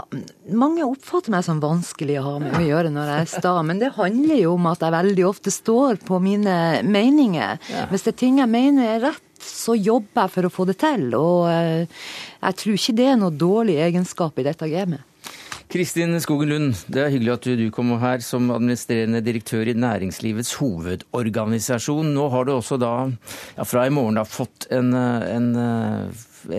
mange 0.53 0.85
oppfatter 0.85 1.33
meg 1.33 1.43
som 1.47 1.59
vanskelig 1.63 2.19
å 2.21 2.25
ha 2.27 2.33
med 2.43 2.57
å 2.59 2.63
gjøre 2.63 2.91
når 2.93 3.11
jeg 3.11 3.25
er 3.25 3.31
sta, 3.33 3.55
men 3.67 3.83
det 3.83 3.93
handler 3.97 4.43
jo 4.43 4.55
om 4.55 4.71
at 4.71 4.83
jeg 4.83 4.95
veldig 4.99 5.27
ofte 5.27 5.51
står 5.51 6.03
på 6.07 6.19
mine 6.23 6.57
meninger. 6.87 7.63
Ja. 7.71 7.87
Hvis 7.91 8.07
det 8.07 8.15
er 8.15 8.21
ting 8.23 8.43
jeg 8.43 8.51
mener 8.51 8.95
er 8.95 9.07
rett, 9.09 9.31
så 9.43 9.75
jobber 9.75 10.29
jeg 10.29 10.35
for 10.37 10.47
å 10.47 10.53
få 10.59 10.67
det 10.69 10.79
til. 10.83 11.09
Og 11.19 11.47
uh, 11.51 12.03
jeg 12.39 12.61
tror 12.63 12.77
ikke 12.79 12.99
det 12.99 13.09
er 13.11 13.19
noe 13.19 13.35
dårlig 13.35 13.81
egenskap 13.83 14.39
i 14.39 14.47
dette 14.47 14.71
gamet. 14.71 15.09
Kristin 15.73 16.13
Skogen 16.21 16.51
Lund, 16.51 16.75
det 16.93 17.01
er 17.01 17.09
hyggelig 17.09 17.31
at 17.33 17.45
du 17.57 17.63
kommer 17.73 17.97
her 17.97 18.21
som 18.21 18.51
administrerende 18.53 19.23
direktør 19.25 19.71
i 19.71 19.73
Næringslivets 19.73 20.51
hovedorganisasjon. 20.59 22.11
Nå 22.13 22.27
har 22.29 22.45
du 22.45 22.51
også 22.53 22.77
da, 22.77 22.91
ja, 23.55 23.65
fra 23.65 23.87
i 23.89 23.93
morgen 23.95 24.19
da, 24.19 24.25
fått 24.29 24.67
en, 24.69 24.93
en, 24.93 25.47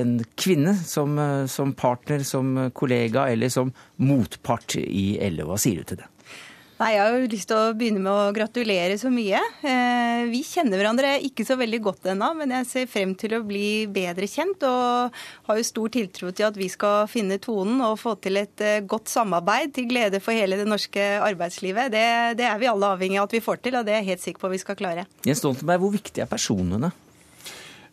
en 0.01 0.17
kvinne 0.35 0.75
som, 0.83 1.15
som 1.47 1.77
partner, 1.79 2.27
som 2.27 2.59
kollega 2.75 3.29
eller 3.31 3.55
som 3.55 3.71
motpart 4.03 4.81
i 4.83 5.13
LO. 5.37 5.53
Hva 5.53 5.63
sier 5.63 5.85
du 5.85 5.93
til 5.93 6.03
det? 6.03 6.11
Nei, 6.85 6.99
Jeg 6.99 7.01
har 7.01 7.15
jo 7.17 7.29
lyst 7.33 7.49
til 7.49 7.57
å 7.57 7.73
begynne 7.73 8.01
med 8.05 8.13
å 8.13 8.33
gratulere 8.37 8.99
så 9.01 9.09
mye. 9.09 9.39
Eh, 9.65 10.27
vi 10.29 10.43
kjenner 10.45 10.77
hverandre 10.77 11.15
ikke 11.25 11.47
så 11.49 11.57
veldig 11.57 11.79
godt 11.87 12.11
ennå, 12.13 12.29
men 12.37 12.51
jeg 12.59 12.67
ser 12.69 12.91
frem 12.93 13.15
til 13.17 13.39
å 13.39 13.41
bli 13.47 13.87
bedre 13.89 14.29
kjent. 14.29 14.67
Og 14.69 15.17
har 15.49 15.57
jo 15.57 15.65
stor 15.65 15.95
tiltro 15.95 16.29
til 16.29 16.45
at 16.51 16.59
vi 16.61 16.69
skal 16.69 17.09
finne 17.09 17.39
tonen 17.41 17.81
og 17.87 17.97
få 18.03 18.19
til 18.21 18.37
et 18.43 18.61
eh, 18.61 18.83
godt 18.85 19.09
samarbeid 19.09 19.73
til 19.79 19.89
glede 19.89 20.21
for 20.21 20.37
hele 20.37 20.61
det 20.61 20.69
norske 20.69 21.07
arbeidslivet. 21.25 21.89
Det, 21.95 22.05
det 22.43 22.51
er 22.51 22.61
vi 22.61 22.69
alle 22.69 22.93
avhengig 22.99 23.23
av 23.23 23.31
at 23.31 23.39
vi 23.39 23.45
får 23.49 23.65
til, 23.65 23.81
og 23.81 23.89
det 23.89 23.97
er 23.97 24.03
jeg 24.03 24.11
helt 24.13 24.27
sikker 24.27 24.45
på 24.45 24.53
vi 24.53 24.61
skal 24.61 24.77
klare. 24.77 25.07
Jens 25.25 25.41
Stoltenberg, 25.41 25.81
hvor 25.87 25.97
viktig 25.97 26.21
er 26.21 26.29
personene? 26.29 26.93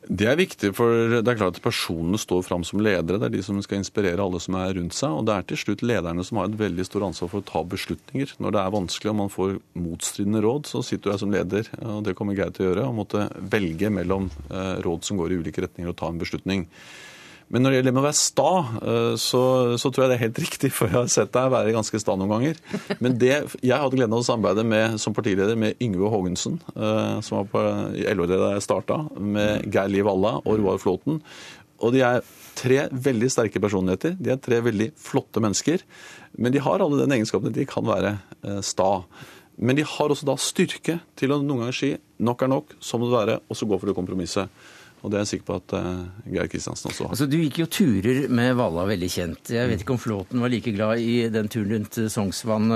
Det 0.01 0.25
er 0.25 0.37
viktig, 0.39 0.71
for 0.73 1.19
det 1.21 1.29
er 1.29 1.37
klart 1.37 1.59
at 1.59 1.63
personene 1.63 2.17
står 2.17 2.41
fram 2.47 2.63
som 2.65 2.81
ledere. 2.81 3.19
Det 3.21 3.27
er 3.27 3.33
de 3.35 3.43
som 3.45 3.59
skal 3.61 3.83
inspirere 3.83 4.23
alle 4.23 4.39
som 4.41 4.57
er 4.57 4.73
rundt 4.73 4.95
seg. 4.97 5.13
Og 5.13 5.27
det 5.27 5.35
er 5.35 5.45
til 5.51 5.61
slutt 5.61 5.83
lederne 5.85 6.25
som 6.25 6.39
har 6.41 6.49
et 6.49 6.57
veldig 6.57 6.85
stort 6.87 7.05
ansvar 7.11 7.29
for 7.29 7.43
å 7.43 7.47
ta 7.51 7.61
beslutninger. 7.69 8.33
Når 8.41 8.55
det 8.55 8.63
er 8.63 8.73
vanskelig 8.73 9.11
og 9.13 9.19
man 9.19 9.31
får 9.33 9.53
motstridende 9.77 10.41
råd, 10.41 10.71
så 10.71 10.81
sitter 10.85 11.13
jeg 11.13 11.21
som 11.21 11.35
leder, 11.35 11.69
og 11.85 12.01
det 12.07 12.15
kommer 12.17 12.37
Geir 12.37 12.49
til 12.55 12.65
å 12.65 12.71
gjøre, 12.71 12.87
og 12.89 12.97
måtte 12.97 13.27
velge 13.53 13.93
mellom 13.93 14.31
eh, 14.49 14.81
råd 14.81 15.05
som 15.05 15.21
går 15.21 15.35
i 15.35 15.39
ulike 15.43 15.67
retninger, 15.67 15.93
og 15.93 15.99
ta 16.01 16.09
en 16.09 16.21
beslutning. 16.21 16.65
Men 17.51 17.65
når 17.65 17.73
det 17.73 17.79
gjelder 17.79 17.95
med 17.95 18.01
å 18.01 18.05
være 18.05 18.19
sta, 18.19 18.51
eh, 18.79 19.13
så, 19.19 19.41
så, 19.81 19.91
tror 19.91 20.05
jeg 20.05 20.11
det 20.11 20.17
er 20.17 20.23
helt 20.25 20.41
riktig, 20.45 20.71
for 20.75 20.87
jeg 20.87 20.97
har 20.97 21.09
sett 21.11 21.33
deg 21.35 21.51
være 21.51 21.75
ganske 21.75 21.99
sta 22.01 22.15
noen 22.19 22.31
ganger. 22.31 22.61
Men 23.03 23.17
det, 23.19 23.33
jeg 23.59 23.75
hadde 23.75 23.97
gleden 23.97 24.15
av 24.15 24.23
å 24.23 24.27
samarbeide 24.27 24.65
med, 24.67 24.99
som 25.03 25.15
partileder 25.15 25.59
med 25.59 25.81
Yngve 25.83 26.11
Haagensen, 26.13 26.61
eh, 26.75 27.17
som 27.25 27.41
var 27.41 27.49
på 27.51 27.65
LO 28.15 28.29
da 28.29 28.53
jeg 28.55 28.67
starta, 28.67 29.01
med 29.19 29.67
Geir 29.67 29.91
Liv 29.91 30.07
Alla 30.11 30.37
og 30.41 30.61
Roar 30.61 30.79
Flåten. 30.81 31.19
Og 31.81 31.95
de 31.95 32.05
er 32.05 32.23
tre 32.57 32.85
veldig 32.91 33.29
sterke 33.33 33.61
personligheter. 33.63 34.15
De 34.21 34.31
er 34.33 34.41
tre 34.41 34.61
veldig 34.63 34.91
flotte 35.01 35.41
mennesker. 35.43 35.83
Men 36.39 36.53
de 36.53 36.61
har 36.63 36.83
alle 36.83 37.01
den 37.01 37.15
egenskapen 37.17 37.51
at 37.51 37.57
de 37.57 37.67
kan 37.69 37.87
være 37.87 38.15
eh, 38.45 38.61
sta. 38.65 38.91
Men 39.61 39.77
de 39.77 39.85
har 39.85 40.13
også 40.13 40.27
da 40.29 40.37
styrke 40.39 41.01
til 41.19 41.33
å 41.33 41.41
noen 41.41 41.65
ganger 41.65 41.77
si 41.77 41.95
nok 42.21 42.45
er 42.45 42.51
nok, 42.53 42.77
sånn 42.81 43.01
må 43.01 43.09
det 43.09 43.17
være, 43.17 43.41
og 43.49 43.57
så 43.57 43.67
gå 43.67 43.77
for 43.81 43.89
det 43.89 43.97
kompromisset. 43.97 44.61
Og 45.01 45.09
det 45.09 45.17
er 45.17 45.23
jeg 45.23 45.29
sikker 45.31 45.47
på 45.47 45.55
at 45.57 45.73
uh, 45.81 46.01
Geir 46.29 46.49
Kristiansen 46.51 46.91
også 46.91 47.07
har. 47.07 47.13
Altså, 47.15 47.25
du 47.29 47.39
gikk 47.39 47.57
jo 47.63 47.67
turer 47.73 48.27
med 48.29 48.53
Valla, 48.59 48.83
veldig 48.89 49.09
kjent. 49.09 49.49
Jeg 49.55 49.71
vet 49.71 49.81
ikke 49.81 49.95
om 49.95 50.01
Flåten 50.01 50.43
var 50.43 50.53
like 50.53 50.73
glad 50.75 51.01
i 51.01 51.15
den 51.33 51.49
turen 51.49 51.71
rundt 51.73 51.97
eh, 51.97 52.09
Sognsvann. 52.13 52.69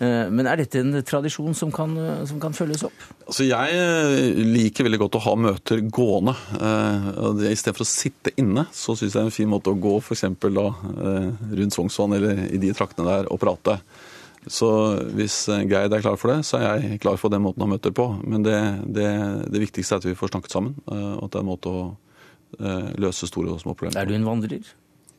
Uh, 0.00 0.28
men 0.32 0.48
er 0.48 0.62
dette 0.62 0.80
en 0.80 0.96
tradisjon 1.04 1.56
som 1.58 1.72
kan, 1.74 1.92
uh, 2.00 2.24
som 2.28 2.40
kan 2.40 2.56
følges 2.56 2.86
opp? 2.88 3.04
Altså, 3.26 3.44
jeg 3.50 4.48
liker 4.48 4.88
veldig 4.88 5.02
godt 5.04 5.20
å 5.20 5.24
ha 5.26 5.34
møter 5.36 5.84
gående. 5.92 6.32
I 6.48 7.56
stedet 7.58 7.76
for 7.76 7.84
å 7.84 7.90
sitte 7.90 8.32
inne, 8.40 8.64
så 8.72 8.96
syns 8.96 9.12
jeg 9.12 9.18
det 9.18 9.26
er 9.26 9.28
en 9.28 9.34
fin 9.34 9.50
måte 9.50 9.74
å 9.74 9.76
gå 9.76 9.98
f.eks. 10.00 10.24
rundt 10.24 11.76
Sognsvann 11.76 12.16
eller 12.16 12.46
i 12.48 12.60
de 12.62 12.72
traktene 12.76 13.10
der 13.10 13.28
og 13.28 13.42
prate. 13.42 13.76
Så 14.52 14.68
hvis 15.16 15.36
Geir 15.48 15.92
er 15.92 16.02
klar 16.04 16.18
for 16.20 16.32
det, 16.32 16.42
så 16.48 16.60
er 16.60 16.82
jeg 16.82 17.00
klar 17.04 17.18
for 17.20 17.32
den 17.32 17.44
måten 17.44 17.64
han 17.64 17.72
møter 17.74 17.94
på. 17.94 18.08
Men 18.24 18.46
det, 18.46 18.58
det, 18.86 19.10
det 19.52 19.62
viktigste 19.68 19.96
er 19.96 20.02
at 20.02 20.08
vi 20.08 20.16
får 20.18 20.32
snakket 20.32 20.56
sammen, 20.56 20.74
eh, 20.90 21.14
og 21.18 21.28
at 21.28 21.34
det 21.34 21.40
er 21.40 21.44
en 21.46 21.50
måte 21.52 21.72
å 21.72 21.84
eh, 22.58 22.90
løse 23.04 23.28
store 23.30 23.54
og 23.54 23.62
små 23.62 23.76
problemer. 23.76 24.00
Er 24.00 24.08
du 24.08 24.16
en 24.16 24.28
vandrer? 24.28 24.74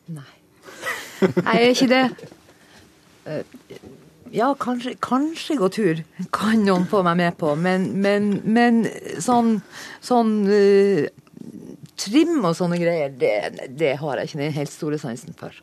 Nei. 0.09 0.27
Nei, 1.19 1.55
jeg 1.59 1.63
er 1.63 1.73
ikke 1.75 1.89
det. 1.91 2.03
Eh, 3.29 3.79
ja, 4.31 4.53
kanskje, 4.59 4.93
kanskje 5.01 5.57
gå 5.57 5.69
tur 5.73 6.03
kan 6.35 6.61
noen 6.65 6.85
få 6.89 7.01
meg 7.05 7.17
med 7.17 7.37
på, 7.39 7.55
men, 7.57 7.89
men, 8.03 8.35
men 8.45 8.83
sånn, 9.21 9.55
sånn 10.05 10.33
uh, 10.45 11.07
trim 11.99 12.37
og 12.45 12.53
sånne 12.57 12.77
greier, 12.81 13.15
det, 13.19 13.33
det, 13.79 13.95
har 14.01 14.19
jeg 14.19 14.29
ikke 14.29 14.41
den 14.43 14.55
helt 14.55 14.73
store 14.73 14.99
sansen 15.01 15.35
for. 15.39 15.55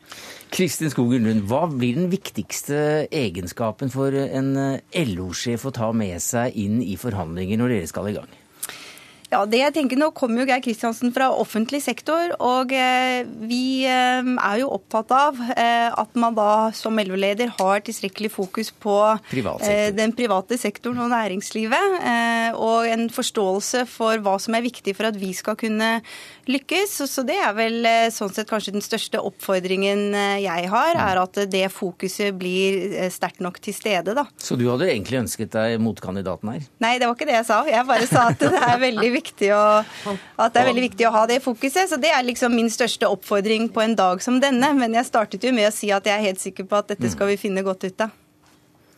Kristin 0.53 0.91
Skogen 0.93 1.27
Lund, 1.27 1.45
hva 1.49 1.65
blir 1.69 1.97
den 1.99 2.09
viktigste 2.11 3.07
egenskapen 3.11 3.91
for 3.93 4.15
en 4.15 4.53
LO-sjef 4.95 5.67
å 5.67 5.75
ta 5.75 5.91
med 5.95 6.21
seg 6.23 6.55
inn 6.57 6.81
i 6.81 6.95
forhandlinger 6.99 7.59
når 7.59 7.75
dere 7.75 7.89
skal 7.91 8.11
i 8.11 8.17
gang? 8.17 8.37
Ja, 9.27 9.41
det 9.43 9.59
jeg 9.59 9.73
tenker 9.75 9.99
Nå 9.99 10.07
kommer 10.15 10.39
jo 10.41 10.47
Geir 10.47 10.61
Kristiansen 10.63 11.11
fra 11.11 11.27
offentlig 11.35 11.81
sektor, 11.83 12.31
og 12.39 12.71
eh, 12.71 13.27
vi 13.49 13.83
eh, 13.83 14.23
er 14.23 14.61
jo 14.61 14.69
opptatt 14.71 15.11
av 15.11 15.41
eh, 15.51 15.89
at 15.91 16.15
man 16.19 16.37
da 16.37 16.69
som 16.75 16.95
LO-leder 16.95 17.51
har 17.57 17.83
tilstrekkelig 17.83 18.31
fokus 18.31 18.71
på 18.71 18.95
den 19.97 20.15
private 20.15 20.55
sektoren 20.59 21.03
og 21.03 21.11
næringslivet, 21.11 21.97
og 22.55 22.87
en 22.87 23.07
forståelse 23.11 23.83
for 23.91 24.23
hva 24.23 24.37
som 24.39 24.55
er 24.55 24.65
viktig 24.65 24.95
for 24.95 25.09
at 25.09 25.19
vi 25.19 25.33
skal 25.35 25.57
kunne 25.59 25.97
lykkes. 26.51 26.97
Så 27.09 27.23
det 27.27 27.37
er 27.41 27.53
vel 27.57 27.87
sånn 28.13 28.33
sett 28.33 28.49
kanskje 28.49 28.75
den 28.75 28.85
største 28.85 29.21
oppfordringen 29.23 30.11
jeg 30.41 30.69
har, 30.71 30.93
mm. 30.95 31.03
er 31.03 31.21
at 31.21 31.39
det 31.51 31.63
fokuset 31.73 32.35
blir 32.37 33.09
sterkt 33.13 33.41
nok 33.43 33.59
til 33.63 33.75
stede, 33.75 34.15
da. 34.17 34.27
Så 34.41 34.57
du 34.59 34.67
hadde 34.69 34.89
egentlig 34.89 35.21
ønsket 35.23 35.53
deg 35.55 35.77
motkandidaten 35.83 36.53
her? 36.53 36.67
Nei, 36.83 36.95
det 36.99 37.09
var 37.09 37.17
ikke 37.17 37.29
det 37.29 37.37
jeg 37.39 37.49
sa. 37.49 37.61
Jeg 37.69 37.87
bare 37.87 38.09
sa 38.09 38.27
at 38.31 38.43
det 38.43 38.61
er 38.69 38.77
veldig 38.81 39.11
viktig 39.17 39.51
å, 39.55 39.63
at 40.37 40.53
det 40.53 40.61
er 40.61 40.69
veldig 40.71 40.85
viktig 40.89 41.09
å 41.09 41.13
ha 41.15 41.25
det 41.29 41.41
fokuset. 41.45 41.89
Så 41.91 41.99
det 42.01 42.13
er 42.13 42.25
liksom 42.27 42.55
min 42.55 42.71
største 42.73 43.09
oppfordring 43.09 43.69
på 43.73 43.83
en 43.83 43.97
dag 43.97 44.23
som 44.23 44.41
denne. 44.43 44.71
Men 44.77 44.95
jeg 44.97 45.09
startet 45.09 45.43
jo 45.43 45.53
med 45.55 45.69
å 45.69 45.75
si 45.75 45.91
at 45.95 46.07
jeg 46.07 46.15
er 46.17 46.29
helt 46.29 46.43
sikker 46.43 46.67
på 46.69 46.79
at 46.79 46.93
dette 46.93 47.11
skal 47.13 47.31
vi 47.33 47.41
finne 47.41 47.65
godt 47.65 47.87
ut 47.87 48.07
av. 48.07 48.15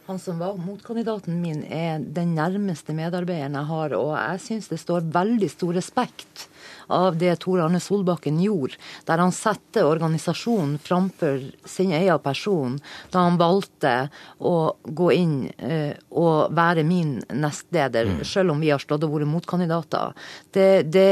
Han 0.10 0.20
som 0.20 0.40
var 0.42 0.56
motkandidaten 0.58 1.36
min, 1.38 1.60
er 1.70 2.00
den 2.02 2.32
nærmeste 2.34 2.96
medarbeideren 2.98 3.54
jeg 3.60 3.70
har, 3.70 3.94
og 3.94 4.16
jeg 4.18 4.42
syns 4.42 4.70
det 4.72 4.80
står 4.82 5.06
veldig 5.14 5.50
stor 5.54 5.78
respekt 5.78 6.48
av 6.90 7.20
det 7.22 7.36
Tor 7.44 7.62
Arne 7.62 7.78
Solbakken 7.78 8.40
gjorde, 8.42 8.80
der 9.06 9.22
han 9.22 9.36
satte 9.36 9.86
organisasjonen 9.86 10.80
framfor 10.82 11.46
sin 11.62 11.94
egen 11.94 12.26
person 12.26 12.80
da 13.14 13.28
han 13.28 13.38
valgte 13.38 13.94
å 14.42 14.56
gå 14.82 15.14
inn 15.14 15.38
eh, 15.62 15.94
og 16.10 16.58
være 16.58 16.88
min 16.90 17.20
nestleder, 17.30 18.10
mm. 18.10 18.26
selv 18.26 18.58
om 18.58 18.66
vi 18.66 18.74
har 18.74 18.82
stått 18.82 19.06
og 19.06 19.14
vært 19.14 19.30
motkandidater. 19.30 20.18
Det, 20.50 20.70
det 20.90 21.10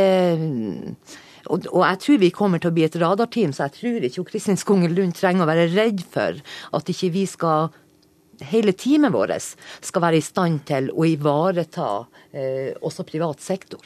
og, 1.45 1.69
og, 1.69 1.83
jeg 1.85 2.01
tror 2.01 2.23
vi 2.25 2.35
kommer 2.41 2.65
til 2.65 2.73
å 2.73 2.79
bli 2.81 2.89
et 2.89 2.97
radarteam, 2.97 3.53
så 3.53 3.69
jeg 3.69 3.77
tror 3.77 4.09
ikke 4.09 4.31
Kristin 4.33 4.57
Skungel 4.57 4.97
Lund 4.97 5.13
trenger 5.21 5.45
å 5.45 5.53
være 5.53 5.69
redd 5.77 6.01
for 6.01 6.41
at 6.73 6.97
ikke 6.97 7.13
vi 7.13 7.29
skal 7.29 7.69
hele 8.51 8.73
teamet 8.77 9.13
vårt 9.13 9.55
skal 9.85 10.03
være 10.03 10.19
i 10.19 10.25
stand 10.25 10.65
til 10.69 10.91
å 10.93 11.05
ivareta 11.07 11.91
eh, 12.31 12.73
også 12.81 13.05
privat 13.07 13.43
sektor. 13.43 13.81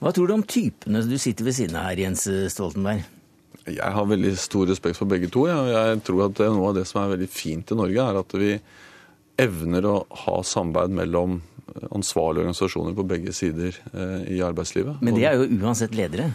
Hva 0.00 0.12
tror 0.14 0.30
du 0.30 0.36
om 0.36 0.46
typene 0.46 1.02
du 1.06 1.16
sitter 1.18 1.46
ved 1.46 1.56
siden 1.58 1.78
av 1.78 1.90
her, 1.90 2.06
Jens 2.06 2.26
Stoltenberg? 2.54 3.04
Jeg 3.66 3.92
har 3.96 4.06
veldig 4.06 4.36
stor 4.38 4.68
respekt 4.70 4.98
for 4.98 5.10
begge 5.10 5.28
to. 5.32 5.48
Ja. 5.50 5.58
Jeg 5.90 6.04
tror 6.06 6.28
at 6.28 6.38
Noe 6.54 6.70
av 6.70 6.76
det 6.76 6.84
som 6.86 7.02
er 7.02 7.16
veldig 7.16 7.28
fint 7.30 7.72
i 7.74 7.78
Norge, 7.78 8.04
er 8.04 8.20
at 8.20 8.36
vi 8.38 8.52
evner 9.42 9.88
å 9.90 9.96
ha 10.24 10.36
samarbeid 10.46 10.94
mellom 10.96 11.40
ansvarlige 11.90 12.46
organisasjoner 12.46 12.94
på 12.96 13.04
begge 13.08 13.34
sider 13.36 13.76
eh, 13.92 14.36
i 14.36 14.42
arbeidslivet. 14.44 15.02
Men 15.04 15.16
det 15.18 15.26
er 15.28 15.40
jo 15.40 15.48
uansett 15.60 15.96
ledere? 15.96 16.30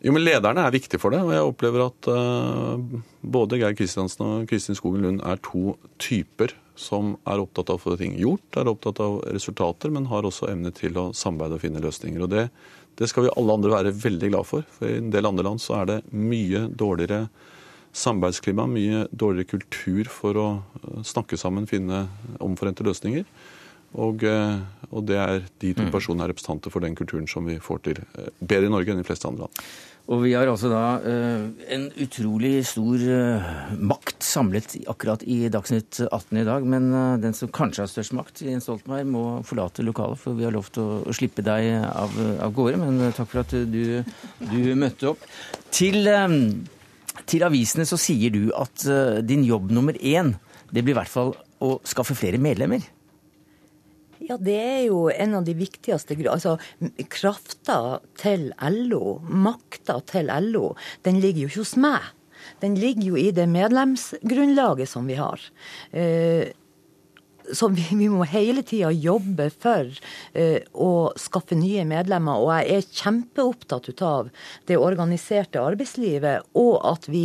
Jo, 0.00 0.14
men 0.16 0.24
Lederne 0.24 0.64
er 0.64 0.72
viktige 0.72 1.00
for 1.00 1.12
det. 1.12 1.20
og 1.20 1.34
Jeg 1.34 1.44
opplever 1.44 1.82
at 1.84 2.08
uh, 2.08 3.00
både 3.20 3.58
Geir 3.60 3.76
Kristiansen 3.76 4.24
og 4.24 4.46
Kristin 4.48 4.78
Skogen 4.78 5.04
Lund 5.04 5.20
er 5.20 5.40
to 5.44 5.74
typer 6.00 6.54
som 6.80 7.14
er 7.28 7.42
opptatt 7.42 7.70
av 7.70 7.78
å 7.78 7.82
få 7.82 7.96
ting 8.00 8.16
gjort, 8.18 8.56
er 8.56 8.70
opptatt 8.70 9.02
av 9.04 9.20
resultater, 9.28 9.92
men 9.92 10.08
har 10.10 10.26
også 10.26 10.48
evne 10.50 10.72
til 10.74 10.96
å 10.98 11.10
samarbeide 11.16 11.58
og 11.58 11.64
finne 11.64 11.82
løsninger. 11.84 12.24
Og 12.24 12.32
det, 12.32 12.48
det 12.98 13.10
skal 13.10 13.26
vi 13.26 13.32
alle 13.36 13.56
andre 13.58 13.74
være 13.74 13.94
veldig 14.00 14.32
glad 14.32 14.48
for. 14.48 14.66
For 14.78 14.88
i 14.88 14.98
en 14.98 15.12
del 15.12 15.28
andre 15.28 15.46
land 15.46 15.62
så 15.62 15.80
er 15.80 15.90
det 15.90 15.98
mye 16.10 16.66
dårligere 16.72 17.26
samarbeidsklima, 17.96 18.66
mye 18.70 19.06
dårligere 19.10 19.50
kultur 19.56 20.10
for 20.12 20.38
å 20.38 20.48
eh, 20.58 21.00
snakke 21.06 21.38
sammen, 21.40 21.68
finne 21.70 22.06
omforente 22.42 22.86
løsninger. 22.86 23.26
Og, 23.98 24.22
eh, 24.22 24.58
og, 24.90 25.04
det 25.08 25.18
er 25.18 25.38
de 25.62 25.74
to 25.74 25.86
mm. 25.86 25.92
personene 25.94 26.26
er 26.26 26.32
representanter 26.32 26.72
for 26.72 26.84
den 26.84 26.96
kulturen 26.98 27.28
som 27.30 27.46
vi 27.48 27.58
får 27.62 27.86
til 27.88 28.02
bedre 28.38 28.68
i 28.68 28.74
Norge 28.74 28.92
enn 28.92 29.00
de 29.02 29.06
fleste 29.06 29.26
andre 29.26 29.48
land. 29.48 29.64
Og 30.10 30.24
vi 30.24 30.32
har 30.34 30.48
altså 30.50 30.66
da 30.72 30.98
uh, 31.04 31.42
en 31.70 31.84
utrolig 32.02 32.64
stor 32.66 33.02
makt 33.78 34.24
samlet 34.26 34.72
akkurat 34.90 35.22
i 35.22 35.44
Dagsnytt 35.52 36.00
18 36.08 36.40
i 36.40 36.46
dag. 36.48 36.66
Men 36.66 36.88
den 37.22 37.36
som 37.36 37.52
kanskje 37.54 37.84
har 37.84 37.92
størst 37.92 38.16
makt, 38.18 38.42
Jens 38.42 38.66
Stoltenberg, 38.66 39.06
må 39.06 39.22
forlate 39.46 39.86
lokalet. 39.86 40.18
For 40.18 40.34
vi 40.38 40.48
har 40.48 40.54
lovt 40.56 40.80
å 40.82 40.88
slippe 41.14 41.44
deg 41.46 41.70
av, 41.86 42.16
av, 42.40 42.50
gårde. 42.56 42.80
Men 42.82 43.14
takk 43.14 43.30
for 43.30 43.44
at 43.44 43.54
du, 43.70 44.00
du 44.50 44.60
møtte 44.80 45.12
opp. 45.12 45.22
Til, 45.70 46.10
til, 47.30 47.46
avisene 47.46 47.86
så 47.86 48.00
sier 48.00 48.34
du 48.34 48.48
at 48.58 48.88
din 49.22 49.46
jobb 49.46 49.70
nummer 49.70 49.94
én, 49.94 50.34
det 50.74 50.82
blir 50.82 50.96
i 50.96 51.02
hvert 51.04 51.12
fall 51.12 51.36
å 51.62 51.76
skaffe 51.86 52.18
flere 52.18 52.40
medlemmer. 52.42 52.82
Ja, 54.20 54.36
det 54.36 54.56
er 54.60 54.80
jo 54.84 55.08
en 55.08 55.34
av 55.38 55.46
de 55.46 55.54
viktigste 55.56 56.16
Altså, 56.28 56.58
krafta 57.08 58.00
til 58.20 58.50
LO, 58.60 59.18
makta 59.24 60.00
til 60.06 60.28
LO, 60.50 60.74
den 61.06 61.20
ligger 61.22 61.46
jo 61.46 61.52
ikke 61.52 61.64
hos 61.64 61.76
meg. 61.80 62.08
Den 62.60 62.76
ligger 62.76 63.12
jo 63.12 63.20
i 63.20 63.30
det 63.36 63.48
medlemsgrunnlaget 63.48 64.88
som 64.88 65.08
vi 65.08 65.16
har. 65.20 65.40
Eh, 65.92 66.52
så 67.52 67.68
vi, 67.72 67.82
vi, 67.90 68.08
må 68.12 68.26
hele 68.28 68.62
tida 68.62 68.92
jobbe 68.94 69.48
for 69.50 69.88
uh, 69.90 70.60
å 70.70 70.90
skaffe 71.18 71.56
nye 71.58 71.82
medlemmer. 71.88 72.38
Og 72.38 72.52
jeg 72.54 72.76
er 72.76 73.00
kjempeopptatt 73.00 73.90
av 74.06 74.28
det 74.70 74.78
organiserte 74.78 75.58
arbeidslivet, 75.58 76.46
og 76.54 76.76
at 76.92 77.08
vi 77.10 77.24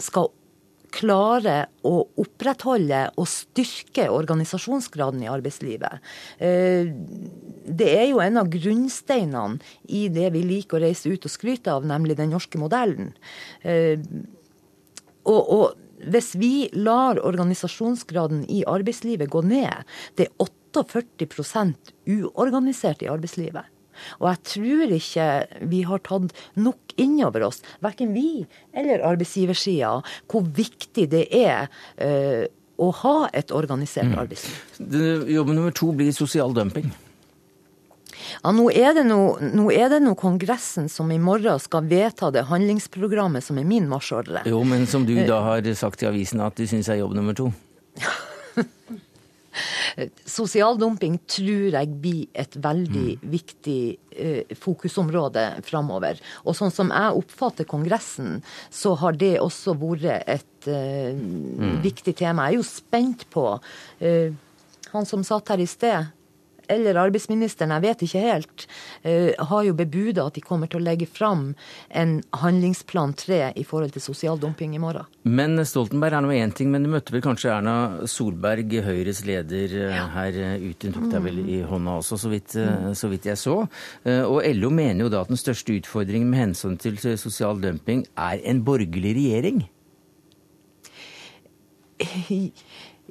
skal 0.00 0.30
klare 0.94 1.56
å 1.86 1.94
opprettholde 2.22 3.00
og 3.18 3.28
styrke 3.30 4.06
organisasjonsgraden 4.12 5.24
i 5.24 5.30
arbeidslivet. 5.30 6.02
Eh, 6.38 6.92
det 7.64 7.90
er 7.90 8.08
jo 8.12 8.22
en 8.22 8.40
av 8.42 8.50
grunnsteinene 8.52 9.58
i 9.88 10.06
det 10.12 10.30
vi 10.36 10.44
liker 10.46 10.78
å 10.78 10.84
reise 10.86 11.10
ut 11.10 11.26
og 11.26 11.32
skryte 11.32 11.72
av, 11.74 11.86
nemlig 11.88 12.18
den 12.20 12.32
norske 12.34 12.60
modellen. 12.60 13.12
Eh, 13.66 13.98
og, 15.24 15.42
og 15.42 16.10
hvis 16.10 16.34
vi 16.36 16.54
lar 16.76 17.20
organisasjonsgraden 17.22 18.44
i 18.52 18.62
arbeidslivet 18.68 19.32
gå 19.32 19.44
ned, 19.46 19.86
det 20.18 20.28
er 20.28 20.50
48% 20.74 21.94
uorganisert 22.10 23.04
i 23.04 23.10
arbeidslivet. 23.10 23.73
Og 24.20 24.28
jeg 24.30 24.42
tror 24.54 24.96
ikke 24.98 25.28
vi 25.70 25.84
har 25.88 26.02
tatt 26.06 26.34
nok 26.58 26.96
inn 27.00 27.16
over 27.26 27.48
oss, 27.48 27.62
verken 27.84 28.14
vi 28.16 28.44
eller 28.74 29.04
arbeidsgiversida, 29.06 29.96
hvor 30.30 30.44
viktig 30.56 31.08
det 31.12 31.24
er 31.34 31.70
uh, 32.00 32.44
å 32.76 32.90
ha 33.04 33.16
et 33.32 33.54
organisert 33.54 34.10
mm. 34.10 34.18
arbeidsliv. 34.18 35.26
Jobb 35.30 35.52
nummer 35.54 35.74
to 35.74 35.92
blir 35.94 36.14
sosial 36.14 36.54
dumping. 36.56 36.90
Ja, 38.42 38.52
nå 38.54 38.68
er, 38.70 38.92
det 38.96 39.04
noe 39.08 39.50
nå 39.54 39.68
er 39.74 39.90
det 39.92 40.00
noe, 40.04 40.16
Kongressen 40.18 40.88
som 40.92 41.10
i 41.12 41.18
morgen 41.22 41.60
skal 41.62 41.86
vedta 41.90 42.30
det 42.34 42.46
handlingsprogrammet 42.48 43.44
som 43.44 43.58
er 43.60 43.66
min 43.68 43.88
marsjordre. 43.90 44.44
Jo, 44.48 44.62
men 44.66 44.86
som 44.90 45.06
du 45.06 45.16
da 45.26 45.42
har 45.48 45.66
sagt 45.78 46.04
i 46.04 46.08
avisen 46.10 46.42
at 46.44 46.56
du 46.58 46.66
syns 46.70 46.90
er 46.92 47.02
jobb 47.02 47.16
nummer 47.18 47.36
to? 47.36 47.50
Sosial 50.26 50.78
dumping 50.80 51.18
tror 51.30 51.76
jeg 51.76 51.90
blir 52.02 52.26
et 52.34 52.56
veldig 52.60 53.18
mm. 53.20 53.28
viktig 53.34 53.80
eh, 54.16 54.56
fokusområde 54.60 55.46
framover. 55.66 56.20
Og 56.44 56.56
sånn 56.58 56.72
som 56.74 56.92
jeg 56.94 57.20
oppfatter 57.20 57.68
Kongressen, 57.68 58.40
så 58.70 58.94
har 59.00 59.18
det 59.20 59.36
også 59.42 59.76
vært 59.80 60.26
et 60.26 60.70
eh, 60.70 61.14
mm. 61.14 61.78
viktig 61.84 62.16
tema. 62.18 62.48
Jeg 62.48 62.58
er 62.58 62.62
jo 62.62 62.68
spent 62.68 63.26
på 63.34 63.46
eh, 64.00 64.34
han 64.94 65.08
som 65.08 65.24
satt 65.26 65.50
her 65.50 65.62
i 65.62 65.68
sted, 65.68 66.12
eller 66.68 66.98
arbeidsministeren, 67.00 67.74
jeg 67.74 67.84
vet 67.84 68.04
ikke 68.06 68.22
helt, 68.24 68.66
uh, 69.04 69.46
har 69.50 69.64
jo 69.68 69.76
bebuda 69.78 70.28
at 70.28 70.38
de 70.38 70.44
kommer 70.44 70.70
til 70.70 70.80
å 70.80 70.84
legge 70.84 71.08
fram 71.10 71.52
en 71.90 72.16
handlingsplan 72.42 73.14
3 73.20 73.40
i 73.60 73.64
forhold 73.66 73.94
til 73.94 74.04
sosial 74.04 74.40
dumping 74.40 74.74
i 74.76 74.82
morgen. 74.82 75.08
Men 75.24 75.58
Stoltenberg 75.66 76.18
er 76.18 76.24
nå 76.24 76.32
én 76.36 76.54
ting, 76.54 76.70
men 76.72 76.84
du 76.84 76.90
møtte 76.92 77.14
vel 77.14 77.24
kanskje 77.24 77.52
Erna 77.54 77.76
Solberg, 78.10 78.72
Høyres 78.84 79.24
leder, 79.28 79.76
eh, 79.80 79.96
ja. 79.96 80.06
her 80.14 80.40
eh, 80.40 80.68
ute. 80.70 80.90
Hun 80.90 80.96
tok 80.98 81.10
deg 81.14 81.26
vel 81.28 81.42
i 81.44 81.60
hånda 81.68 81.98
også, 82.00 82.18
så 82.20 82.32
vidt, 82.32 82.56
så 82.98 83.10
vidt, 83.10 83.28
jeg 83.30 83.40
så. 83.40 83.56
Og 84.04 84.38
LO 84.58 84.70
mener 84.74 85.06
jo 85.06 85.12
da 85.12 85.22
at 85.24 85.30
den 85.32 85.40
største 85.40 85.76
utfordringen 85.78 86.28
med 86.30 86.42
hensyn 86.42 86.76
til 86.80 86.98
sosial 87.00 87.60
dumping 87.62 88.04
er 88.20 88.42
en 88.44 88.62
borgerlig 88.66 89.14
regjering? 89.16 89.64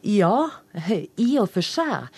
Ja, 0.04 0.36
i 1.16 1.30
og 1.40 1.50
for 1.54 1.64
seg. 1.64 2.12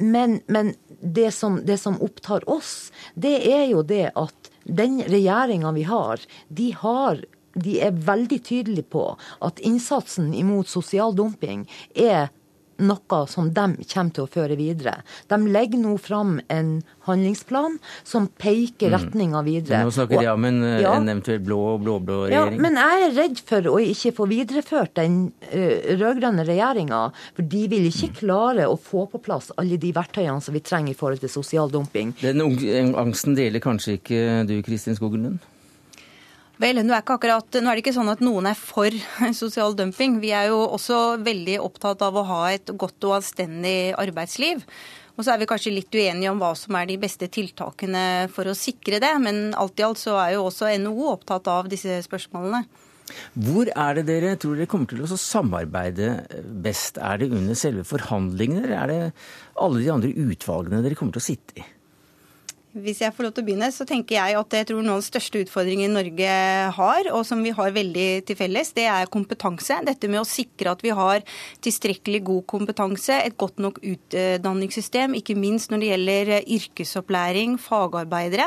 Men, 0.00 0.40
men 0.46 0.74
det, 1.00 1.30
som, 1.36 1.60
det, 1.64 1.78
som, 1.78 1.98
opptar 2.02 2.46
oss, 2.50 2.90
det 3.14 3.36
er 3.52 3.66
jo 3.70 3.82
det 3.84 4.10
at 4.16 4.50
den 4.64 5.00
regjeringa 5.04 5.72
vi 5.76 5.84
har, 5.88 6.24
de 6.48 6.70
har 6.80 7.22
de 7.54 7.80
er 7.82 7.96
veldig 8.06 8.38
tydelige 8.46 8.86
på 8.94 9.04
at 9.42 9.60
innsatsen 9.66 10.30
imot 10.38 10.70
sosial 10.70 11.16
dumping 11.18 11.64
er 11.98 12.30
noe 12.80 13.20
som 13.30 13.50
de 13.54 13.66
kommer 13.90 14.14
til 14.16 14.24
å 14.24 14.30
føre 14.30 14.56
videre. 14.58 14.98
De 15.30 15.38
legger 15.50 15.80
nå 15.82 15.96
fram 16.00 16.38
en 16.52 16.72
handlingsplan 17.06 17.78
som 18.06 18.28
peker 18.40 18.92
retninga 18.94 19.42
videre. 19.46 19.82
Nå 19.86 19.94
snakker 19.94 20.20
de 20.22 20.30
om 20.32 20.44
en, 20.48 20.60
Ja. 20.80 20.94
en 20.96 21.08
eventuell 21.08 21.40
blå 21.44 21.78
blå-blå 21.80 22.30
Ja, 22.30 22.44
men 22.50 22.74
jeg 22.80 23.06
er 23.06 23.16
redd 23.16 23.40
for 23.46 23.62
å 23.72 23.78
ikke 23.82 24.14
få 24.16 24.26
videreført 24.30 24.94
den 25.00 25.32
uh, 25.52 25.94
rød-grønne 26.00 26.46
regjeringa. 26.46 27.02
For 27.36 27.42
de 27.42 27.66
vil 27.68 27.88
ikke 27.90 28.12
klare 28.22 28.66
å 28.68 28.76
få 28.80 29.06
på 29.10 29.20
plass 29.22 29.50
alle 29.60 29.78
de 29.80 29.92
verktøyene 29.96 30.40
som 30.42 30.54
vi 30.54 30.60
trenger 30.64 30.94
i 30.94 30.98
forhold 30.98 31.20
til 31.20 31.32
sosial 31.32 31.70
dumping. 31.70 32.14
Den 32.20 32.42
angsten 32.94 33.36
deler 33.38 33.62
kanskje 33.62 33.98
ikke 33.98 34.46
du, 34.48 34.60
Kristin 34.66 34.96
Skogen 34.98 35.26
Lund? 35.28 35.48
Vel, 36.60 36.76
nå 36.84 36.92
er, 36.92 37.00
akkurat, 37.00 37.56
nå 37.56 37.70
er 37.70 37.78
det 37.78 37.80
ikke 37.80 37.94
sånn 37.96 38.10
at 38.12 38.20
noen 38.20 38.50
er 38.50 38.58
for 38.58 38.92
sosial 39.38 39.72
dumping. 39.78 40.18
Vi 40.20 40.34
er 40.36 40.50
jo 40.50 40.58
også 40.66 41.16
veldig 41.24 41.56
opptatt 41.64 42.04
av 42.04 42.18
å 42.20 42.26
ha 42.28 42.40
et 42.52 42.72
godt 42.76 43.06
og 43.08 43.16
anstendig 43.16 43.94
arbeidsliv. 43.96 44.60
Og 45.16 45.24
så 45.24 45.32
er 45.32 45.40
vi 45.40 45.48
kanskje 45.48 45.72
litt 45.72 45.96
uenige 45.96 46.28
om 46.32 46.40
hva 46.40 46.52
som 46.56 46.76
er 46.76 46.90
de 46.90 46.98
beste 47.00 47.30
tiltakene 47.32 48.28
for 48.34 48.48
å 48.48 48.56
sikre 48.56 49.00
det. 49.00 49.14
Men 49.24 49.54
alt 49.56 49.80
i 49.80 49.88
alt 49.88 50.00
så 50.02 50.18
er 50.20 50.34
jo 50.36 50.44
også 50.50 50.68
NHO 50.84 51.08
opptatt 51.14 51.48
av 51.48 51.72
disse 51.72 51.96
spørsmålene. 52.04 52.62
Hvor 53.40 53.72
er 53.72 53.96
det 53.96 54.06
dere 54.12 54.36
tror 54.38 54.60
dere 54.60 54.68
kommer 54.70 54.92
til 54.92 55.00
å 55.02 55.16
samarbeide 55.16 56.12
best? 56.62 57.00
Er 57.00 57.24
det 57.24 57.32
under 57.32 57.56
selve 57.58 57.88
forhandlingene, 57.88 58.68
eller 58.68 58.78
er 58.84 58.92
det 58.92 59.02
alle 59.64 59.80
de 59.80 59.92
andre 59.96 60.12
utvalgene 60.28 60.84
dere 60.84 60.98
kommer 60.98 61.16
til 61.16 61.24
å 61.24 61.30
sitte 61.32 61.56
i? 61.64 61.70
Hvis 62.70 63.00
jeg 63.02 63.10
får 63.10 63.26
lov 63.26 63.32
til 63.34 63.42
å 63.42 63.46
begynne, 63.48 63.68
så 63.74 63.82
tenker 63.82 64.14
jeg 64.14 64.36
at 64.38 64.54
jeg 64.54 64.66
tror 64.68 64.84
noen 64.86 65.02
største 65.02 65.40
utfordringene 65.42 65.90
Norge 65.90 66.34
har, 66.76 67.08
og 67.10 67.24
som 67.26 67.40
vi 67.42 67.50
har 67.50 67.72
veldig 67.74 68.04
til 68.28 68.36
felles, 68.38 68.68
det 68.76 68.84
er 68.86 69.08
kompetanse. 69.10 69.80
Dette 69.88 70.06
med 70.06 70.20
å 70.20 70.28
sikre 70.28 70.70
at 70.70 70.84
vi 70.86 70.92
har 70.94 71.24
tilstrekkelig 71.66 72.20
god 72.28 72.44
kompetanse, 72.52 73.16
et 73.26 73.34
godt 73.40 73.58
nok 73.58 73.80
utdanningssystem, 73.82 75.16
ikke 75.18 75.34
minst 75.34 75.74
når 75.74 75.82
det 75.82 75.88
gjelder 75.90 76.30
yrkesopplæring, 76.58 77.56
fagarbeidere. 77.58 78.46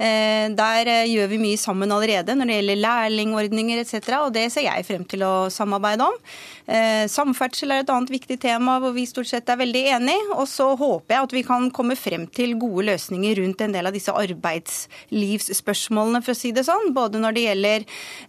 Eh, 0.00 0.48
Der 0.56 0.88
eh, 0.88 1.10
gjør 1.12 1.28
vi 1.34 1.42
mye 1.42 1.60
sammen 1.60 1.92
allerede 1.92 2.38
når 2.38 2.48
det 2.48 2.58
gjelder 2.62 2.82
lærlingordninger 2.86 3.82
etc., 3.84 4.00
og 4.22 4.32
det 4.32 4.46
ser 4.54 4.64
jeg 4.64 4.88
frem 4.88 5.04
til 5.04 5.26
å 5.28 5.34
samarbeide 5.52 6.08
om. 6.08 6.16
Eh, 6.64 7.04
Samferdsel 7.12 7.76
er 7.76 7.84
et 7.84 7.92
annet 7.92 8.16
viktig 8.16 8.40
tema 8.40 8.78
hvor 8.80 8.96
vi 8.96 9.04
stort 9.08 9.28
sett 9.28 9.52
er 9.52 9.60
veldig 9.60 9.84
enige, 9.98 10.32
og 10.38 10.48
så 10.48 10.72
håper 10.72 11.18
jeg 11.18 11.28
at 11.28 11.36
vi 11.36 11.46
kan 11.52 11.68
komme 11.74 12.00
frem 12.00 12.24
til 12.32 12.56
gode 12.56 12.88
løsninger 12.88 13.42
rundt 13.42 13.57
en 13.64 13.74
del 13.74 13.86
av 13.88 13.94
disse 13.96 14.12
arbeidslivsspørsmålene, 14.14 16.22
for 16.24 16.32
å 16.34 16.38
si 16.38 16.50
det 16.56 16.64
sånn. 16.68 16.86
Både 16.96 17.16
når 17.22 17.32
det 17.36 17.46
gjelder 17.46 17.80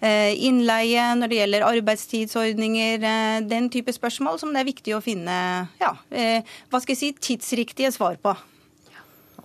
eh, 0.02 0.34
innleie, 0.50 1.04
når 1.20 1.28
det 1.32 1.42
gjelder 1.42 1.70
arbeidstidsordninger, 1.70 2.94
eh, 3.00 3.40
den 3.50 3.66
type 3.74 3.92
spørsmål 3.96 4.36
som 4.42 4.50
det 4.54 4.60
er 4.64 4.72
viktig 4.72 4.92
å 4.98 5.04
finne 5.04 5.36
ja, 5.82 5.94
eh, 6.10 6.40
hva 6.70 6.78
skal 6.82 6.94
jeg 6.96 7.02
si, 7.02 7.10
tidsriktige 7.30 7.92
svar 7.96 8.16
på. 8.24 8.34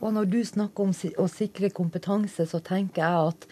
Og 0.04 0.12
når 0.12 0.26
du 0.28 0.40
snakker 0.44 0.84
om 0.84 0.92
å 0.92 1.26
sikre 1.32 1.70
kompetanse, 1.72 2.44
så 2.48 2.60
tenker 2.64 3.00
jeg 3.00 3.30
at 3.30 3.46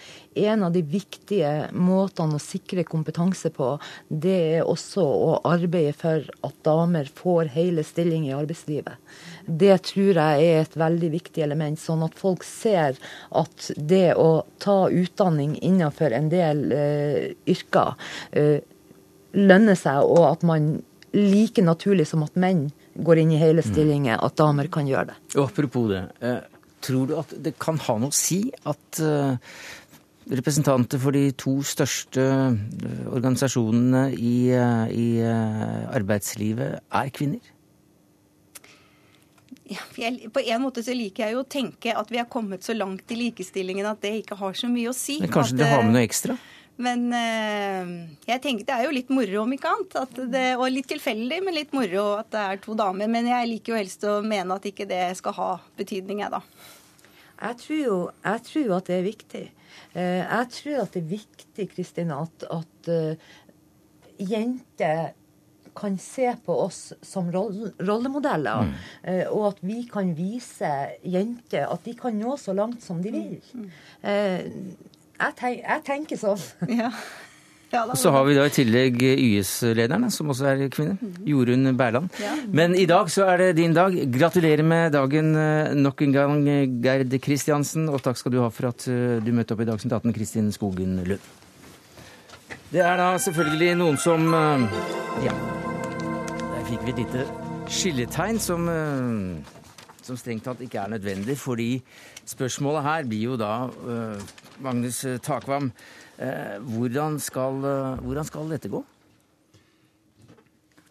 en 0.51 0.67
av 0.67 0.75
de 0.75 0.83
viktige 0.85 1.53
måtene 1.73 2.37
å 2.37 2.43
sikre 2.43 2.85
kompetanse 2.85 3.49
på, 3.55 3.71
det 4.09 4.37
er 4.59 4.69
også 4.69 5.05
å 5.05 5.31
arbeide 5.49 5.95
for 5.97 6.29
at 6.45 6.59
damer 6.67 7.09
får 7.09 7.55
hele 7.55 7.85
stilling 7.87 8.27
i 8.29 8.35
arbeidslivet. 8.37 9.01
Det 9.47 9.77
tror 9.93 10.21
jeg 10.21 10.51
er 10.51 10.63
et 10.63 10.77
veldig 10.79 11.11
viktig 11.17 11.45
element, 11.45 11.81
sånn 11.81 12.05
at 12.07 12.17
folk 12.19 12.45
ser 12.47 12.99
at 13.39 13.71
det 13.77 14.15
å 14.21 14.45
ta 14.63 14.87
utdanning 14.89 15.57
innenfor 15.61 16.15
en 16.17 16.31
del 16.33 16.65
eh, 16.77 17.27
yrker 17.51 17.97
eh, 18.33 18.61
lønner 19.33 19.79
seg, 19.79 20.05
og 20.05 20.25
at 20.31 20.47
man 20.47 20.75
like 21.13 21.63
naturlig 21.65 22.07
som 22.09 22.25
at 22.25 22.37
menn 22.41 22.67
går 22.95 23.23
inn 23.23 23.35
i 23.35 23.41
hele 23.41 23.65
stillinger, 23.65 24.21
at 24.21 24.37
damer 24.41 24.69
kan 24.73 24.89
gjøre 24.89 25.13
det. 25.13 25.21
Og 25.37 25.47
apropos 25.47 25.89
det, 25.93 26.03
eh, 26.21 26.41
tror 26.85 27.07
du 27.09 27.15
at 27.21 27.33
det 27.45 27.55
kan 27.61 27.79
ha 27.87 27.99
noe 28.01 28.13
å 28.13 28.17
si 28.17 28.45
at 28.69 29.01
eh, 29.01 29.37
representanter 30.33 31.01
for 31.03 31.17
de 31.17 31.31
to 31.37 31.59
største 31.67 32.23
eh, 32.23 33.07
organisasjonene 33.13 34.05
i, 34.17 34.37
i 34.53 35.09
arbeidslivet 35.23 36.81
er 36.93 37.13
kvinner? 37.17 37.52
Jeg, 39.99 40.31
på 40.33 40.43
en 40.43 40.63
måte 40.63 40.83
så 40.85 40.95
liker 40.97 41.27
jeg 41.27 41.37
jo 41.37 41.43
å 41.43 41.49
tenke 41.49 41.95
at 41.97 42.11
vi 42.13 42.19
har 42.21 42.29
kommet 42.31 42.65
så 42.67 42.75
langt 42.77 43.11
i 43.13 43.19
likestillingen 43.19 43.87
at 43.89 44.03
det 44.05 44.15
ikke 44.23 44.39
har 44.41 44.57
så 44.59 44.71
mye 44.71 44.91
å 44.91 44.97
si. 44.97 45.19
Men 45.23 45.33
kanskje 45.33 45.57
At, 45.57 45.63
det 45.63 45.71
har 45.71 45.83
med 45.85 45.93
eh, 45.93 45.97
noe 45.97 46.05
ekstra? 46.09 46.37
Men 46.83 47.05
eh, 47.15 47.93
jeg 48.31 48.43
tenker 48.43 48.67
det 48.69 48.75
er 48.77 48.87
jo 48.89 48.95
litt 48.97 49.13
moro, 49.13 49.43
om 49.45 49.55
ikke 49.55 49.73
annet. 49.73 49.97
At 50.03 50.21
det, 50.33 50.45
og 50.57 50.67
litt 50.73 50.89
tilfeldig, 50.91 51.41
men 51.45 51.57
litt 51.59 51.75
moro 51.77 52.05
at 52.19 52.31
det 52.35 52.45
er 52.45 52.63
to 52.65 52.77
damer. 52.79 53.11
Men 53.13 53.29
jeg 53.31 53.51
liker 53.51 53.75
jo 53.75 53.81
helst 53.81 54.07
å 54.09 54.19
mene 54.27 54.57
at 54.57 54.69
ikke 54.73 54.89
det 54.91 55.03
skal 55.21 55.37
ha 55.39 55.51
betydning, 55.79 56.25
jeg, 56.25 56.33
da. 56.33 56.43
Jeg 57.43 57.59
tror 57.59 57.81
jo 57.83 57.97
jeg 58.23 58.47
tror 58.49 58.77
at 58.79 58.91
det 58.91 58.99
er 58.99 59.09
viktig. 59.09 59.47
Eh, 59.93 60.21
Jeg 60.23 60.53
tror 60.59 60.85
at 60.85 60.95
det 60.95 61.03
er 61.03 61.11
viktig, 61.17 61.69
Kristin, 61.75 62.15
at, 62.15 62.47
at 62.51 62.93
jenter 64.23 65.13
kan 65.75 65.99
se 65.99 66.35
på 66.47 66.57
oss 66.67 66.93
som 67.03 67.31
roll- 67.33 67.73
rollemodeller. 67.81 68.73
eh, 69.05 69.25
Og 69.31 69.49
at 69.53 69.59
vi 69.63 69.83
kan 69.93 70.15
vise 70.15 70.73
jenter 71.05 71.67
at 71.73 71.85
de 71.85 71.95
kan 71.95 72.13
nå 72.19 72.37
så 72.39 72.55
langt 72.55 72.83
som 72.83 73.03
de 73.03 73.11
vil. 73.11 73.69
Eh, 74.03 74.41
Jeg, 75.23 75.35
tenk, 75.39 75.61
jeg 75.63 75.85
tenker 75.85 76.17
sånn. 76.19 76.41
Ja. 76.83 76.91
Ja. 77.73 77.87
Og 77.89 77.97
så 77.97 78.11
har 78.13 78.27
vi 78.29 78.35
da 78.37 78.43
i 78.45 78.51
tillegg 78.53 78.99
YS-lederen, 79.01 80.11
som 80.13 80.29
også 80.29 80.45
er 80.51 80.67
kvinne. 80.69 80.99
Jorunn 81.25 81.71
Berland. 81.75 82.11
Men 82.53 82.75
i 82.77 82.85
dag 82.85 83.09
så 83.09 83.25
er 83.33 83.39
det 83.39 83.47
din 83.57 83.73
dag. 83.73 83.95
Gratulerer 84.13 84.61
med 84.63 84.93
dagen 84.93 85.31
eh, 85.41 85.73
nok 85.73 86.03
en 86.05 86.13
gang, 86.13 86.45
Gerd 86.85 87.17
Kristiansen. 87.25 87.89
Og 87.89 88.03
takk 88.05 88.21
skal 88.21 88.33
du 88.35 88.43
ha 88.43 88.51
for 88.53 88.69
at 88.75 88.85
eh, 88.93 89.23
du 89.25 89.33
møtte 89.33 89.57
opp 89.57 89.65
i 89.65 89.71
Dagsnytt 89.71 89.95
18, 90.03 90.13
Kristin 90.13 90.53
Skogen 90.53 90.99
Lund. 91.01 91.25
Det 92.73 92.85
er 92.85 92.97
da 93.01 93.09
selvfølgelig 93.17 93.73
noen 93.81 93.97
som 94.05 94.29
eh, 94.37 94.69
Ja. 95.25 95.33
Fikk 96.83 96.97
vi 96.97 97.03
et 97.05 97.13
lite 97.15 97.25
skilletegn 97.71 98.39
som, 98.43 98.65
eh, 98.69 99.39
som 100.03 100.17
strengt 100.19 100.43
tatt 100.43 100.59
ikke 100.65 100.81
er 100.83 100.89
nødvendig, 100.91 101.37
fordi 101.39 101.81
spørsmålet 102.27 102.83
her 102.83 103.05
blir 103.07 103.23
jo 103.23 103.37
da, 103.37 103.71
eh, 103.71 104.19
Magnus 104.59 104.99
Takvam, 105.23 105.71
eh, 106.19 106.59
hvordan 106.59 107.21
skal, 107.21 107.63
hvordan 108.03 108.25
skal 108.25 108.49
dette 108.51 108.69
gå? 108.69 108.83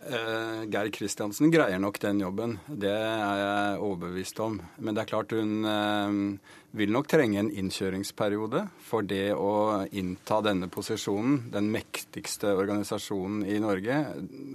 Uh, 0.01 0.65
Geir 0.65 0.89
Kristiansen 0.89 1.51
greier 1.53 1.77
nok 1.77 1.99
den 2.01 2.21
jobben, 2.23 2.55
det 2.67 2.89
er 2.89 3.35
jeg 3.37 3.81
overbevist 3.85 4.39
om. 4.41 4.61
Men 4.79 4.95
det 4.95 5.03
er 5.03 5.11
klart 5.11 5.35
hun 5.35 5.65
eh, 5.65 6.39
vil 6.77 6.91
nok 6.93 7.09
trenge 7.11 7.39
en 7.41 7.49
innkjøringsperiode 7.51 8.63
for 8.85 9.03
det 9.07 9.33
å 9.35 9.83
innta 9.97 10.39
denne 10.45 10.69
posisjonen, 10.71 11.49
den 11.51 11.67
mektigste 11.73 12.53
organisasjonen 12.55 13.43
i 13.43 13.57
Norge. 13.59 13.97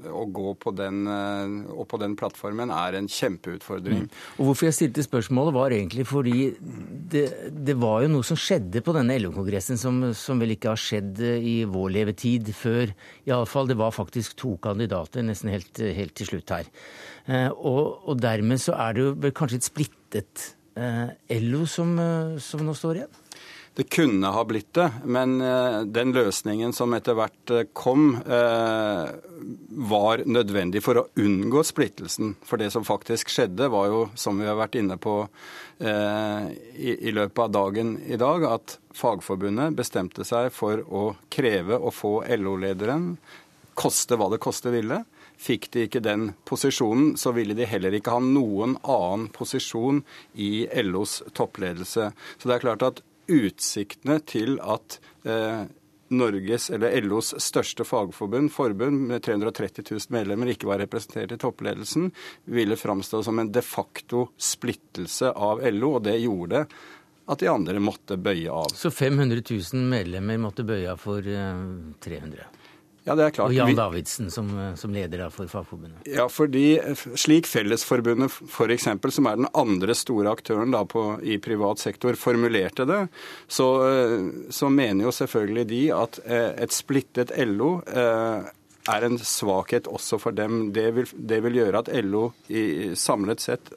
Å 0.08 0.24
gå 0.32 0.54
på 0.62 0.72
den, 0.76 1.02
eh, 1.06 1.56
og 1.76 1.84
på 1.90 2.00
den 2.00 2.16
plattformen 2.16 2.72
er 2.72 2.96
en 2.96 3.08
kjempeutfordring. 3.08 4.08
Og 4.38 4.48
hvorfor 4.48 4.70
jeg 4.70 4.78
stilte 4.78 5.04
spørsmålet 5.04 5.56
var 5.56 5.76
egentlig 5.76 6.06
fordi 6.08 6.56
det, 6.56 7.26
det 7.52 7.76
var 7.76 8.02
jo 8.04 8.14
noe 8.14 8.26
som 8.26 8.40
skjedde 8.40 8.80
på 8.80 8.96
denne 8.96 9.18
LO-kongressen 9.20 9.76
som, 9.80 10.00
som 10.16 10.40
vel 10.40 10.56
ikke 10.56 10.72
har 10.72 10.80
skjedd 10.80 11.20
eh, 11.20 11.36
i 11.44 11.56
vår 11.68 11.92
levetid 12.00 12.48
før. 12.56 12.96
Iallfall 13.28 13.68
det 13.68 13.76
var 13.76 13.92
faktisk 13.92 14.38
to 14.40 14.56
kandidater 14.64 15.26
nesten 15.26 15.52
helt, 15.52 15.76
helt 15.76 16.16
til 16.16 16.32
slutt 16.32 16.56
her. 16.56 16.72
Eh, 17.28 17.50
og, 17.52 18.08
og 18.08 18.22
dermed 18.24 18.62
så 18.62 18.78
er 18.80 18.96
det 18.96 19.04
jo 19.04 19.34
kanskje 19.36 19.60
et 19.60 19.68
splittet 19.68 20.52
LO 20.76 21.66
som, 21.66 21.98
eh, 21.98 22.38
som 22.42 22.66
nå 22.66 22.74
står 22.76 23.00
igjen? 23.02 23.22
Det 23.76 23.84
kunne 23.92 24.30
ha 24.32 24.44
blitt 24.48 24.72
det, 24.72 24.86
men 25.04 25.40
eh, 25.44 25.82
den 25.84 26.14
løsningen 26.16 26.72
som 26.72 26.94
etter 26.96 27.12
hvert 27.18 27.50
eh, 27.52 27.66
kom, 27.76 28.14
eh, 28.24 29.02
var 29.92 30.22
nødvendig 30.24 30.80
for 30.80 30.96
å 30.96 31.04
unngå 31.20 31.60
splittelsen. 31.60 32.32
For 32.40 32.56
det 32.56 32.70
som 32.72 32.86
faktisk 32.88 33.28
skjedde, 33.28 33.68
var 33.68 33.90
jo, 33.92 33.98
som 34.16 34.40
vi 34.40 34.48
har 34.48 34.56
vært 34.56 34.78
inne 34.80 34.96
på 34.96 35.18
eh, 35.76 36.48
i 36.72 37.12
løpet 37.12 37.42
av 37.44 37.52
dagen 37.52 37.98
i 38.00 38.16
dag, 38.16 38.48
at 38.48 38.78
Fagforbundet 38.96 39.76
bestemte 39.76 40.24
seg 40.24 40.48
for 40.56 40.80
å 40.88 41.10
kreve 41.28 41.76
å 41.76 41.92
få 41.92 42.22
LO-lederen, 42.32 43.18
koste 43.76 44.16
hva 44.16 44.30
det 44.32 44.40
koste 44.40 44.72
ville. 44.72 45.02
Fikk 45.36 45.68
de 45.74 45.86
ikke 45.86 46.00
den 46.04 46.30
posisjonen, 46.48 47.14
så 47.20 47.32
ville 47.36 47.56
de 47.56 47.68
heller 47.68 47.94
ikke 47.96 48.14
ha 48.14 48.22
noen 48.24 48.78
annen 48.82 49.28
posisjon 49.34 50.02
i 50.32 50.66
LOs 50.82 51.20
toppledelse. 51.36 52.10
Så 52.38 52.48
det 52.48 52.56
er 52.56 52.64
klart 52.64 52.86
at 52.86 53.02
utsiktene 53.26 54.20
til 54.24 54.56
at 54.62 54.98
eh, 55.26 55.66
Norges, 56.08 56.70
eller 56.70 56.94
LOs 57.02 57.34
største 57.42 57.84
fagforbund, 57.84 58.52
forbund 58.54 59.08
med 59.10 59.22
330 59.26 59.84
000 59.90 60.00
medlemmer, 60.14 60.52
ikke 60.52 60.68
var 60.70 60.78
representert 60.78 61.34
i 61.34 61.40
toppledelsen, 61.42 62.12
ville 62.44 62.78
framstå 62.78 63.22
som 63.26 63.42
en 63.42 63.50
de 63.52 63.62
facto 63.62 64.28
splittelse 64.38 65.32
av 65.32 65.64
LO, 65.72 65.96
og 65.98 66.04
det 66.06 66.20
gjorde 66.22 66.66
at 67.26 67.42
de 67.42 67.50
andre 67.50 67.82
måtte 67.82 68.16
bøye 68.22 68.52
av. 68.54 68.70
Så 68.78 68.92
500 68.94 69.42
000 69.50 69.82
medlemmer 69.90 70.38
måtte 70.38 70.66
bøye 70.66 70.92
av 70.92 71.02
for 71.02 71.26
300? 71.26 72.46
Eh, 73.06 73.10
ja, 73.10 73.14
det 73.14 73.24
er 73.24 73.30
klart. 73.30 73.50
Og 73.50 73.54
Jan 73.54 73.76
Davidsen 73.78 74.30
som, 74.30 74.50
eh, 74.58 74.74
som 74.74 74.92
leder 74.92 75.30
for 75.30 75.46
Fagforbundet? 75.46 76.06
Ja, 76.10 76.26
fordi 76.28 76.78
slik 77.14 77.46
Fellesforbundet 77.46 78.32
f.eks., 78.48 78.88
som 79.14 79.26
er 79.26 79.36
den 79.36 79.48
andre 79.54 79.94
store 79.94 80.34
aktøren 80.34 80.74
på, 80.90 81.06
i 81.22 81.38
privat 81.38 81.78
sektor, 81.78 82.14
formulerte 82.14 82.86
det, 82.86 83.08
så, 83.48 83.68
så, 84.50 84.68
mener 84.68 85.06
jo 85.06 85.14
selvfølgelig 85.14 85.66
de 85.70 85.82
at 85.94 86.18
et 86.26 86.72
splittet 86.74 87.32
LO 87.46 87.80
eh, 87.86 88.50
er 88.88 89.06
en 89.06 89.18
svakhet 89.18 89.86
også 89.86 90.18
for 90.18 90.32
dem. 90.36 90.72
Det 90.72 90.90
vil, 90.94 91.10
det 91.14 91.40
vil 91.46 91.60
gjøre 91.62 91.82
at 91.82 91.90
LO 92.04 92.30
i, 92.48 92.94
samlet 92.98 93.40
sett 93.40 93.72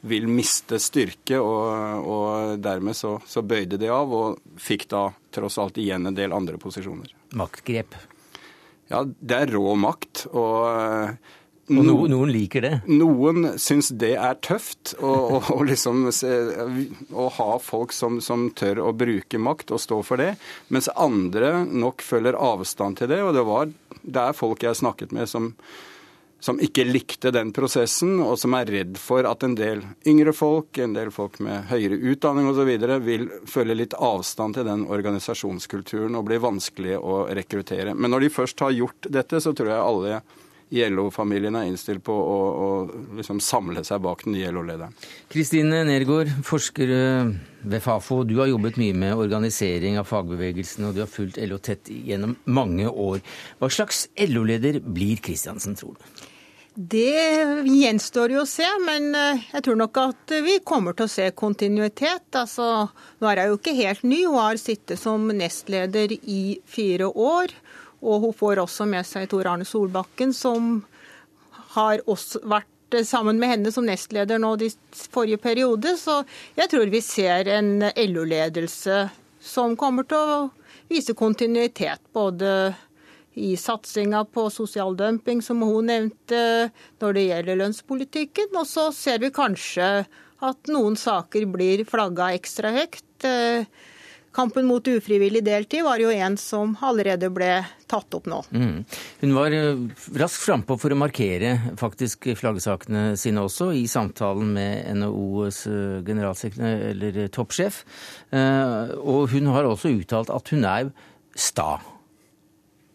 vil 0.00 0.28
miste 0.30 0.78
styrke, 0.78 1.40
og, 1.42 2.04
og 2.06 2.60
dermed 2.62 2.94
så, 2.94 3.16
så, 3.26 3.42
bøyde 3.42 3.80
de 3.80 3.88
av, 3.90 4.12
og 4.14 4.60
fikk 4.62 4.86
da 4.92 5.08
tross 5.34 5.58
alt 5.58 5.80
igjen 5.82 6.06
en 6.06 6.14
del 6.14 6.36
andre 6.36 6.60
posisjoner. 6.60 7.10
Maktgrep? 7.34 7.96
Ja, 8.88 9.04
det 9.04 9.42
er 9.44 9.52
rå 9.56 9.74
makt. 9.78 10.26
og... 10.32 11.18
Og 11.68 11.84
no, 11.84 11.94
noen 12.08 12.30
liker 12.32 12.64
det? 12.64 12.70
Noen 12.88 13.50
syns 13.60 13.90
det 14.00 14.14
er 14.16 14.38
tøft 14.40 14.94
å 15.04 15.36
liksom 15.68 16.06
ha 16.08 17.48
folk 17.60 17.92
som, 17.92 18.22
som, 18.24 18.46
tør 18.56 18.80
å 18.86 18.94
bruke 18.96 19.36
makt 19.36 19.74
og 19.76 19.82
stå 19.84 19.98
for 20.06 20.20
det, 20.20 20.30
mens 20.72 20.88
andre 20.96 21.66
nok 21.68 22.00
følger 22.00 22.38
avstand 22.40 23.02
til 23.02 23.12
det. 23.12 23.20
Og 23.20 23.36
det, 23.36 23.44
var, 23.44 23.68
det 24.00 24.24
er 24.30 24.38
folk 24.38 24.64
jeg 24.64 24.72
har 24.72 24.80
snakket 24.80 25.12
med 25.12 25.28
som, 25.28 25.50
som 26.40 26.60
ikke 26.62 26.86
likte 26.86 27.32
den 27.34 27.50
prosessen, 27.54 28.18
og 28.22 28.36
som 28.38 28.54
er 28.54 28.70
redd 28.70 28.98
for 29.02 29.26
at 29.26 29.42
en 29.46 29.56
del 29.58 29.82
yngre 30.06 30.34
folk, 30.36 30.78
en 30.78 30.94
del 30.94 31.10
folk 31.14 31.40
med 31.44 31.66
høyere 31.72 31.98
utdanning 32.12 32.50
osv. 32.50 32.70
vil 33.04 33.28
føle 33.50 33.74
litt 33.78 33.96
avstand 33.98 34.58
til 34.58 34.68
den 34.68 34.86
organisasjonskulturen 34.86 36.18
og 36.18 36.28
bli 36.30 36.38
vanskelig 36.42 36.98
å 36.98 37.24
rekruttere. 37.34 37.94
Men 37.94 38.14
når 38.14 38.26
de 38.26 38.34
først 38.38 38.62
har 38.62 38.76
gjort 38.76 39.10
dette, 39.10 39.42
så 39.42 39.54
tror 39.56 39.72
jeg 39.72 39.88
alle 39.88 40.20
i 40.68 40.84
LO-familien 40.84 41.56
er 41.56 41.68
innstilt 41.68 42.02
på 42.04 42.12
å, 42.12 42.38
å 42.64 42.68
liksom 43.16 43.40
samle 43.40 43.82
seg 43.86 44.02
bak 44.04 44.24
den 44.26 44.36
nye 44.36 44.50
LO-lederen. 44.52 44.92
Kristine 45.32 45.80
Nergård, 45.88 46.30
forsker 46.44 46.92
eh, 46.92 47.30
ved 47.72 47.84
Fafo. 47.84 48.20
Du 48.28 48.36
har 48.42 48.50
jobbet 48.50 48.76
mye 48.80 48.96
med 48.96 49.16
organisering 49.16 49.96
av 50.00 50.08
fagbevegelsen, 50.10 50.88
og 50.88 50.96
du 50.96 51.02
har 51.04 51.10
fulgt 51.10 51.40
LO 51.40 51.60
tett 51.64 51.88
gjennom 51.88 52.36
mange 52.44 52.88
år. 52.88 53.22
Hva 53.60 53.72
slags 53.72 54.06
LO-leder 54.28 54.82
blir 54.84 55.22
Kristiansen, 55.24 55.78
tror 55.78 55.96
du? 55.96 56.17
Det 56.78 57.66
gjenstår 57.66 58.36
jo 58.36 58.44
å 58.44 58.46
se, 58.46 58.66
men 58.84 59.08
eh, 59.18 59.40
jeg 59.50 59.64
tror 59.66 59.78
nok 59.80 59.98
at 59.98 60.34
vi 60.44 60.60
kommer 60.62 60.94
til 60.94 61.08
å 61.08 61.10
se 61.10 61.24
kontinuitet. 61.34 62.28
Altså, 62.38 62.86
nå 63.18 63.26
er 63.26 63.40
jeg 63.40 63.50
jo 63.50 63.56
ikke 63.58 63.74
helt 63.80 64.04
ny, 64.06 64.20
hun 64.28 64.38
har 64.38 64.60
sittet 64.62 65.02
som 65.02 65.24
nestleder 65.26 66.14
i 66.14 66.60
fire 66.70 67.10
år. 67.10 67.50
Og 67.98 68.28
hun 68.28 68.36
får 68.44 68.62
også 68.62 68.86
med 68.86 69.08
seg 69.10 69.26
Tor 69.32 69.50
Arne 69.50 69.66
Solbakken, 69.66 70.30
som 70.30 70.84
har 71.74 72.04
også 72.06 72.44
vært 72.46 73.00
sammen 73.10 73.42
med 73.42 73.56
henne 73.56 73.74
som 73.74 73.88
nestleder 73.88 74.38
nå 74.38 74.54
de 74.62 74.70
forrige 74.94 75.42
periode. 75.42 75.96
Så 75.98 76.20
jeg 76.54 76.70
tror 76.70 76.94
vi 76.94 77.02
ser 77.02 77.50
en 77.58 77.88
LO-ledelse 77.90 79.08
som 79.42 79.74
kommer 79.74 80.06
til 80.06 80.22
å 80.22 80.38
vise 80.94 81.18
kontinuitet. 81.18 82.06
Både 82.14 82.76
i 83.34 83.52
satsinga 83.58 84.24
på 84.32 84.48
sosial 84.50 84.96
dumping, 84.98 85.42
som 85.44 85.60
hun 85.62 85.90
nevnte, 85.90 86.70
når 87.02 87.18
det 87.18 87.26
gjelder 87.28 87.60
lønnspolitikken. 87.62 88.56
Og 88.56 88.66
så 88.66 88.88
ser 88.94 89.20
vi 89.22 89.34
kanskje 89.34 89.90
at 90.48 90.72
noen 90.72 90.96
saker 90.98 91.46
blir 91.50 91.84
flagga 91.88 92.32
ekstra 92.38 92.72
høyt. 92.74 93.28
Kampen 94.38 94.68
mot 94.68 94.86
ufrivillig 94.86 95.40
deltid 95.42 95.82
var 95.82 95.98
jo 95.98 96.12
en 96.14 96.36
som 96.38 96.76
allerede 96.84 97.30
ble 97.34 97.50
tatt 97.90 98.14
opp 98.14 98.28
nå. 98.30 98.42
Mm. 98.54 98.84
Hun 99.22 99.34
var 99.34 99.54
eh, 99.56 99.80
raskt 100.20 100.44
frampå 100.44 100.76
for 100.78 100.94
å 100.94 100.98
markere 101.00 101.56
faktisk 101.80 102.28
flaggesakene 102.38 103.16
sine 103.18 103.42
også, 103.48 103.72
i 103.74 103.86
samtalen 103.90 104.52
med 104.54 105.00
NHOs 105.00 105.64
eh, 105.72 106.12
eller 106.92 107.22
eh, 107.24 107.30
toppsjef. 107.34 107.82
Og 108.30 109.30
hun 109.32 109.50
har 109.54 109.66
også 109.66 109.90
uttalt 109.96 110.30
at 110.30 110.54
hun 110.54 110.68
er 110.68 110.92
sta. 111.34 111.78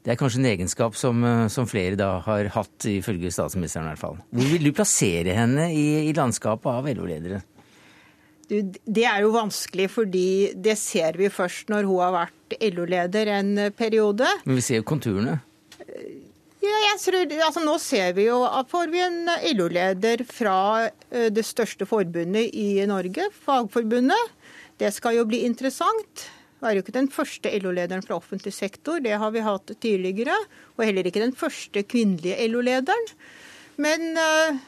Det 0.04 0.12
er 0.12 0.20
kanskje 0.20 0.42
en 0.42 0.50
egenskap 0.50 0.98
som, 1.00 1.24
som 1.48 1.68
flere 1.70 1.96
da 2.00 2.18
har 2.26 2.50
hatt, 2.52 2.76
ifølge 2.92 3.32
statsministeren 3.32 3.88
i 3.88 3.94
hvert 3.94 4.02
fall. 4.02 4.18
Hvor 4.36 4.50
vil 4.52 4.68
du 4.68 4.74
plassere 4.76 5.36
henne 5.38 5.70
i, 5.72 5.86
i 6.10 6.16
landskapet 6.18 6.68
av 6.68 6.90
LO-ledere? 6.92 7.40
Det 8.52 9.06
er 9.08 9.24
jo 9.24 9.32
vanskelig, 9.34 9.88
fordi 9.94 10.28
det 10.60 10.76
ser 10.78 11.16
vi 11.18 11.32
først 11.32 11.72
når 11.72 11.88
hun 11.88 12.02
har 12.04 12.14
vært 12.18 12.58
LO-leder 12.76 13.32
en 13.40 13.54
periode. 13.78 14.28
Men 14.44 14.60
vi 14.60 14.66
ser 14.66 14.82
jo 14.82 14.88
konturene. 14.92 15.40
Ja, 16.64 16.76
jeg 16.88 17.00
tror, 17.04 17.34
altså 17.44 17.64
Nå 17.64 17.74
ser 17.84 18.14
vi 18.16 18.28
jo 18.30 18.38
at 18.48 18.70
får 18.72 18.92
vi 18.94 19.02
en 19.04 19.32
LO-leder 19.58 20.24
fra 20.28 20.58
eh, 20.88 21.28
det 21.34 21.44
største 21.48 21.88
forbundet 21.88 22.54
i 22.56 22.86
Norge, 22.88 23.28
Fagforbundet. 23.44 24.32
Det 24.80 24.94
skal 24.96 25.18
jo 25.18 25.26
bli 25.28 25.44
interessant. 25.48 26.28
Er 26.64 26.78
jo 26.78 26.84
ikke 26.84 26.96
den 26.96 27.10
første 27.12 27.52
LO-lederen 27.60 28.04
fra 28.06 28.16
offentlig 28.16 28.54
sektor, 28.56 29.02
det 29.04 29.18
har 29.20 29.34
vi 29.36 29.44
hatt 29.44 29.74
tidligere. 29.84 30.36
Og 30.78 30.86
heller 30.88 31.10
ikke 31.10 31.24
den 31.24 31.36
første 31.36 31.84
kvinnelige 31.84 32.48
LO-lederen. 32.48 33.10
Men 33.84 34.14
uh, 34.16 34.62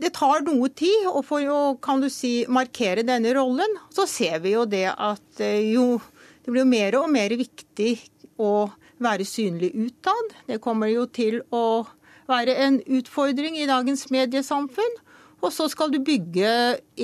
det 0.00 0.12
tar 0.16 0.44
noe 0.46 0.70
tid 0.76 1.06
å 1.08 1.22
få 1.24 1.40
kan 1.84 2.02
du 2.02 2.08
si, 2.12 2.44
markere 2.48 3.04
denne 3.06 3.32
rollen. 3.36 3.78
Så 3.94 4.06
ser 4.10 4.40
vi 4.44 4.54
jo 4.56 4.66
det 4.68 4.88
at 4.92 5.42
eh, 5.42 5.72
jo, 5.72 5.96
det 6.44 6.52
blir 6.52 6.64
jo 6.64 6.70
mer 6.70 6.98
og 7.00 7.10
mer 7.12 7.32
viktig 7.38 7.94
å 8.42 8.68
være 9.02 9.26
synlig 9.28 9.72
utad. 9.76 10.36
Det 10.48 10.60
kommer 10.64 10.90
jo 10.92 11.06
til 11.06 11.40
å 11.54 11.86
være 12.30 12.56
en 12.66 12.80
utfordring 12.98 13.58
i 13.60 13.68
dagens 13.68 14.08
mediesamfunn. 14.12 15.02
Og 15.44 15.52
så 15.52 15.68
skal 15.70 15.92
du 15.92 16.00
bygge 16.02 16.50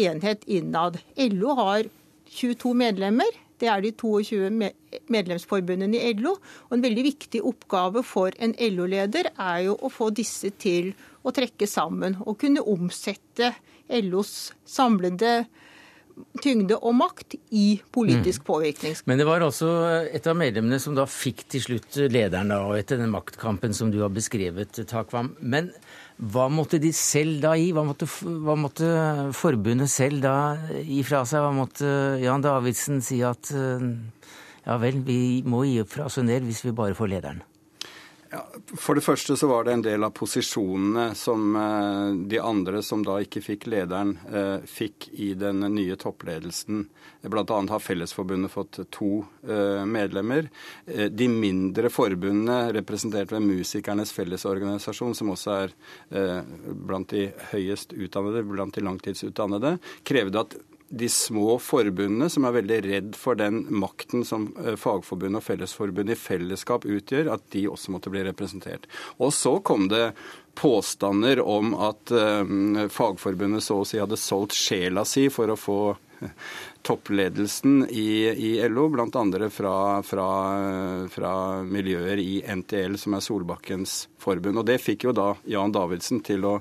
enhet 0.05 0.47
innad. 0.51 0.99
LO 1.17 1.57
har 1.59 1.89
22 2.33 2.75
medlemmer. 2.79 3.41
Det 3.63 3.69
er 3.71 3.83
de 3.85 3.93
22 3.95 4.71
medlemsforbundene 5.13 6.01
i 6.01 6.15
LO. 6.19 6.35
Og 6.69 6.77
en 6.77 6.85
veldig 6.85 7.05
viktig 7.07 7.43
oppgave 7.47 8.03
for 8.07 8.35
en 8.43 8.57
LO-leder 8.59 9.31
er 9.37 9.67
jo 9.69 9.77
å 9.79 9.93
få 9.93 10.11
disse 10.15 10.51
til 10.63 10.93
å 11.23 11.35
trekke 11.35 11.69
sammen 11.71 12.19
og 12.25 12.41
kunne 12.43 12.65
omsette 12.67 13.53
LOs 14.03 14.53
samlede 14.67 15.43
tyngde 16.43 16.77
og 16.77 16.95
makt 16.97 17.37
i 17.57 17.81
politisk 17.95 18.43
mm. 18.43 18.47
påvirkning. 18.47 18.97
Men 19.09 19.21
det 19.21 19.27
var 19.29 19.45
også 19.45 19.71
et 20.13 20.27
av 20.29 20.37
medlemmene 20.39 20.79
som 20.83 20.97
da 20.97 21.07
fikk 21.09 21.47
til 21.53 21.65
slutt 21.65 21.99
lederen, 22.13 22.53
da, 22.53 22.61
og 22.69 22.77
etter 22.79 23.01
den 23.01 23.13
maktkampen 23.15 23.75
som 23.77 23.93
du 23.93 24.01
har 24.03 24.13
beskrevet, 24.13 24.83
Takvam. 24.91 25.33
Men 25.41 25.71
hva 26.23 26.47
måtte 26.53 26.79
de 26.79 26.93
selv 26.95 27.41
da 27.43 27.57
gi? 27.59 27.73
Hva 27.75 27.83
måtte, 27.87 28.07
hva 28.07 28.55
måtte, 28.59 28.89
forbundet 29.35 29.91
selv 29.91 30.23
da 30.23 30.35
gi 30.87 31.01
fra 31.07 31.25
seg? 31.27 31.43
Hva 31.43 31.55
måtte 31.57 31.89
Jan 32.23 32.45
Davidsen 32.45 33.03
si 33.03 33.19
at 33.27 33.51
ja 33.51 34.77
vel, 34.79 35.01
vi 35.03 35.43
må 35.43 35.65
gi 35.67 35.81
opp 35.83 35.91
fra 35.91 36.07
oss 36.07 36.21
en 36.23 36.31
del 36.31 36.47
hvis 36.47 36.63
vi 36.69 36.77
bare 36.77 36.95
får 36.95 37.11
lederen? 37.11 37.43
Ja, 38.33 38.47
for 38.65 38.97
det 38.97 39.03
første 39.05 39.35
så 39.37 39.45
var 39.51 39.67
det 39.67 39.75
en 39.77 39.83
del 39.85 40.05
av 40.07 40.15
posisjonene 40.17 41.11
som 41.21 41.53
eh, 41.59 42.15
de 42.33 42.39
andre 42.41 42.81
som 42.81 43.03
da 43.05 43.19
ikke 43.21 43.43
fikk 43.45 43.67
lederen, 43.69 44.15
eh, 44.25 44.65
fikk 44.65 45.11
i 45.21 45.35
den 45.37 45.61
nye 45.75 45.99
toppledelsen. 46.01 46.87
Bl.a. 47.29 47.45
har 47.75 47.85
Fellesforbundet 47.85 48.55
fått 48.55 48.81
to 48.97 49.11
eh, 49.45 49.85
medlemmer. 49.85 50.49
De 50.89 51.29
mindre 51.29 51.93
forbundene, 51.93 52.73
representert 52.73 53.37
ved 53.37 53.45
Musikernes 53.45 54.17
Fellesorganisasjon, 54.17 55.13
som 55.19 55.35
også 55.35 55.59
er 55.59 55.77
blant 56.89 57.13
de 57.13 57.29
høyest 57.53 57.93
utdannede, 57.93 58.47
blant 58.49 58.75
de 58.75 58.89
langtidsutdannede, 58.89 59.77
krevde 60.09 60.47
at 60.47 60.57
de 60.93 61.09
små 61.09 61.57
forbundene, 61.63 62.29
som 62.31 62.45
er 62.45 62.57
veldig 62.59 62.79
redd 62.85 63.15
for 63.17 63.39
den 63.39 63.63
makten 63.81 64.27
som 64.29 64.51
fagforbund 64.53 65.03
Fagforbundet 65.03 65.41
og 65.41 65.47
Fellesforbundet 65.47 66.17
i 66.17 66.21
fellesskap 66.21 66.85
utgjør, 66.85 67.31
at 67.33 67.45
de 67.55 67.67
også 67.71 67.95
måtte 67.95 68.13
bli 68.13 68.23
representert. 68.27 68.85
Og 69.19 69.33
så 69.33 69.57
kom 69.65 69.89
det 69.89 70.13
påstander 70.59 71.41
om 71.41 71.73
at 71.81 72.13
uh, 72.13 72.89
Fagforbundet 72.93 73.65
så 73.65 73.81
å 73.81 73.89
si 73.89 74.01
hadde 74.01 74.21
solgt 74.21 74.57
sjela 74.57 75.07
si 75.09 75.29
for 75.33 75.53
å 75.53 75.59
få 75.59 75.81
toppledelsen 76.87 77.87
i, 77.91 78.29
i 78.31 78.69
LO, 78.69 78.89
bl.a. 78.93 79.49
Fra, 79.51 79.77
fra, 80.07 80.29
fra 81.11 81.33
miljøer 81.67 82.21
i 82.23 82.43
NTL, 82.47 82.95
som 83.01 83.17
er 83.17 83.25
Solbakkens 83.25 83.97
forbund. 84.23 84.61
Og 84.61 84.69
Det 84.69 84.79
fikk 84.83 85.09
jo 85.09 85.17
da 85.17 85.33
Jan 85.51 85.75
Davidsen 85.75 86.23
til 86.23 86.47
å 86.47 86.59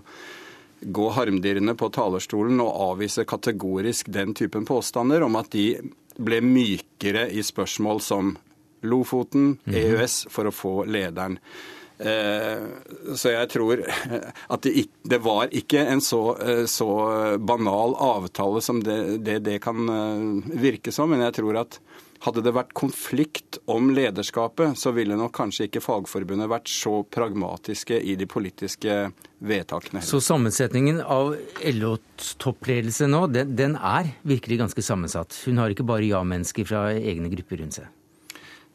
gå 0.81 1.09
harmdirrende 1.15 1.75
på 1.77 1.89
talerstolen 1.93 2.61
og 2.63 2.77
avvise 2.91 3.25
kategorisk 3.29 4.09
den 4.13 4.33
typen 4.37 4.65
påstander 4.65 5.23
om 5.25 5.37
at 5.39 5.51
de 5.53 5.75
ble 6.21 6.41
mykere 6.43 7.27
i 7.31 7.43
spørsmål 7.45 8.01
som 8.03 8.33
Lofoten, 8.81 9.59
EØS, 9.69 10.25
mhm. 10.25 10.33
for 10.33 10.49
å 10.49 10.55
få 10.55 10.73
lederen. 10.89 11.37
Eh, 12.01 12.63
så 13.13 13.33
jeg 13.35 13.49
tror 13.51 13.83
at 14.53 14.63
det, 14.65 14.87
det 15.05 15.19
var 15.21 15.51
ikke 15.53 15.83
en 15.85 16.01
så, 16.01 16.21
eh, 16.41 16.63
så, 16.65 16.89
banal 17.37 17.93
avtale 17.93 18.61
som 18.65 18.79
det, 18.81 19.19
det, 19.21 19.37
det 19.45 19.59
kan 19.61 19.85
eh, 19.85 20.55
virke 20.63 20.93
som, 20.93 21.13
men 21.13 21.21
jeg 21.27 21.37
tror 21.37 21.61
at 21.61 21.77
hadde 22.21 22.43
det 22.45 22.53
vært 22.53 22.73
konflikt 22.77 23.57
om 23.71 23.89
lederskapet, 23.95 24.77
så 24.77 24.93
ville 24.93 25.17
nok 25.17 25.33
kanskje 25.39 25.67
ikke 25.67 25.81
Fagforbundet 25.83 26.49
vært 26.51 26.69
så 26.69 27.01
pragmatiske 27.09 27.97
i 27.97 28.15
de 28.19 28.27
politiske 28.29 28.97
vedtakene. 29.41 30.03
Så 30.05 30.21
sammensetningen 30.23 31.01
av 31.01 31.33
LOs 31.73 32.35
toppledelse 32.41 33.09
nå, 33.09 33.25
den, 33.33 33.55
den 33.57 33.75
er 33.77 34.13
virkelig 34.27 34.61
ganske 34.61 34.85
sammensatt? 34.85 35.39
Hun 35.47 35.61
har 35.61 35.73
ikke 35.73 35.87
bare 35.87 36.09
ja-mennesker 36.09 36.69
fra 36.69 36.85
egne 36.93 37.31
grupper 37.33 37.63
rundt 37.63 37.81
seg? 37.81 37.89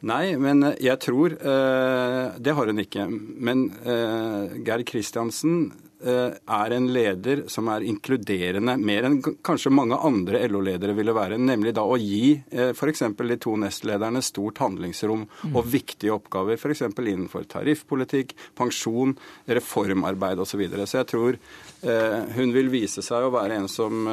Nei, 0.07 0.37
men 0.37 0.61
jeg 0.77 1.01
tror 1.01 1.33
eh, 1.33 2.35
Det 2.37 2.53
har 2.53 2.69
hun 2.69 2.83
ikke. 2.83 3.07
Men 3.09 3.63
eh, 3.81 4.59
Geir 4.67 4.85
Kristiansen 4.87 5.71
Eh, 5.96 5.96
er 6.05 6.73
en 6.77 6.87
leder 6.93 7.45
som 7.49 7.71
er 7.73 7.85
inkluderende, 7.89 8.75
mer 8.77 9.07
enn 9.09 9.19
kanskje 9.45 9.73
mange 9.73 9.97
andre 10.05 10.43
LO-ledere 10.51 10.93
ville 10.97 11.15
være. 11.17 11.39
Nemlig 11.41 11.73
da 11.77 11.87
å 11.87 11.97
gi 12.01 12.35
eh, 12.51 12.73
f.eks. 12.75 13.05
de 13.17 13.39
to 13.41 13.55
nestlederne 13.61 14.23
stort 14.25 14.61
handlingsrom 14.61 15.25
og 15.53 15.61
mm. 15.63 15.71
viktige 15.73 16.15
oppgaver. 16.17 16.61
F.eks. 16.61 16.85
innenfor 16.91 17.49
tariffpolitikk, 17.51 18.37
pensjon, 18.59 19.17
reformarbeid 19.47 20.43
osv. 20.43 20.57
Så, 20.57 20.61
videre. 20.61 20.87
så 20.89 21.03
jeg 21.03 21.09
tror 21.11 21.37
eh, 21.37 22.21
hun 22.37 22.53
vil 22.55 22.71
vise 22.73 23.03
seg 23.05 23.27
å 23.27 23.33
være 23.35 23.59
en 23.61 23.67
som, 23.69 24.07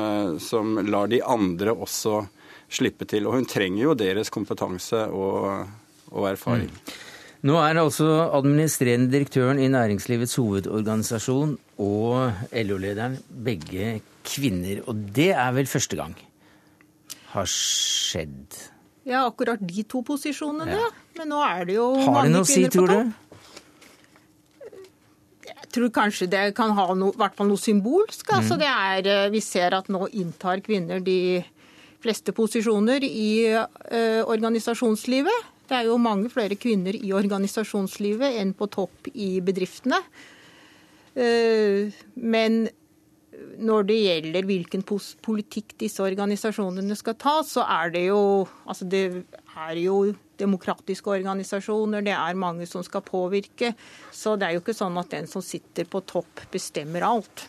som 0.44 0.76
lar 0.84 1.08
de 1.12 1.22
andre 1.24 1.72
også 1.72 2.18
slippe 2.74 3.08
til. 3.10 3.28
Og 3.30 3.38
hun 3.40 3.48
trenger 3.50 3.86
jo 3.86 3.98
deres 3.98 4.32
kompetanse 4.34 5.06
og, 5.14 5.68
og 6.12 6.30
erfaring. 6.34 6.72
Mm. 6.72 7.13
Nå 7.44 7.58
er 7.60 7.76
altså 7.82 8.06
administrerende 8.32 9.12
direktøren 9.12 9.60
i 9.60 9.68
Næringslivets 9.68 10.38
hovedorganisasjon 10.40 11.58
og 11.84 12.54
LO-lederen 12.56 13.18
begge 13.44 13.98
kvinner. 14.24 14.80
Og 14.88 15.02
det 15.16 15.34
er 15.36 15.52
vel 15.58 15.68
første 15.68 16.00
gang 16.00 16.16
har 17.34 17.50
skjedd? 17.50 18.60
Ja, 19.04 19.26
akkurat 19.28 19.60
de 19.60 19.84
to 19.90 20.04
posisjonene. 20.08 20.78
Ja. 20.78 20.88
Men 21.18 21.34
nå 21.34 21.42
er 21.44 21.68
det 21.68 21.76
jo 21.76 21.90
har 22.00 22.16
mange 22.22 22.38
det 22.38 22.46
kvinner 22.48 22.72
si, 22.72 22.80
på 22.80 22.88
topp. 22.88 23.20
Jeg 25.50 25.72
tror 25.74 25.90
kanskje 25.96 26.30
det 26.30 26.44
kan 26.56 26.72
ha 26.78 26.86
noe, 26.96 27.12
i 27.12 27.20
hvert 27.20 27.36
fall 27.36 27.50
noe 27.50 27.60
symbolsk. 27.60 28.28
Mm. 28.30 28.36
Altså 28.38 28.60
det 28.62 28.70
er, 28.70 29.10
eh, 29.10 29.32
vi 29.34 29.42
ser 29.44 29.76
at 29.76 29.90
nå 29.92 30.06
inntar 30.14 30.62
kvinner 30.64 31.02
de 31.04 31.42
fleste 32.04 32.34
posisjoner 32.36 33.04
i 33.08 33.48
ø, 33.56 33.58
organisasjonslivet. 34.28 35.52
Det 35.70 35.78
er 35.78 35.88
jo 35.88 35.98
mange 36.02 36.30
flere 36.32 36.58
kvinner 36.60 36.96
i 36.98 37.14
organisasjonslivet 37.16 38.40
enn 38.42 38.54
på 38.58 38.68
topp 38.72 39.10
i 39.14 39.38
bedriftene. 39.46 40.00
Eh, 41.14 41.94
men 42.20 42.66
når 43.64 43.88
det 43.90 43.98
gjelder 44.00 44.48
hvilken 44.50 44.84
politikk 44.86 45.76
disse 45.82 46.04
organisasjonene 46.04 46.98
skal 46.98 47.18
ta, 47.22 47.40
så 47.46 47.66
er 47.70 47.94
det 47.94 48.06
jo 48.08 48.22
Altså 48.66 48.88
det 48.90 49.04
er 49.54 49.78
jo 49.78 50.14
demokratiske 50.40 51.10
organisasjoner, 51.14 52.02
det 52.02 52.16
er 52.16 52.40
mange 52.40 52.66
som 52.68 52.84
skal 52.84 53.04
påvirke. 53.06 53.74
Så 54.12 54.36
det 54.36 54.48
er 54.48 54.56
jo 54.56 54.64
ikke 54.64 54.76
sånn 54.76 54.98
at 54.98 55.12
den 55.14 55.30
som 55.30 55.44
sitter 55.46 55.86
på 55.86 56.02
topp, 56.10 56.48
bestemmer 56.52 57.06
alt. 57.06 57.46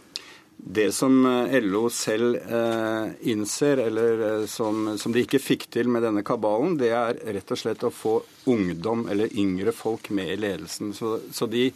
Det 0.56 0.92
som 0.92 1.26
eh, 1.26 1.60
LO 1.60 1.88
selv 1.90 2.36
eh, 2.36 3.30
innser, 3.30 3.76
eller 3.76 4.22
eh, 4.28 4.46
som, 4.46 4.98
som, 4.98 5.12
de 5.12 5.24
ikke 5.24 5.42
fikk 5.42 5.66
til 5.74 5.90
med 5.92 6.06
denne 6.06 6.22
kabalen, 6.24 6.78
det 6.80 6.92
er 6.94 7.18
rett 7.36 7.52
og 7.52 7.60
slett 7.60 7.84
å 7.84 7.92
få 7.92 8.14
ungdom 8.50 9.04
eller 9.10 9.34
yngre 9.36 9.74
folk 9.76 10.08
med 10.14 10.32
i 10.32 10.38
ledelsen. 10.46 10.94
Så, 10.96 11.18
så 11.34 11.50
de 11.50 11.66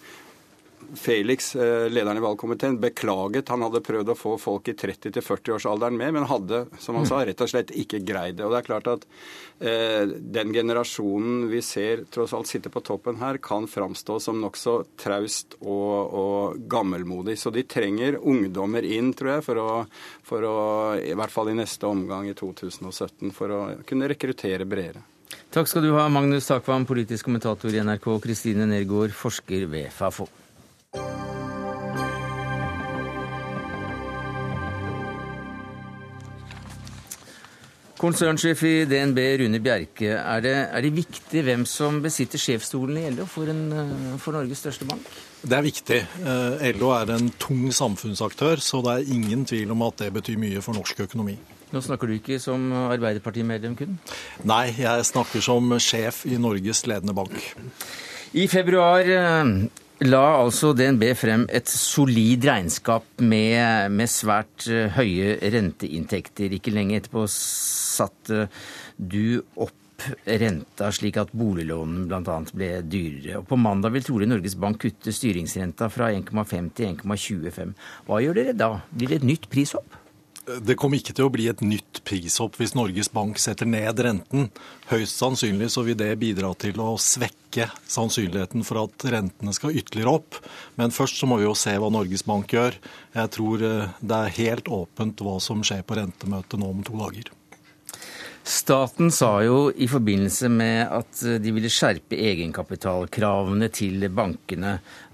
Felix, 0.94 1.56
eh, 1.56 1.90
lederen 1.90 2.16
i 2.16 2.20
valgkomiteen, 2.20 2.78
beklaget. 2.80 3.48
Han 3.48 3.62
hadde 3.66 3.82
prøvd 3.84 4.12
å 4.12 4.16
få 4.16 4.36
folk 4.40 4.68
i 4.70 4.74
30-40-årsalderen 4.78 5.96
med, 5.96 6.14
men 6.16 6.28
hadde 6.30 6.64
som 6.80 6.96
han 6.96 7.06
sa, 7.08 7.20
rett 7.26 7.40
og 7.44 7.50
slett 7.50 7.74
ikke 7.76 8.00
greid 8.06 8.38
det. 8.38 8.46
Og 8.46 8.54
det 8.54 8.60
er 8.60 8.68
klart 8.68 8.90
at 8.92 9.06
eh, 9.60 10.06
Den 10.38 10.54
generasjonen 10.54 11.48
vi 11.50 11.60
ser 11.64 12.04
tross 12.10 12.32
alt 12.36 12.48
sitte 12.50 12.72
på 12.72 12.82
toppen 12.86 13.20
her, 13.20 13.40
kan 13.42 13.68
framstå 13.68 14.18
som 14.22 14.40
nokså 14.40 14.78
traust 15.00 15.58
og, 15.60 16.14
og, 16.22 16.58
gammelmodig. 16.70 17.36
Så 17.38 17.52
de 17.54 17.66
trenger 17.68 18.20
ungdommer 18.22 18.86
inn, 18.86 19.12
tror 19.18 19.36
jeg, 19.36 19.46
for 19.46 19.62
å, 19.62 19.68
for 20.24 20.48
å, 20.48 20.56
i 21.02 21.14
hvert 21.18 21.34
fall 21.34 21.52
i 21.52 21.58
neste 21.58 21.88
omgang 21.88 22.30
i 22.30 22.36
2017, 22.38 23.30
for 23.36 23.54
å 23.54 23.62
kunne 23.88 24.08
rekruttere 24.10 24.68
bredere. 24.68 25.04
Takk 25.52 25.68
skal 25.68 25.84
du 25.84 25.94
ha, 25.96 26.08
Magnus 26.12 26.48
Takvam, 26.48 26.84
politisk 26.88 27.28
kommentator 27.28 27.72
i 27.72 27.80
NRK, 27.84 28.10
Kristine 28.24 28.68
Nergård, 28.68 29.14
forsker 29.16 29.64
ved 29.68 29.92
Fafo. 29.92 30.28
Konsernsjef 37.98 38.60
i 38.62 38.72
DNB, 38.86 39.18
Rune 39.40 39.58
Bjerke. 39.62 40.12
Er 40.14 40.42
det, 40.44 40.54
er 40.70 40.84
det, 40.84 40.92
viktig 40.94 41.42
hvem 41.42 41.64
som 41.66 41.98
besitter 42.04 42.38
sjefsstolen 42.38 43.00
i 43.00 43.08
LO 43.16 43.26
for, 43.26 43.50
en, 43.50 43.64
for, 44.22 44.36
Norges 44.38 44.62
største 44.62 44.86
bank? 44.86 45.08
Det 45.42 45.56
er 45.56 45.64
viktig. 45.66 45.98
Eh, 46.22 46.68
LO 46.78 46.92
er 46.94 47.10
en 47.16 47.32
tung 47.42 47.66
samfunnsaktør, 47.74 48.62
så 48.62 48.84
det 48.86 48.94
er 48.94 49.10
ingen 49.16 49.42
tvil 49.48 49.74
om 49.74 49.82
at 49.88 49.98
det 50.04 50.12
betyr 50.14 50.38
mye 50.38 50.62
for 50.62 50.78
norsk 50.78 51.02
økonomi. 51.08 51.34
Nå 51.74 51.82
snakker 51.84 52.08
du 52.08 52.14
ikke 52.14 52.38
som 52.40 52.70
Arbeiderpartimedlem 52.86 53.74
kun? 53.76 53.98
Nei, 54.46 54.68
jeg 54.78 55.10
snakker 55.10 55.42
som 55.44 55.74
sjef 55.82 56.22
i 56.30 56.38
Norges 56.40 56.86
ledende 56.88 57.16
bank. 57.18 57.34
I 58.38 58.46
februar 58.46 59.02
eh, 59.02 59.52
la 60.06 60.22
altså 60.38 60.70
DNB 60.76 61.02
frem 61.18 61.46
et 61.50 61.68
solid 61.70 62.44
regnskap 62.46 63.06
med, 63.18 63.90
med, 63.90 64.10
svært 64.10 64.68
eh, 64.70 64.92
høye 64.94 65.38
renteinntekter. 65.42 66.54
Ikke 66.54 66.74
lenge 66.74 67.00
etterpå 67.00 67.24
satte 67.32 68.46
du 68.96 69.40
opp 69.58 69.74
renta 70.30 70.92
slik 70.94 71.18
at 71.18 71.32
boliglånene 71.34 72.06
bl.a. 72.06 72.36
ble 72.54 72.70
dyrere. 72.86 73.40
Og 73.40 73.48
På 73.50 73.58
mandag 73.58 73.96
vil 73.96 74.06
trolig 74.06 74.28
Norges 74.30 74.54
Bank 74.60 74.78
kutte 74.84 75.14
styringsrenta 75.14 75.90
fra 75.90 76.12
1,5 76.14 76.70
til 76.78 76.92
1,25. 76.94 77.74
Hva 78.06 78.20
gjør 78.22 78.38
dere 78.38 78.54
da? 78.54 78.76
Blir 78.94 79.10
det 79.10 79.22
et 79.22 79.32
nytt 79.32 79.50
prishopp? 79.50 79.97
Det 80.64 80.76
kommer 80.80 80.96
ikke 80.96 81.12
til 81.16 81.26
å 81.28 81.32
bli 81.32 81.48
et 81.50 81.60
nytt 81.64 82.00
prishopp 82.08 82.56
hvis 82.56 82.74
Norges 82.76 83.10
Bank 83.12 83.40
setter 83.42 83.68
ned 83.68 84.00
renten. 84.04 84.48
Høyst 84.88 85.20
sannsynlig 85.20 85.68
så 85.74 85.84
vil 85.84 85.98
det 86.00 86.08
bidra 86.20 86.54
til 86.56 86.80
å 86.80 86.94
svekke 87.02 87.68
sannsynligheten 87.90 88.64
for 88.64 88.86
at 88.86 89.08
rentene 89.12 89.52
skal 89.56 89.76
ytterligere 89.76 90.16
opp. 90.20 90.38
Men 90.80 90.94
først 90.94 91.20
så 91.20 91.28
må 91.28 91.40
vi 91.40 91.48
jo 91.48 91.56
se 91.58 91.76
hva 91.76 91.92
Norges 91.92 92.24
Bank 92.28 92.54
gjør. 92.56 92.78
Jeg 93.18 93.34
tror 93.36 93.66
eh, 93.66 93.98
det 94.00 94.22
er 94.22 94.38
helt 94.40 94.72
åpent 94.72 95.24
hva 95.24 95.36
som 95.44 95.64
skjer 95.66 95.84
på 95.84 96.00
rentemøtet 96.00 96.60
nå 96.60 96.72
om 96.72 96.86
to 96.86 96.96
dager. 97.00 97.32
Staten 98.48 99.10
sa 99.12 99.42
jo 99.44 99.56
i 99.76 99.84
forbindelse 99.90 100.48
med 100.48 100.88
at 100.88 101.20
eh, 101.26 101.36
de 101.42 101.50
ville 101.52 101.68
skjerpe 101.68 102.16
egenkapitalkravene 102.16 103.68
til 103.76 104.06
bankene, 104.08 104.70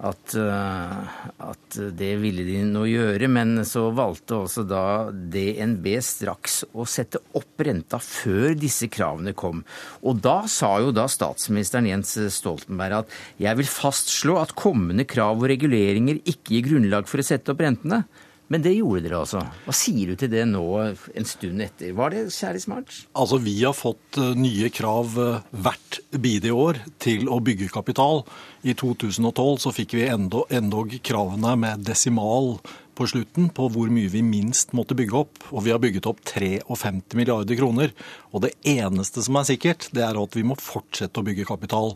at, 0.07 0.37
eh, 0.39 1.17
at, 1.43 1.79
det 1.99 2.13
ville 2.23 2.45
de 2.47 2.61
nå 2.69 2.85
gjøre. 2.87 3.27
Men 3.35 3.65
så 3.67 3.89
valgte 3.97 4.39
også 4.45 4.63
da 4.71 4.85
DNB 5.11 5.89
straks 6.07 6.61
å 6.71 6.87
sette 6.87 7.19
opp 7.35 7.65
renta 7.67 7.99
før 7.99 8.55
disse 8.55 8.87
kravene 8.93 9.35
kom. 9.35 9.65
Og 10.07 10.23
da 10.23 10.45
sa 10.51 10.77
jo 10.85 10.95
da 10.95 11.09
statsministeren 11.11 11.91
Jens 11.91 12.15
Stoltenberg 12.37 13.03
at 13.03 13.19
jeg 13.43 13.59
vil 13.59 13.73
fastslå 13.73 14.39
at 14.45 14.55
kommende 14.55 15.09
krav 15.11 15.43
og 15.43 15.51
reguleringer 15.51 16.23
ikke 16.23 16.55
gir 16.55 16.69
grunnlag 16.71 17.11
for 17.11 17.19
å 17.19 17.27
sette 17.27 17.51
opp 17.51 17.67
rentene. 17.67 18.05
Men 18.53 18.63
det 18.65 18.75
gjorde 18.77 19.07
dere 19.07 19.23
altså. 19.23 19.41
Hva 19.65 19.75
sier 19.77 20.11
du 20.13 20.19
til 20.21 20.31
det 20.33 20.45
nå 20.51 20.65
en 20.85 21.29
stund 21.29 21.65
etter? 21.65 21.95
Var 21.97 22.13
det 22.13 22.25
særlig 22.35 22.65
smart? 22.67 22.93
Altså, 23.17 23.39
Vi 23.41 23.57
har 23.63 23.77
fått 23.77 24.19
eh, 24.21 24.35
nye 24.37 24.69
krav 24.75 25.17
eh, 25.21 25.47
hvert 25.65 26.01
bidige 26.13 26.53
år 26.53 26.83
til 27.03 27.31
å 27.33 27.41
bygge 27.45 27.73
kapital. 27.73 28.23
I 28.63 28.77
2012 28.77 29.63
så 29.65 29.73
fikk 29.75 29.97
vi 29.97 30.09
endog 30.11 30.93
kravene 31.05 31.55
med 31.61 31.87
desimal 31.89 32.59
på 32.95 33.09
slutten 33.11 33.49
på 33.55 33.67
hvor 33.75 33.91
mye 33.91 34.13
vi 34.13 34.23
minst 34.23 34.75
måtte 34.77 34.97
bygge 34.99 35.19
opp. 35.25 35.41
Og 35.51 35.65
vi 35.67 35.73
har 35.75 35.83
bygget 35.83 36.07
opp 36.11 36.21
53 36.29 37.17
milliarder 37.19 37.59
kroner. 37.59 37.97
Og 38.33 38.45
det 38.45 38.55
eneste 38.77 39.25
som 39.25 39.41
er 39.41 39.49
sikkert, 39.49 39.89
det 39.97 40.05
er 40.05 40.21
at 40.21 40.37
vi 40.37 40.47
må 40.47 40.59
fortsette 40.61 41.21
å 41.21 41.27
bygge 41.27 41.49
kapital. 41.49 41.95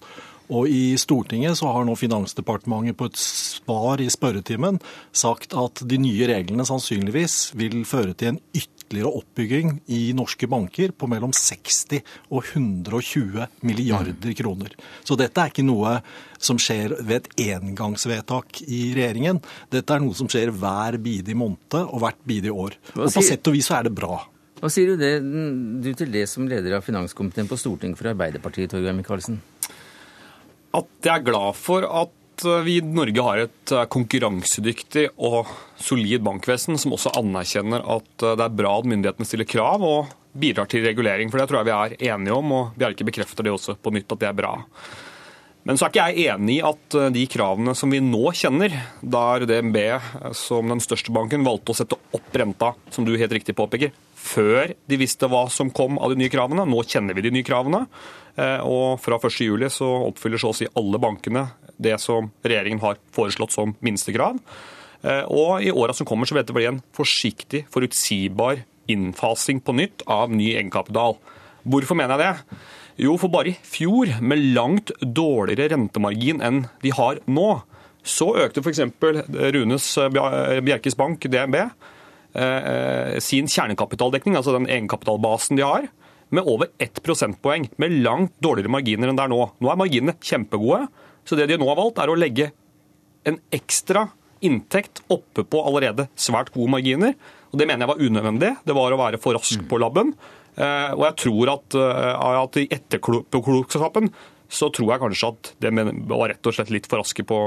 Og 0.48 0.68
i 0.72 0.96
Stortinget 1.00 1.58
så 1.60 1.68
har 1.72 1.84
nå 1.84 1.94
Finansdepartementet 1.98 2.96
på 2.96 3.08
et 3.10 3.20
svar 3.20 4.00
i 4.00 4.08
spørretimen 4.12 4.80
sagt 5.12 5.56
at 5.58 5.82
de 5.88 6.00
nye 6.00 6.28
reglene 6.30 6.64
sannsynligvis 6.68 7.52
vil 7.58 7.82
føre 7.88 8.14
til 8.16 8.32
en 8.32 8.40
ytterligere 8.56 9.12
oppbygging 9.20 9.74
i 9.92 10.00
norske 10.16 10.48
banker 10.48 10.94
på 10.96 11.08
mellom 11.12 11.34
60 11.36 12.00
og 12.32 12.40
120 12.46 13.44
milliarder 13.68 14.32
kroner. 14.38 14.72
Så 15.04 15.18
dette 15.20 15.42
er 15.42 15.52
ikke 15.52 15.66
noe 15.68 15.98
som 16.40 16.60
skjer 16.60 16.96
ved 17.02 17.28
et 17.28 17.44
engangsvedtak 17.58 18.62
i 18.64 18.94
regjeringen. 18.96 19.42
Dette 19.68 19.92
er 19.92 20.00
noe 20.04 20.16
som 20.16 20.30
skjer 20.32 20.54
hver 20.54 20.96
bidige 21.02 21.36
måned 21.36 21.76
og 21.82 22.00
hvert 22.00 22.24
bidige 22.24 22.56
år. 22.56 22.80
Og 22.96 23.12
på 23.12 23.24
sett 23.26 23.52
og 23.52 23.58
vis 23.58 23.68
så 23.68 23.82
er 23.82 23.90
det 23.90 23.96
bra. 24.00 24.22
Hva 24.58 24.70
sier 24.72 24.90
du, 24.90 24.98
det, 24.98 25.12
du 25.84 25.92
til 25.94 26.10
det 26.10 26.24
som 26.26 26.48
leder 26.50 26.78
av 26.78 26.82
finanskomiteen 26.82 27.46
på 27.46 27.58
Stortinget 27.60 28.00
for 28.00 28.10
Arbeiderpartiet, 28.10 28.72
Torgeir 28.72 28.96
Micaelsen? 28.96 29.38
At 30.76 31.04
jeg 31.04 31.14
er 31.14 31.26
glad 31.26 31.56
for 31.56 31.86
at 31.86 32.44
eh, 32.44 32.62
vi 32.66 32.78
i 32.78 32.84
Norge 32.84 33.24
har 33.24 33.42
et 33.44 33.72
eh, 33.74 33.88
konkurransedyktig 33.90 35.08
og 35.16 35.48
solid 35.80 36.24
bankvesen 36.26 36.78
som 36.80 36.94
også 36.96 37.14
anerkjenner 37.18 37.84
at 37.96 38.24
eh, 38.24 38.36
det 38.38 38.46
er 38.46 38.56
bra 38.60 38.76
at 38.78 38.88
myndighetene 38.90 39.28
stiller 39.28 39.48
krav 39.48 39.84
og 39.84 40.14
bidrar 40.38 40.68
til 40.70 40.84
regulering. 40.84 41.32
For 41.32 41.40
det 41.40 41.48
tror 41.50 41.62
jeg 41.62 41.70
vi 41.70 41.76
er 41.76 42.14
enige 42.14 42.36
om, 42.36 42.54
og 42.54 42.78
Bjerke 42.78 43.06
bekrefter 43.08 43.46
det 43.46 43.54
også 43.54 43.78
på 43.80 43.94
nytt 43.94 44.12
at 44.12 44.22
det 44.22 44.30
er 44.30 44.36
bra. 44.38 44.54
Men 45.66 45.76
så 45.76 45.84
er 45.84 45.90
ikke 45.90 46.04
jeg 46.06 46.32
enig 46.32 46.54
i 46.54 46.64
at 46.64 46.94
de 47.12 47.24
kravene 47.28 47.74
som 47.76 47.90
vi 47.92 47.98
nå 48.00 48.30
kjenner, 48.38 48.72
der 49.02 49.44
DNB 49.48 49.76
som 50.38 50.70
den 50.70 50.80
største 50.80 51.12
banken 51.12 51.44
valgte 51.44 51.74
å 51.74 51.76
sette 51.76 51.98
opp 52.16 52.38
renta, 52.40 52.70
som 52.94 53.04
du 53.04 53.12
helt 53.18 53.34
riktig 53.34 53.56
påpeker, 53.58 53.90
før 54.16 54.72
de 54.88 55.00
visste 55.00 55.28
hva 55.28 55.42
som 55.52 55.72
kom 55.74 55.98
av 55.98 56.14
de 56.14 56.22
nye 56.22 56.32
kravene. 56.32 56.64
Nå 56.64 56.86
kjenner 56.88 57.18
vi 57.18 57.26
de 57.26 57.34
nye 57.34 57.44
kravene. 57.44 57.82
Eh, 58.38 58.60
og 58.62 59.00
fra 59.02 59.18
1.7 59.18 59.68
så 59.74 59.88
oppfyller 60.08 60.40
så 60.40 60.52
å 60.52 60.56
si 60.56 60.68
alle 60.78 61.00
bankene 61.02 61.48
det 61.78 61.96
som 62.02 62.30
regjeringen 62.46 62.82
har 62.82 62.98
foreslått 63.14 63.54
som 63.54 63.74
minstekrav. 63.84 64.38
Eh, 65.02 65.24
og 65.26 65.62
i 65.62 65.72
åra 65.74 65.94
som 65.94 66.06
kommer 66.06 66.28
så 66.28 66.36
vil 66.36 66.44
dette 66.44 66.56
bli 66.56 66.68
en 66.70 66.82
forsiktig, 66.96 67.64
forutsigbar 67.72 68.64
innfasing 68.90 69.62
på 69.62 69.74
nytt 69.76 70.04
av 70.10 70.32
ny 70.34 70.52
egenkapital. 70.54 71.18
Hvorfor 71.68 71.98
mener 71.98 72.16
jeg 72.16 72.24
det? 72.24 72.58
Jo, 73.04 73.14
for 73.20 73.30
bare 73.30 73.52
i 73.52 73.58
fjor, 73.62 74.10
med 74.24 74.42
langt 74.56 74.90
dårligere 74.98 75.70
rentemargin 75.74 76.42
enn 76.42 76.64
de 76.82 76.94
har 76.96 77.20
nå, 77.30 77.50
så 78.02 78.32
økte 78.40 78.62
f.eks. 78.62 78.80
Runes 79.54 79.86
Bjerkes 80.66 80.96
Bank, 80.98 81.26
DNB, 81.30 81.60
eh, 82.38 83.18
sin 83.22 83.50
kjernekapitaldekning, 83.50 84.38
altså 84.38 84.56
den 84.56 84.66
egenkapitalbasen 84.66 85.60
de 85.60 85.66
har, 85.66 85.86
med 86.34 86.48
over 86.48 86.70
ett 86.78 87.00
prosentpoeng, 87.04 87.68
med 87.80 87.98
langt 88.04 88.34
dårligere 88.44 88.72
marginer 88.72 89.10
enn 89.10 89.18
det 89.18 89.26
er 89.26 89.32
nå. 89.32 89.40
Nå 89.58 89.72
er 89.72 89.80
marginene 89.80 90.16
kjempegode, 90.20 90.86
så 91.24 91.38
det 91.38 91.48
de 91.50 91.58
nå 91.60 91.68
har 91.70 91.78
valgt, 91.78 92.00
er 92.02 92.12
å 92.12 92.18
legge 92.18 92.50
en 93.28 93.38
ekstra 93.54 94.08
inntekt 94.44 95.02
oppe 95.10 95.44
på 95.44 95.62
allerede 95.66 96.08
svært 96.18 96.52
gode 96.54 96.72
marginer. 96.76 97.14
Og 97.52 97.58
Det 97.58 97.66
mener 97.66 97.86
jeg 97.86 97.92
var 97.92 98.04
unødvendig. 98.04 98.50
Det 98.64 98.76
var 98.76 98.92
å 98.92 99.00
være 99.00 99.20
for 99.20 99.36
rask 99.36 99.62
på 99.68 99.80
labben. 99.80 100.12
Eh, 100.58 100.90
og 100.94 101.04
jeg 101.06 101.16
tror 101.24 101.54
at, 101.54 101.74
eh, 101.78 102.42
at 102.42 102.58
i 102.58 102.68
etterklokskapen 102.74 104.10
så 104.48 104.70
tror 104.72 104.92
jeg 104.92 105.02
kanskje 105.02 105.28
at 105.28 105.52
det 105.60 105.72
var 106.08 106.28
rett 106.32 106.46
og 106.48 106.56
slett 106.56 106.72
litt 106.72 106.88
for 106.88 107.02
raske 107.02 107.24
på, 107.28 107.38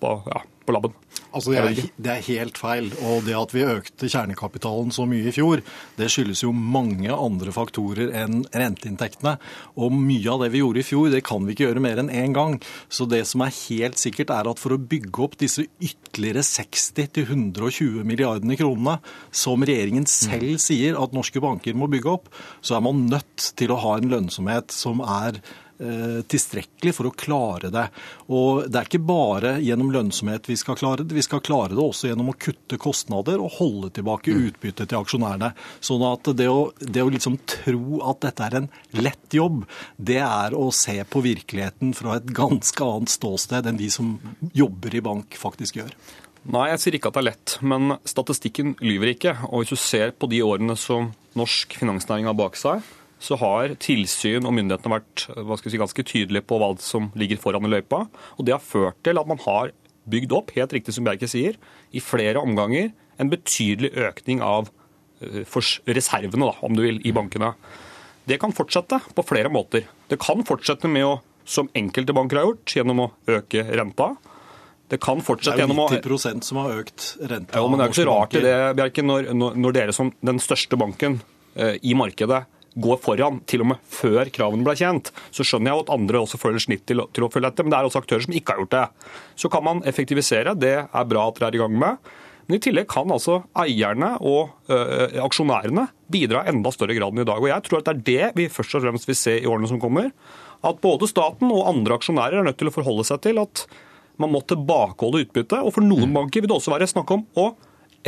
på, 0.00 0.12
ja, 0.30 0.42
på 0.64 0.74
labben. 0.74 0.94
Altså 1.34 1.50
det 1.50 1.58
er, 1.58 1.78
det 1.98 2.10
er, 2.12 2.26
helt 2.28 2.58
feil. 2.60 2.90
Og 3.02 3.24
det 3.26 3.34
at 3.36 3.52
vi 3.54 3.64
økte 3.66 4.08
kjernekapitalen 4.10 4.92
så 4.94 5.06
mye 5.08 5.26
i 5.28 5.34
fjor, 5.34 5.62
det 5.98 6.10
skyldes 6.12 6.44
jo 6.44 6.52
mange 6.54 7.10
andre 7.10 7.54
faktorer 7.54 8.12
enn 8.22 8.44
renteinntektene. 8.54 9.34
Og 9.74 9.94
mye 9.94 10.30
av 10.30 10.44
det 10.44 10.52
vi 10.54 10.62
gjorde 10.62 10.82
i 10.82 10.86
fjor, 10.86 11.10
det 11.10 11.24
kan 11.26 11.42
vi 11.46 11.56
ikke 11.56 11.66
gjøre 11.66 11.82
mer 11.82 12.02
enn 12.02 12.12
én 12.12 12.36
gang. 12.36 12.60
Så 12.88 13.08
det 13.10 13.24
som 13.30 13.42
er 13.42 13.54
helt 13.56 13.98
sikkert, 14.00 14.30
er 14.34 14.50
at 14.50 14.62
for 14.62 14.76
å 14.76 14.80
bygge 14.80 15.26
opp 15.26 15.36
disse 15.42 15.66
ytterligere 15.82 16.44
60-120 16.46 18.06
milliardene 18.06 18.58
kronene, 18.60 19.00
som 19.34 19.66
regjeringen 19.66 20.06
selv 20.10 20.62
sier 20.62 21.00
at 21.00 21.16
norske 21.16 21.42
banker 21.42 21.74
må 21.74 21.90
bygge 21.90 22.14
opp, 22.14 22.30
så 22.62 22.78
er 22.78 22.86
man 22.86 23.06
nødt 23.10 23.50
til 23.58 23.74
å 23.74 23.80
ha 23.82 23.98
en 23.98 24.10
lønnsomhet 24.12 24.74
som 24.74 25.02
er 25.02 25.42
tilstrekkelig 25.74 26.92
for 26.94 27.08
å 27.08 27.14
klare 27.18 27.70
det. 27.74 27.88
Og 28.30 28.64
Det 28.70 28.78
er 28.78 28.88
ikke 28.88 29.00
bare 29.02 29.54
gjennom 29.64 29.90
lønnsomhet 29.94 30.46
vi 30.48 30.56
skal 30.58 30.78
klare 30.78 31.02
det, 31.02 31.16
vi 31.16 31.24
skal 31.24 31.42
klare 31.44 31.74
det 31.74 31.82
også 31.82 32.10
gjennom 32.10 32.30
å 32.30 32.36
kutte 32.38 32.78
kostnader 32.80 33.42
og 33.42 33.56
holde 33.58 33.90
tilbake 33.96 34.32
mm. 34.32 34.42
utbyttet 34.48 34.92
til 34.92 35.00
aksjonærene. 35.00 35.52
Sånn 35.84 36.04
at 36.06 36.30
det 36.38 36.48
å, 36.50 36.68
det 36.78 37.02
å 37.02 37.12
liksom 37.12 37.40
tro 37.50 38.00
at 38.06 38.22
dette 38.24 38.46
er 38.46 38.58
en 38.60 38.68
lett 38.96 39.34
jobb, 39.34 39.64
det 39.96 40.20
er 40.22 40.54
å 40.54 40.68
se 40.74 41.00
på 41.04 41.24
virkeligheten 41.24 41.94
fra 41.96 42.18
et 42.18 42.28
ganske 42.34 42.86
annet 42.86 43.12
ståsted 43.12 43.66
enn 43.66 43.80
de 43.80 43.90
som 43.92 44.16
jobber 44.54 44.94
i 44.94 45.02
bank 45.04 45.38
faktisk 45.38 45.82
gjør. 45.82 45.94
Nei, 46.44 46.66
jeg 46.74 46.80
sier 46.82 46.96
ikke 46.98 47.08
at 47.08 47.16
det 47.16 47.22
er 47.22 47.30
lett, 47.30 47.54
men 47.64 47.94
statistikken 48.04 48.74
lyver 48.84 49.14
ikke. 49.14 49.32
Og 49.48 49.62
hvis 49.62 49.72
du 49.72 49.80
ser 49.80 50.12
på 50.12 50.28
de 50.28 50.42
årene 50.44 50.76
som 50.76 51.14
norsk 51.38 51.78
finansnæring 51.80 52.28
har 52.28 52.36
bak 52.36 52.58
seg, 52.60 52.84
så 53.24 53.38
har 53.40 53.72
tilsyn 53.80 54.44
og 54.44 54.52
myndighetene 54.56 54.98
vært 54.98 55.24
si, 55.64 55.80
ganske 55.80 56.04
tydelige 56.04 56.44
på 56.44 56.58
hva 56.60 56.74
som 56.82 57.08
ligger 57.18 57.40
foran 57.40 57.64
i 57.64 57.72
løypa. 57.72 58.04
Og 58.36 58.46
det 58.46 58.56
har 58.56 58.64
ført 58.64 59.00
til 59.06 59.20
at 59.20 59.30
man 59.30 59.40
har 59.46 59.72
bygd 60.10 60.34
opp, 60.36 60.52
helt 60.58 60.74
riktig 60.76 60.92
som 60.96 61.06
Bjerke 61.06 61.28
sier, 61.30 61.56
i 61.94 62.02
flere 62.04 62.42
omganger 62.42 62.92
en 63.22 63.30
betydelig 63.32 63.94
økning 63.96 64.42
av 64.44 64.68
eh, 65.24 65.44
reservene, 65.88 66.50
da, 66.50 66.52
om 66.66 66.76
du 66.76 66.84
vil, 66.84 67.00
i 67.06 67.14
bankene. 67.16 67.54
Det 68.28 68.38
kan 68.40 68.52
fortsette 68.56 69.00
på 69.14 69.24
flere 69.26 69.52
måter. 69.52 69.88
Det 70.10 70.18
kan 70.20 70.44
fortsette 70.46 70.90
med 70.90 71.06
å, 71.06 71.16
som 71.48 71.70
enkelte 71.76 72.16
banker 72.16 72.40
har 72.40 72.48
gjort, 72.50 72.76
gjennom 72.76 73.04
å 73.06 73.10
øke 73.30 73.64
renta. 73.70 74.14
Det 74.92 74.98
kan 75.00 75.22
fortsette 75.24 75.62
gjennom 75.62 75.84
å 75.84 75.88
Det 75.92 76.02
er 76.02 76.10
jo 76.12 76.18
90 76.20 76.44
som 76.44 76.60
har 76.60 76.80
økt 76.82 77.06
renta. 77.20 77.56
Ja, 77.56 77.68
men 77.68 77.80
Det 77.80 77.86
er 77.86 77.92
ikke 77.92 78.02
så 78.02 78.08
rart 78.10 78.36
i 78.36 78.42
det, 78.44 78.56
Bjerke, 78.80 79.06
når, 79.06 79.30
når, 79.32 79.76
dere 79.76 79.96
som 79.96 80.12
den 80.24 80.40
største 80.44 80.76
banken 80.80 81.22
eh, 81.56 81.78
i 81.80 81.96
markedet 81.96 82.44
går 82.74 82.98
foran, 83.02 83.38
til 83.46 83.62
og 83.62 83.70
med 83.72 83.86
før 83.90 84.30
kravene 84.34 84.66
ble 84.66 84.74
kjent, 84.78 85.12
så 85.34 85.46
skjønner 85.46 85.70
jeg 85.70 85.84
at 85.84 85.94
andre 85.94 86.22
også 86.24 86.40
føler 86.42 86.62
snitt 86.62 86.84
til, 86.88 87.04
til, 87.14 87.26
å 87.26 87.30
følge 87.30 87.52
etter. 87.52 87.66
Men 87.66 87.74
det 87.74 87.78
er 87.78 87.88
også 87.88 88.02
aktører 88.02 88.26
som 88.26 88.34
ikke 88.34 88.54
har 88.54 88.62
gjort 88.64 88.74
det. 88.74 88.84
Så 89.38 89.50
kan 89.52 89.66
man 89.66 89.82
effektivisere, 89.88 90.56
det 90.58 90.76
er 90.82 91.10
bra 91.10 91.28
at 91.28 91.40
dere 91.40 91.52
er 91.52 91.58
i 91.58 91.62
gang 91.62 91.76
med. 91.84 92.14
Men 92.44 92.58
i 92.58 92.62
tillegg 92.64 92.88
kan 92.92 93.12
altså 93.12 93.38
eierne 93.56 94.14
og 94.20 94.50
ø, 94.68 94.78
aksjonærene 95.24 95.86
bidra 96.12 96.42
enda 96.50 96.72
større 96.74 96.96
grad 96.96 97.14
enn 97.14 97.22
i 97.22 97.28
dag. 97.28 97.40
Og 97.40 97.48
jeg 97.48 97.64
tror 97.64 97.80
at 97.80 97.88
det 97.88 97.94
er 97.94 98.04
det 98.04 98.42
vi 98.42 98.50
først 98.52 98.76
og 98.76 98.84
fremst 98.84 99.08
vil 99.08 99.16
se 99.16 99.38
i 99.38 99.48
årene 99.48 99.70
som 99.70 99.80
kommer. 99.80 100.10
At 100.64 100.82
både 100.84 101.08
staten 101.08 101.48
og 101.52 101.68
andre 101.70 101.96
aksjonærer 101.96 102.42
er 102.42 102.48
nødt 102.48 102.60
til 102.60 102.68
å 102.68 102.74
forholde 102.74 103.06
seg 103.08 103.22
til 103.24 103.40
at 103.40 103.64
man 104.20 104.30
må 104.34 104.42
tilbakeholde 104.44 105.24
utbytte. 105.24 105.62
Og 105.64 105.72
for 105.76 105.86
noen 105.86 106.12
banker 106.14 106.44
vil 106.44 106.52
det 106.52 106.58
også 106.58 106.74
være 106.74 106.90
snakk 106.90 107.14
om 107.16 107.24
å 107.40 107.48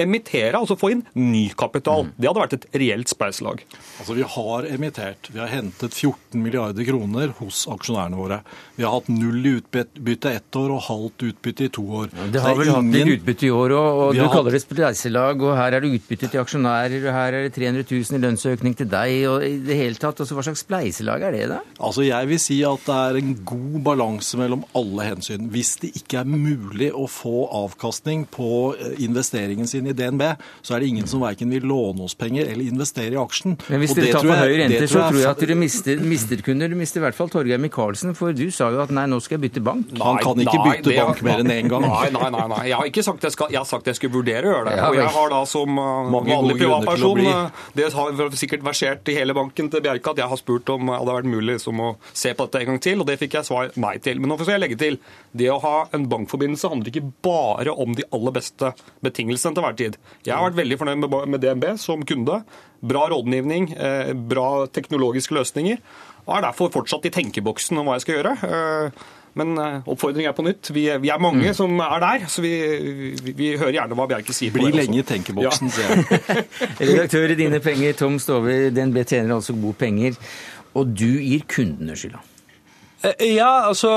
emittere, 0.00 0.54
altså 0.58 0.76
få 0.78 0.92
inn 0.94 1.02
ny 1.16 1.48
kapital. 1.58 2.06
Mm. 2.06 2.14
Det 2.16 2.30
hadde 2.30 2.42
vært 2.42 2.56
et 2.56 2.66
reelt 2.82 3.10
spleiselag. 3.12 3.62
Altså, 4.00 4.16
vi 4.16 4.26
har 4.36 4.68
emittert. 4.70 5.30
Vi 5.32 5.40
har 5.40 5.50
hentet 5.50 5.96
14 5.96 6.42
milliarder 6.42 6.86
kroner 6.86 7.32
hos 7.40 7.64
aksjonærene 7.72 8.18
våre. 8.18 8.40
Vi 8.76 8.84
har 8.84 8.94
hatt 8.96 9.08
null 9.12 9.40
i 9.46 9.54
utbytte 9.60 10.32
ett 10.36 10.58
år 10.58 10.74
og 10.76 10.82
halvt 10.86 11.26
utbytte 11.30 11.68
i 11.68 11.72
to 11.72 11.84
år. 12.02 12.10
Ja, 12.12 12.28
det 12.34 12.42
har 12.44 12.58
vel 12.58 12.70
ingen... 12.70 12.90
hatt 12.90 12.98
litt 12.98 13.20
utbytte 13.20 13.48
i 13.48 13.52
år 13.54 13.76
òg, 13.76 14.00
og 14.02 14.12
du 14.16 14.22
har 14.22 14.32
kaller 14.34 14.56
det 14.56 14.62
spleiselag. 14.64 15.44
Og 15.46 15.56
her 15.58 15.78
er 15.78 15.84
det 15.84 15.92
utbytte 15.98 16.30
til 16.32 16.42
aksjonærer, 16.42 16.98
og 17.06 17.16
her 17.16 17.38
er 17.38 17.46
det 17.46 17.54
300 17.56 17.88
000 17.90 18.18
i 18.18 18.22
lønnsøkning 18.26 18.76
til 18.78 18.90
deg, 18.92 19.14
og 19.30 19.46
i 19.46 19.54
det 19.66 19.80
hele 19.80 20.00
tatt. 20.00 20.20
Altså, 20.22 20.36
hva 20.36 20.46
slags 20.46 20.64
spleiselag 20.66 21.26
er 21.28 21.36
det, 21.36 21.44
da? 21.54 21.62
Altså, 21.80 22.04
Jeg 22.06 22.30
vil 22.32 22.42
si 22.42 22.60
at 22.66 22.86
det 22.86 22.96
er 22.96 23.20
en 23.22 23.34
god 23.48 23.80
balanse 23.86 24.40
mellom 24.40 24.64
alle 24.76 25.08
hensyn. 25.10 25.48
Hvis 25.52 25.76
det 25.82 25.94
ikke 26.02 26.22
er 26.22 26.30
mulig 26.30 26.92
å 26.92 27.06
få 27.10 27.46
avkastning 27.64 28.26
på 28.32 28.50
eh, 28.76 28.96
investeringen 29.06 29.68
sin 29.70 29.85
i 29.92 29.96
DNB, 29.96 30.24
så 30.62 30.76
er 30.76 30.82
det 30.82 30.90
ingen 30.92 31.08
som 31.10 31.22
verken 31.24 31.52
vil 31.52 31.66
låne 31.66 32.06
oss 32.06 32.16
penger 32.18 32.48
eller 32.50 32.66
investere 32.66 33.16
i 33.16 33.20
aksjen. 33.20 33.56
Men 33.70 33.82
hvis 33.82 33.94
dere 33.96 34.12
tar 34.16 34.26
for 34.26 34.42
høye 34.44 34.58
renter, 34.62 34.86
så 34.90 35.04
tror 35.06 35.20
jeg 35.20 35.30
at 35.30 35.42
dere 35.44 35.58
mister, 35.58 36.02
mister 36.14 36.42
kunder. 36.46 36.72
Du 36.72 36.78
mister 36.78 37.02
i 37.02 37.06
hvert 37.06 37.18
fall 37.18 37.32
Torgeir 37.32 37.60
Micaelsen, 37.62 38.14
for 38.18 38.36
du 38.36 38.46
sa 38.54 38.70
jo 38.74 38.82
at 38.84 38.92
nei, 38.94 39.06
nå 39.10 39.20
skal 39.24 39.38
jeg 39.38 39.46
bytte 39.48 39.64
bank. 39.64 39.92
Nei, 39.92 40.02
Han 40.06 40.20
kan 40.22 40.42
ikke 40.44 40.56
nei, 40.56 40.66
bytte 40.70 40.90
det, 40.90 40.98
bank 41.02 41.22
mer 41.26 41.44
enn 41.44 41.54
én 41.54 41.70
gang. 41.72 41.86
Nei, 41.86 42.10
nei, 42.14 42.30
nei, 42.36 42.46
nei. 42.52 42.62
Jeg 42.70 42.80
har 42.80 42.90
ikke 42.90 43.06
sagt 43.06 43.26
jeg, 43.26 43.36
skal, 43.36 43.52
jeg 43.54 43.62
har 43.62 43.68
sagt 43.68 43.90
jeg 43.90 43.98
skulle 44.00 44.16
vurdere 44.18 44.50
å 44.50 44.54
gjøre 44.54 44.68
det. 44.70 44.76
Ja, 44.80 44.90
og 44.90 45.00
jeg 45.00 45.12
har 45.16 45.32
da 45.32 45.42
som 45.50 45.80
uh, 45.80 46.10
vanlig 46.12 46.58
privatperson 46.60 47.22
uh, 47.26 47.64
Det 47.76 47.90
har 47.94 48.36
sikkert 48.40 48.66
versert 48.66 49.12
i 49.12 49.16
hele 49.18 49.36
banken 49.36 49.70
til 49.72 49.84
Bjerke 49.84 50.14
at 50.14 50.22
jeg 50.22 50.30
har 50.30 50.40
spurt 50.40 50.74
om 50.74 50.90
det 50.90 50.98
hadde 51.00 51.16
vært 51.18 51.30
mulig 51.30 51.58
som 51.62 51.80
å 51.82 51.92
se 52.12 52.32
på 52.36 52.46
dette 52.46 52.62
en 52.62 52.72
gang 52.72 52.82
til, 52.82 53.02
og 53.02 53.08
det 53.08 53.18
fikk 53.20 53.38
jeg 53.38 53.48
svar 53.48 53.72
nei 53.80 53.96
til. 54.02 54.20
Men 54.20 54.32
nå 54.32 54.38
skal 54.40 54.56
jeg 54.56 54.64
legge 54.64 54.80
til 54.80 54.98
det 55.36 55.50
å 55.52 55.58
ha 55.62 55.76
en 55.96 56.06
bankforbindelse 56.10 56.70
handler 56.72 56.92
ikke 56.92 57.12
bare 57.24 57.74
om 57.74 57.94
de 57.96 58.06
aller 58.14 58.34
beste 58.36 58.72
betingelsene 59.04 59.56
til 59.56 59.66
tid. 59.78 59.98
Jeg 60.26 60.34
har 60.34 60.46
vært 60.48 60.60
veldig 60.60 60.78
fornøyd 60.80 61.06
med 61.32 61.42
DNB 61.42 61.68
som 61.80 62.02
kunde. 62.06 62.40
Bra 62.86 63.06
rådgivning, 63.12 63.70
eh, 63.76 64.12
bra 64.14 64.66
teknologiske 64.66 65.36
løsninger. 65.36 65.82
Og 66.26 66.34
er 66.36 66.48
derfor 66.48 66.72
fortsatt 66.74 67.06
i 67.06 67.14
tenkeboksen 67.14 67.78
om 67.78 67.86
hva 67.86 67.96
jeg 67.96 68.06
skal 68.06 68.18
gjøre. 68.18 68.34
Eh, 68.46 69.06
men 69.36 69.52
eh, 69.60 69.80
oppfordring 69.84 70.26
er 70.26 70.34
på 70.36 70.44
nytt. 70.46 70.70
Vi, 70.72 70.86
vi 71.02 71.10
er 71.12 71.22
mange 71.22 71.44
mm. 71.44 71.56
som 71.58 71.80
er 71.84 71.98
der, 72.02 72.28
så 72.32 72.44
vi, 72.44 72.52
vi, 73.22 73.34
vi, 73.36 73.50
hører 73.60 73.82
gjerne 73.82 73.98
hva 73.98 74.08
Bjerke 74.10 74.36
sier. 74.36 74.54
Bli 74.54 74.72
lenge 74.72 75.02
i 75.02 75.06
tenkeboksen, 75.06 75.72
ja. 75.72 75.74
sier 75.76 75.90
jeg. 75.92 76.46
Redaktør 76.90 77.34
i 77.34 77.38
Dine 77.38 77.60
Penger, 77.64 77.98
Tom 78.00 78.16
Stover, 78.22 78.70
DNB 78.72 79.02
tjener 79.04 79.36
altså 79.36 79.56
gode 79.58 79.76
penger. 79.82 80.16
Og 80.76 80.88
du 80.96 81.20
gir 81.20 81.44
kundene 81.52 81.96
skylda. 81.96 82.22
Eh, 83.06 83.36
ja, 83.36 83.68
altså 83.68 83.90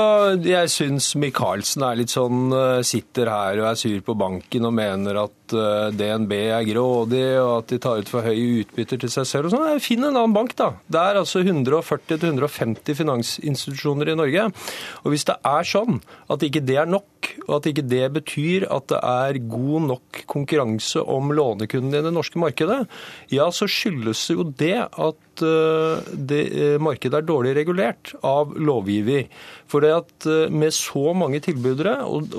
jeg 0.44 0.70
syns 0.70 1.14
Michaelsen 1.18 1.82
er 1.86 1.98
litt 1.98 2.12
sånn 2.12 2.52
eh, 2.54 2.82
Sitter 2.86 3.30
her 3.32 3.58
og 3.58 3.70
er 3.72 3.78
sur 3.80 4.02
på 4.06 4.14
banken 4.18 4.68
og 4.68 4.74
mener 4.76 5.18
at 5.24 5.54
eh, 5.56 5.88
DNB 5.96 6.34
er 6.38 6.66
grådig 6.68 7.24
og 7.40 7.50
at 7.56 7.72
de 7.72 7.80
tar 7.82 8.02
ut 8.02 8.12
for 8.12 8.26
høye 8.26 8.62
utbytter 8.62 9.00
til 9.02 9.12
seg 9.12 9.26
selv 9.28 9.50
og 9.50 9.56
sånn. 9.56 9.82
Finn 9.82 10.04
en 10.06 10.14
annen 10.14 10.36
bank, 10.36 10.54
da. 10.58 10.72
Det 10.86 11.02
er 11.02 11.20
altså 11.22 11.42
140-150 11.42 12.98
finansinstitusjoner 13.00 14.12
i 14.12 14.18
Norge. 14.20 14.46
Og 15.02 15.14
hvis 15.14 15.26
det 15.30 15.40
er 15.48 15.66
sånn 15.66 16.02
at 16.30 16.46
ikke 16.46 16.62
det 16.66 16.78
er 16.84 16.90
nok, 16.90 17.08
og 17.50 17.58
at 17.58 17.70
ikke 17.70 17.86
det 17.90 18.04
betyr 18.14 18.68
at 18.70 18.86
det 18.92 19.00
er 19.02 19.40
god 19.50 19.88
nok 19.88 20.22
konkurranse 20.30 21.02
om 21.02 21.32
lånekundene 21.34 22.00
i 22.00 22.06
det 22.06 22.12
norske 22.14 22.38
markedet, 22.40 22.84
ja, 23.32 23.48
så 23.50 23.66
skyldes 23.70 24.22
jo 24.30 24.46
det 24.46 24.76
at 24.86 25.42
eh, 25.46 26.12
det, 26.14 26.40
eh, 26.54 26.76
markedet 26.82 27.18
er 27.18 27.26
dårlig 27.26 27.56
regulert 27.58 28.12
av 28.26 28.54
lovgiver. 28.54 29.26
For 29.70 29.82
det 29.82 29.92
at 29.96 30.28
eh, 30.30 30.52
med 30.52 30.74
så 30.76 31.14
mange 31.16 31.42
tilbydere, 31.42 31.96
og, 32.06 32.30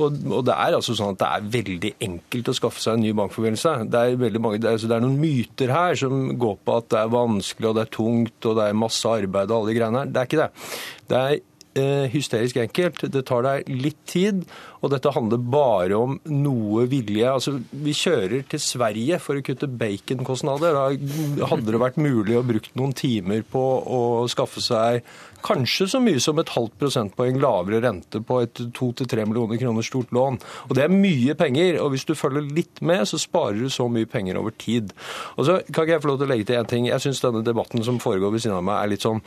det 0.47 0.55
er 0.55 0.77
altså 0.79 0.95
sånn 0.97 1.17
at 1.17 1.21
det 1.21 1.29
er 1.29 1.51
veldig 1.59 1.93
enkelt 2.07 2.51
å 2.53 2.57
skaffe 2.57 2.83
seg 2.83 2.97
en 2.97 3.05
ny 3.05 3.13
bankforbindelse. 3.17 3.75
Det 3.91 4.05
er, 4.07 4.39
mange, 4.39 4.63
altså 4.63 4.87
det 4.87 4.97
er 4.97 5.05
noen 5.05 5.19
myter 5.21 5.75
her 5.75 5.99
som 5.99 6.27
går 6.39 6.59
på 6.63 6.79
at 6.79 6.91
det 6.93 7.03
er 7.03 7.15
vanskelig 7.19 7.71
og 7.71 7.77
det 7.77 7.85
er 7.85 7.95
tungt 7.99 8.49
og 8.49 8.59
det 8.59 8.67
er 8.69 8.83
masse 8.87 9.15
arbeid 9.21 9.51
og 9.51 9.61
alle 9.61 9.73
de 9.73 9.79
greiene 9.79 10.03
her. 10.05 10.11
Det 10.11 10.21
er 10.21 10.31
ikke 10.31 10.43
det. 10.45 10.51
Det 11.11 11.21
er 11.21 11.39
hysterisk 12.11 12.57
enkelt. 12.61 13.05
Det 13.13 13.23
tar 13.27 13.45
deg 13.45 13.69
litt 13.71 13.99
tid, 14.09 14.43
og 14.81 14.91
dette 14.91 15.13
handler 15.15 15.39
bare 15.39 15.97
om 15.97 16.17
noe 16.27 16.85
vilje. 16.91 17.27
Altså, 17.31 17.57
Vi 17.71 17.93
kjører 17.95 18.45
til 18.49 18.59
Sverige 18.59 19.19
for 19.23 19.39
å 19.39 19.45
kutte 19.45 19.69
baconkostnader. 19.69 20.75
Da 20.75 21.49
hadde 21.51 21.71
det 21.71 21.81
vært 21.81 22.01
mulig 22.01 22.37
å 22.37 22.45
bruke 22.45 22.73
noen 22.75 22.95
timer 22.97 23.45
på 23.47 23.61
å 23.87 24.01
skaffe 24.31 24.63
seg 24.63 25.05
kanskje 25.41 25.87
så 25.89 26.01
mye 26.01 26.21
som 26.21 26.39
et 26.39 26.51
halvt 26.53 26.75
prosentpoeng 26.81 27.39
lavere 27.41 27.81
rente 27.83 28.21
på 28.25 28.41
et 28.43 28.61
to 28.77 28.91
til 28.97 29.09
tre 29.09 29.25
millioner 29.25 29.59
kroner 29.61 29.85
stort 29.85 30.13
lån. 30.13 30.39
Og 30.69 30.75
Det 30.75 30.83
er 30.85 30.93
mye 30.93 31.35
penger, 31.35 31.79
og 31.81 31.91
hvis 31.93 32.05
du 32.05 32.13
følger 32.15 32.45
litt 32.45 32.81
med, 32.81 33.07
så 33.07 33.19
sparer 33.21 33.57
du 33.59 33.69
så 33.69 33.87
mye 33.89 34.09
penger 34.09 34.37
over 34.37 34.51
tid. 34.51 34.93
Og 35.37 35.45
så 35.45 35.59
kan 35.71 35.85
ikke 35.85 35.97
jeg 35.97 36.03
få 36.03 36.11
lov 36.11 36.21
til 36.21 36.27
å 36.27 36.31
legge 36.31 36.45
til 36.45 36.59
én 36.59 36.67
ting. 36.69 36.87
Jeg 36.87 37.01
syns 37.01 37.21
denne 37.21 37.43
debatten 37.45 37.83
som 37.83 37.99
foregår 37.99 38.31
ved 38.31 38.41
siden 38.41 38.57
av 38.57 38.63
meg, 38.63 38.83
er 38.83 38.93
litt 38.93 39.05
sånn 39.05 39.21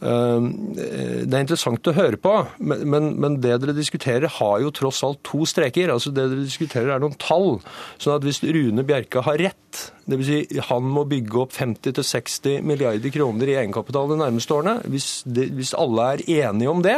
Det 0.00 1.28
er 1.28 1.42
interessant 1.42 1.90
å 1.90 1.96
høre 1.96 2.16
på, 2.20 2.32
men 2.60 3.38
det 3.44 3.58
dere 3.60 3.76
diskuterer, 3.76 4.30
har 4.40 4.60
jo 4.64 4.72
tross 4.72 5.02
alt 5.04 5.20
to 5.28 5.44
streker. 5.48 5.92
altså 5.92 6.12
Det 6.14 6.28
dere 6.30 6.46
diskuterer 6.46 6.94
er 6.94 7.02
noen 7.02 7.18
tall. 7.20 7.60
sånn 8.00 8.16
at 8.16 8.24
hvis 8.24 8.42
Rune 8.44 8.86
Bjerke 8.86 9.24
har 9.26 9.40
rett, 9.40 9.90
dvs. 10.10 10.30
Si 10.30 10.62
han 10.70 10.86
må 10.90 11.04
bygge 11.08 11.38
opp 11.42 11.54
50-60 11.54 12.64
milliarder 12.66 13.12
kroner 13.14 13.50
i 13.50 13.56
egenkapital 13.60 14.10
de 14.10 14.18
nærmeste 14.20 14.56
årene, 14.56 14.76
hvis, 14.90 15.08
det, 15.26 15.48
hvis, 15.56 15.72
alle 15.78 16.06
er 16.14 16.24
enige 16.40 16.72
om 16.72 16.82
det, 16.84 16.96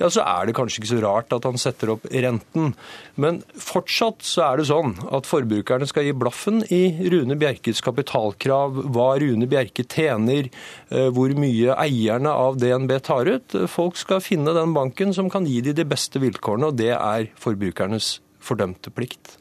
ja 0.00 0.10
så 0.12 0.24
er 0.24 0.46
det 0.48 0.56
kanskje 0.56 0.82
ikke 0.82 0.92
så 0.92 1.00
rart 1.04 1.34
at 1.34 1.46
han 1.48 1.60
setter 1.60 1.94
opp 1.96 2.06
renten. 2.10 2.74
Men 3.20 3.40
fortsatt 3.60 4.24
så 4.26 4.46
er 4.48 4.60
det 4.60 4.68
sånn 4.70 4.96
at 5.14 5.28
forbrukerne 5.28 5.88
skal 5.90 6.06
gi 6.06 6.14
blaffen 6.16 6.62
i 6.74 6.82
Rune 7.12 7.38
Bjerkes 7.40 7.82
kapitalkrav, 7.84 8.82
hva 8.94 9.08
Rune 9.22 9.48
Bjerke 9.50 9.86
tjener, 9.86 10.50
eh, 10.90 11.08
hvor 11.14 11.34
mye 11.38 11.76
eierne 11.78 12.33
av 12.34 12.58
DNB 12.60 12.98
tar 13.06 13.30
ut. 13.30 13.56
Folk 13.70 13.96
skal 14.00 14.22
finne 14.24 14.54
den 14.56 14.74
banken 14.76 15.14
som 15.16 15.30
kan 15.32 15.46
gi 15.48 15.60
dem 15.64 15.78
de 15.78 15.86
beste 15.88 16.20
vilkårene, 16.22 16.70
og 16.70 16.78
det 16.78 16.92
er 16.96 17.30
forbrukernes 17.40 18.18
fordømte 18.44 18.92
plikt. 18.94 19.38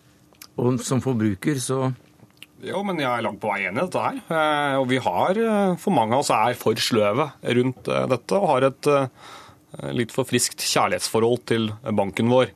Og 0.62 0.78
som 0.86 1.02
forbruker 1.04 1.58
så 1.62 1.92
jo, 2.64 2.80
men 2.88 3.02
jeg 3.02 3.10
er 3.12 3.24
langt 3.26 3.42
på 3.44 3.50
vei 3.52 3.66
enig 3.68 3.82
i 3.82 3.84
dette 3.84 4.02
her. 4.02 4.20
Eh, 4.32 4.76
og 4.80 4.86
vi 4.88 5.00
har, 5.04 5.36
eh, 5.36 5.74
for 5.82 5.96
mange 5.96 6.16
av 6.16 6.24
oss 6.24 6.32
er 6.32 6.56
for 6.56 6.80
sløve 6.80 7.28
rundt 7.58 7.90
eh, 7.92 8.06
dette 8.08 8.40
og 8.40 8.50
har 8.54 8.70
et 8.70 8.92
litt 9.98 10.14
for 10.14 10.30
friskt 10.30 10.62
kjærlighetsforhold 10.62 11.40
til 11.50 11.72
banken 11.98 12.30
vår. 12.30 12.52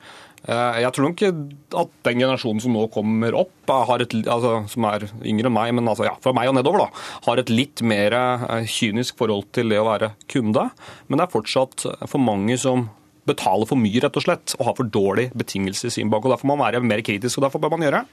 Jeg 0.48 0.92
tror 0.96 1.10
nok 1.10 1.22
at 1.28 1.90
den 2.08 2.22
generasjonen 2.22 2.62
som 2.64 2.72
nå 2.72 2.86
kommer 2.94 3.36
opp, 3.36 3.52
et, 3.68 4.14
altså, 4.32 4.54
som 4.72 4.86
er 4.88 5.04
yngre 5.28 5.50
enn 5.50 5.56
meg, 5.58 5.74
men 5.76 5.92
altså, 5.92 6.06
ja, 6.08 6.14
fra 6.24 6.32
meg 6.36 6.48
og 6.48 6.56
nedover, 6.56 6.86
da, 6.86 7.02
har 7.26 7.42
et 7.42 7.52
litt 7.52 7.84
mer 7.84 8.16
kynisk 8.64 9.20
forhold 9.20 9.50
til 9.58 9.74
det 9.74 9.82
å 9.82 9.90
være 9.90 10.14
kunde. 10.32 10.70
Men 11.10 11.20
det 11.20 11.28
er 11.28 11.36
fortsatt 11.36 11.84
for 12.08 12.24
mange 12.24 12.56
som 12.64 12.88
betaler 13.28 13.68
for 13.68 13.76
mye, 13.76 14.00
rett 14.06 14.22
og 14.22 14.24
slett, 14.24 14.56
og 14.56 14.70
har 14.70 14.80
for 14.80 14.88
dårlige 14.88 15.36
betingelser 15.36 15.92
i 15.92 15.98
sin 16.00 16.14
bank. 16.14 16.24
og 16.24 16.38
Derfor 16.38 16.48
må 16.48 16.56
man 16.56 16.70
være 16.70 16.86
mer 16.96 17.04
kritisk, 17.04 17.42
og 17.42 17.50
derfor 17.50 17.66
bør 17.66 17.76
man 17.76 17.84
gjøre 17.90 18.06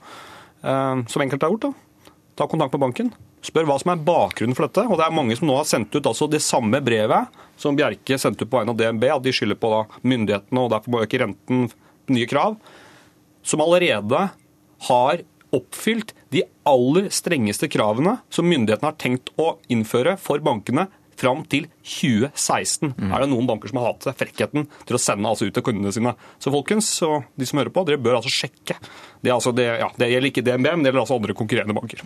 som 0.65 1.23
enkelte 1.23 1.47
har 1.47 1.55
gjort. 1.55 1.69
da 1.71 1.95
ta 2.35 2.47
kontakt 2.47 2.73
med 2.75 2.83
banken. 2.83 3.13
Spør 3.45 3.67
hva 3.69 3.77
som 3.81 3.93
er 3.93 4.03
bakgrunnen 4.05 4.57
for 4.57 4.67
dette. 4.67 4.85
Og 4.89 4.99
det 4.99 5.07
er 5.07 5.15
mange 5.15 5.37
som 5.39 5.49
nå 5.49 5.57
har 5.59 5.69
sendt 5.69 5.95
ut 5.95 6.07
altså 6.09 6.29
det 6.31 6.43
samme 6.45 6.81
brevet 6.85 7.31
som 7.61 7.77
Bjerke 7.79 8.19
sendte 8.19 8.47
ut 8.47 8.51
på 8.51 8.59
vegne 8.59 8.75
av 8.75 8.81
DNB, 8.81 9.07
at 9.13 9.25
de 9.25 9.35
skylder 9.35 9.59
på 9.61 9.71
da 9.71 9.83
myndighetene 10.03 10.65
og 10.65 10.73
derfor 10.73 10.95
må 10.95 11.03
øke 11.05 11.21
renten 11.23 11.69
nye 12.13 12.27
krav, 12.31 12.59
som 13.45 13.63
allerede 13.65 14.29
har 14.89 15.25
oppfylt 15.55 16.15
de 16.35 16.43
aller 16.67 17.09
strengeste 17.15 17.69
kravene 17.71 18.17
som 18.33 18.49
myndighetene 18.49 18.91
har 18.91 18.99
tenkt 19.01 19.31
å 19.41 19.55
innføre 19.71 20.17
for 20.21 20.43
bankene 20.45 20.89
fram 21.19 21.45
til 21.47 21.69
2016. 21.87 22.95
Mm. 22.97 23.13
Er 23.13 23.23
det 23.23 23.31
noen 23.31 23.47
banker 23.49 23.71
som 23.71 23.79
har 23.81 23.93
hatt 23.93 24.09
frekkheten 24.19 24.67
til 24.89 24.99
å 24.99 25.01
sende 25.01 25.31
altså 25.31 25.47
ut 25.49 25.55
til 25.55 25.65
kundene 25.67 25.93
sine? 25.95 26.15
Så 26.43 26.53
folkens, 26.55 26.91
og 27.07 27.29
de 27.39 27.47
som 27.49 27.61
hører 27.61 27.73
på, 27.75 27.87
dere 27.87 28.03
bør 28.03 28.19
altså 28.19 28.33
sjekke. 28.35 28.77
Det, 29.23 29.31
altså, 29.31 29.55
det, 29.55 29.69
ja, 29.81 29.93
det 30.01 30.11
gjelder 30.11 30.33
ikke 30.33 30.45
DNB, 30.45 30.69
men 30.73 30.85
det 30.85 30.91
gjelder 30.91 31.05
altså 31.05 31.21
andre 31.21 31.39
konkurrerende 31.39 31.79
banker. 31.79 32.03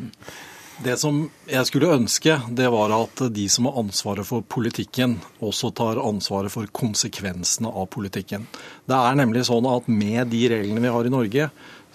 Det 0.78 0.94
som 1.00 1.24
jeg 1.50 1.66
skulle 1.66 1.88
ønske, 1.90 2.36
det 2.54 2.68
var 2.70 2.92
at 2.94 3.22
de 3.34 3.48
som 3.50 3.66
har 3.66 3.80
ansvaret 3.80 4.26
for 4.28 4.44
politikken, 4.46 5.16
også 5.42 5.72
tar 5.74 5.98
ansvaret 5.98 6.54
for 6.54 6.70
konsekvensene 6.70 7.72
av 7.72 7.88
politikken. 7.90 8.44
Det 8.86 8.94
er 8.94 9.18
nemlig 9.18 9.42
sånn 9.48 9.66
at 9.66 9.88
med 9.90 10.30
de 10.30 10.44
reglene 10.52 10.84
vi 10.84 10.92
har 10.94 11.08
i 11.08 11.10
Norge, 11.10 11.48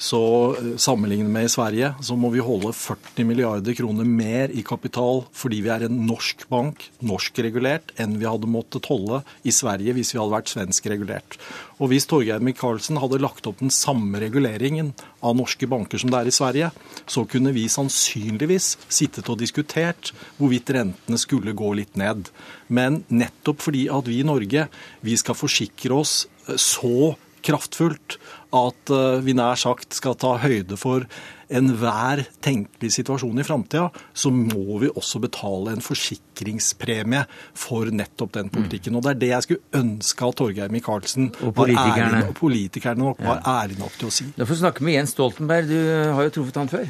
så 0.04 0.22
eh, 0.58 0.74
sammenlignet 0.82 1.32
med 1.32 1.48
i 1.48 1.52
Sverige, 1.52 1.94
så 2.04 2.18
må 2.20 2.32
vi 2.34 2.44
holde 2.44 2.74
40 2.76 3.28
milliarder 3.28 3.76
kroner 3.78 4.08
mer 4.08 4.52
i 4.52 4.64
kapital 4.66 5.24
fordi 5.38 5.62
vi 5.64 5.72
er 5.72 5.86
en 5.88 6.02
norsk 6.10 6.44
bank, 6.52 6.84
norskregulert, 7.00 7.94
enn 8.02 8.18
vi 8.20 8.28
hadde 8.28 8.50
måttet 8.52 8.90
holde 8.92 9.22
i 9.48 9.54
Sverige 9.56 9.96
hvis 9.96 10.12
vi 10.14 10.20
hadde 10.20 10.36
vært 10.36 10.52
svenskregulert. 10.52 11.40
Og 11.80 11.92
hvis 11.92 12.08
Torgeir 12.10 12.44
Micaelsen 12.44 13.00
hadde 13.00 13.22
lagt 13.24 13.48
opp 13.48 13.64
den 13.64 13.72
samme 13.74 14.20
reguleringen 14.22 14.92
av 15.24 15.38
norske 15.40 15.68
banker 15.72 16.02
som 16.02 16.12
det 16.12 16.20
er 16.20 16.32
i 16.32 16.36
Sverige, 16.36 16.72
så 17.08 17.24
kunne 17.30 17.56
vi 17.56 17.70
sannsynligvis 17.72 18.74
sittet 18.92 19.32
og 19.32 19.40
diskutert 19.40 20.12
hvorvidt 20.38 20.76
rentene 20.76 21.20
skulle 21.22 21.56
gå 21.56 21.74
litt 21.80 21.96
ned. 22.00 22.28
Men 22.68 23.04
nettopp 23.08 23.64
fordi 23.64 23.88
at 23.92 24.12
vi 24.12 24.20
i 24.20 24.28
Norge 24.28 24.68
vi 25.04 25.20
skal 25.20 25.40
forsikre 25.40 25.96
oss 26.04 26.24
så 26.60 27.14
kraftfullt 27.46 28.18
at 28.54 28.92
eh, 28.94 29.22
vi 29.26 29.36
nær 29.38 29.58
sagt 29.60 29.98
skal 29.98 30.18
ta 30.20 30.36
høyde 30.44 30.78
for 30.80 31.06
enhver 31.54 32.24
tenkelig 32.42 32.94
situasjon 32.96 33.42
i 33.42 33.46
framtida, 33.46 33.90
så 34.18 34.32
må 34.34 34.80
vi 34.82 34.90
også 34.90 35.22
betale 35.22 35.76
en 35.76 35.84
forsikringspremie 35.86 37.24
for 37.58 37.92
nettopp 37.94 38.34
den 38.40 38.50
politikken. 38.54 38.98
Og 38.98 39.06
Det 39.06 39.12
er 39.12 39.20
det 39.22 39.32
jeg 39.34 39.48
skulle 39.48 39.84
ønske 39.84 40.30
at 40.30 40.40
Torgeir 40.40 40.74
Micaelsen 40.74 41.30
og 41.44 41.54
politikerne. 41.60 42.24
Var 42.30 42.38
politikerne 42.40 43.06
nok 43.06 43.22
var 43.22 43.44
ærlige 43.60 43.84
nok 43.84 44.00
til 44.00 44.10
å 44.10 44.16
si. 44.16 44.30
Da 44.38 44.48
får 44.48 44.56
vi 44.56 44.62
snakke 44.64 44.88
med 44.88 44.98
Jens 44.98 45.14
Stoltenberg, 45.14 45.70
du 45.70 45.78
har 46.18 46.30
jo 46.30 46.34
truffet 46.40 46.62
han 46.64 46.74
før. 46.74 46.90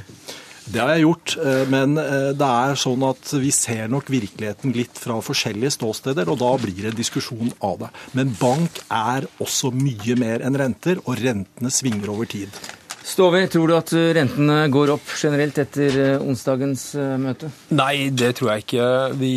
Det 0.63 0.79
har 0.79 0.93
jeg 0.93 1.03
gjort, 1.03 1.33
eh, 1.43 1.63
men 1.67 1.97
eh, 1.99 2.29
det 2.39 2.47
er 2.47 2.77
sånn 2.79 3.03
at 3.03 3.33
vi 3.35 3.51
ser 3.51 3.89
nok 3.91 4.07
virkeligheten 4.13 4.71
litt 4.75 4.99
fra 4.99 5.17
forskjellige 5.23 5.73
ståsteder, 5.75 6.29
og 6.31 6.39
da 6.39 6.53
blir 6.61 6.87
det 6.87 6.95
diskusjon 6.95 7.51
av 7.59 7.81
det. 7.81 7.89
Men 8.15 8.31
bank 8.39 8.79
er 8.87 9.27
også 9.43 9.73
mye 9.75 10.15
mer 10.19 10.45
enn 10.45 10.59
renter, 10.59 11.03
og 11.03 11.19
rentene 11.19 11.73
svinger 11.73 12.13
over 12.15 12.31
tid. 12.31 12.61
Stove, 13.03 13.41
tror 13.51 13.67
du 13.67 13.75
at 13.75 13.91
rentene 14.15 14.57
går 14.71 14.93
opp 14.95 15.13
generelt 15.19 15.57
etter 15.59 15.97
eh, 15.99 16.23
onsdagens 16.23 16.85
møte? 17.19 17.49
Nei, 17.75 18.09
det 18.15 18.31
tror 18.39 18.53
jeg 18.53 18.63
ikke. 18.63 18.87
Vi 19.19 19.35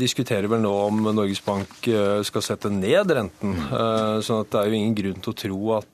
diskuterer 0.00 0.48
vel 0.50 0.62
nå 0.64 0.72
om 0.86 1.02
Norges 1.12 1.42
Bank 1.44 1.84
skal 2.24 2.44
sette 2.44 2.72
ned 2.72 3.12
renten. 3.12 3.56
sånn 4.24 4.40
at 4.42 4.52
det 4.52 4.60
er 4.60 4.70
jo 4.70 4.78
ingen 4.78 4.96
grunn 4.96 5.20
til 5.20 5.34
å 5.34 5.38
tro 5.44 5.60
at 5.78 5.90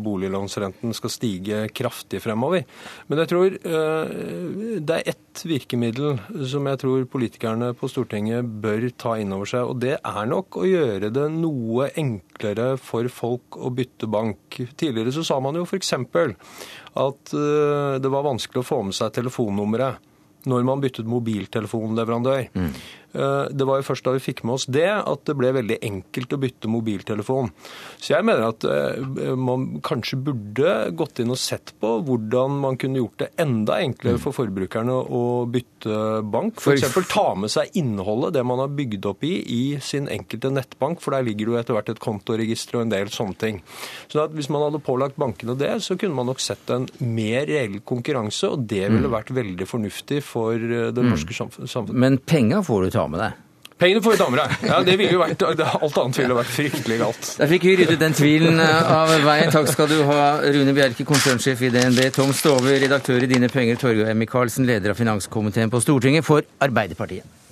boliglånsrenten 0.00 0.94
skal 0.96 1.12
stige 1.12 1.58
kraftig 1.76 2.20
fremover. 2.24 2.64
Men 3.08 3.20
jeg 3.22 3.30
tror 3.32 3.56
det 3.58 4.94
er 4.98 5.10
ett 5.12 5.44
virkemiddel 5.48 6.18
som 6.48 6.68
jeg 6.70 6.80
tror 6.80 7.06
politikerne 7.10 7.72
på 7.76 7.90
Stortinget 7.90 8.46
bør 8.64 8.88
ta 9.00 9.16
inn 9.20 9.34
over 9.36 9.48
seg. 9.50 9.68
Og 9.68 9.80
det 9.82 9.96
er 9.98 10.30
nok 10.30 10.60
å 10.60 10.66
gjøre 10.68 11.12
det 11.14 11.26
noe 11.34 11.90
enklere 12.00 12.74
for 12.80 13.08
folk 13.12 13.58
å 13.58 13.72
bytte 13.74 14.08
bank. 14.10 14.60
Tidligere 14.80 15.14
så 15.14 15.26
sa 15.26 15.40
man 15.44 15.58
jo 15.58 15.66
f.eks. 15.68 15.94
at 16.34 17.34
uh, 17.34 17.94
det 18.00 18.10
var 18.12 18.26
vanskelig 18.26 18.62
å 18.62 18.66
få 18.66 18.82
med 18.88 18.96
seg 18.96 19.14
telefonnummeret 19.16 20.10
når 20.50 20.66
man 20.68 20.82
byttet 20.82 21.08
mobiltelefonleverandør. 21.08 22.50
Mm. 22.52 22.72
Eh, 23.14 23.46
det 23.50 23.66
var 23.66 23.80
jo 23.80 23.86
først 23.86 24.06
da 24.06 24.14
vi 24.16 24.22
fikk 24.22 24.42
med 24.46 24.56
oss 24.58 24.66
det, 24.66 24.88
at 24.90 25.24
det 25.28 25.36
ble 25.38 25.52
veldig 25.54 25.78
enkelt 25.86 26.34
å 26.34 26.40
bytte 26.42 26.70
mobiltelefon. 26.70 27.50
Så 27.98 28.14
jeg 28.16 28.26
mener 28.26 28.48
at 28.50 28.66
eh, 28.66 29.34
man 29.38 29.78
kanskje 29.84 30.18
burde 30.26 30.74
gått 30.98 31.22
inn 31.22 31.32
og 31.34 31.40
sett 31.40 31.74
på 31.80 31.96
hvordan 32.06 32.58
man 32.64 32.78
kunne 32.80 33.00
gjort 33.00 33.22
det 33.22 33.30
enda 33.40 33.78
enklere 33.84 34.20
for 34.22 34.36
forbrukerne 34.36 34.94
å 34.94 35.24
bytte 35.50 36.22
bank. 36.30 36.58
F.eks. 36.58 36.98
ta 37.10 37.26
med 37.38 37.52
seg 37.52 37.74
innholdet, 37.78 38.34
det 38.38 38.44
man 38.46 38.62
har 38.62 38.74
bygd 38.74 39.06
opp 39.10 39.24
i, 39.26 39.34
i 39.42 39.62
sin 39.84 40.08
enkelte 40.10 40.50
nettbank, 40.54 41.02
for 41.04 41.14
der 41.14 41.26
ligger 41.26 41.46
det 41.46 41.54
jo 41.54 41.60
etter 41.60 41.78
hvert 41.78 41.92
et 41.94 42.02
kontoregister 42.02 42.80
og 42.80 42.86
en 42.86 42.94
del 42.94 43.12
sånne 43.14 43.38
ting. 43.38 43.62
Så 44.10 44.24
at 44.24 44.34
hvis 44.34 44.50
man 44.52 44.66
hadde 44.66 44.82
pålagt 44.84 45.20
bankene 45.20 45.56
det, 45.58 45.72
så 45.84 45.98
kunne 46.00 46.16
man 46.18 46.30
nok 46.30 46.42
sett 46.42 46.70
en 46.74 46.88
mer 46.98 47.46
reell 47.48 47.78
konkurranse, 47.86 48.50
og 48.50 48.66
det 48.70 48.86
ville 48.88 49.06
mm. 49.06 49.14
vært 49.14 49.32
veldig 49.36 49.68
fornuftig 49.68 50.20
for 50.26 50.58
eh, 50.58 50.90
det 50.94 51.04
mm. 51.04 51.10
norske 51.14 51.36
samfunnet. 51.36 51.94
Men 51.94 52.18
penger 52.18 52.64
får 52.66 52.86
du 52.86 52.94
ta 52.96 53.03
med 53.10 53.22
deg? 53.22 53.40
Pengene 53.78 54.02
får 54.02 54.14
vi 54.14 54.18
ta 54.20 54.26
med 54.30 54.38
deg. 54.38 54.52
Ja, 54.70 54.76
det 54.86 54.94
ville 55.00 55.16
jo 55.16 55.20
vært, 55.20 55.42
alt 55.42 55.96
annet 55.98 56.18
ville 56.20 56.36
vært 56.38 56.52
fryktelig 56.54 56.98
galt. 57.00 57.30
Da 57.40 57.48
fikk 57.50 57.66
vi 57.66 57.74
ryddet 57.80 57.98
den 58.00 58.14
tvilen 58.14 58.62
eh, 58.62 58.92
av 58.94 59.10
veien. 59.26 59.50
Takk 59.52 59.68
skal 59.72 59.90
du 59.90 59.96
ha, 60.08 60.20
Rune 60.54 60.74
Bjerke, 60.76 61.06
konsernsjef 61.08 61.64
i 61.66 61.72
DNB. 61.74 62.06
Tom 62.14 62.30
Stove, 62.36 62.78
redaktør 62.84 63.26
i 63.26 63.30
Dine 63.30 63.50
penger. 63.50 63.80
Torgeir 63.82 64.14
Micaelsen, 64.18 64.68
leder 64.70 64.94
av 64.94 65.00
finanskomiteen 65.00 65.74
på 65.74 65.82
Stortinget 65.82 66.26
for 66.26 66.46
Arbeiderpartiet. 66.62 67.43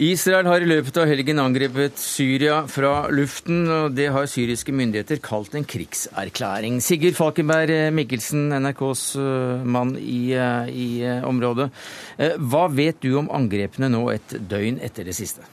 Israel 0.00 0.46
har 0.48 0.62
i 0.64 0.68
løpet 0.68 0.96
av 0.96 1.10
helgen 1.10 1.42
angrepet 1.42 1.98
Syria 2.00 2.62
fra 2.72 3.02
luften, 3.12 3.66
og 3.68 3.92
det 3.92 4.06
har 4.14 4.30
syriske 4.32 4.72
myndigheter 4.72 5.20
kalt 5.20 5.52
en 5.58 5.66
krigserklæring. 5.68 6.78
Sigurd 6.80 7.18
Falkenberg 7.18 7.92
Mikkelsen, 7.92 8.46
NRKs 8.64 9.02
eh, 9.20 9.66
mann 9.76 9.92
i, 10.00 10.32
eh, 10.32 10.72
i 10.72 10.88
eh, 11.04 11.20
området. 11.28 11.68
Hva 12.16 12.64
vet 12.72 13.04
du 13.04 13.12
om 13.20 13.28
angrepene 13.28 13.92
nå 13.92 14.06
et 14.14 14.38
døgn 14.40 14.80
etter 14.80 15.04
det 15.04 15.18
siste? 15.20 15.44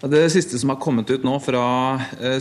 Det 0.00 0.24
siste 0.32 0.58
som 0.58 0.72
har 0.72 0.82
kommet 0.82 1.12
ut 1.14 1.22
nå 1.22 1.36
fra 1.44 1.62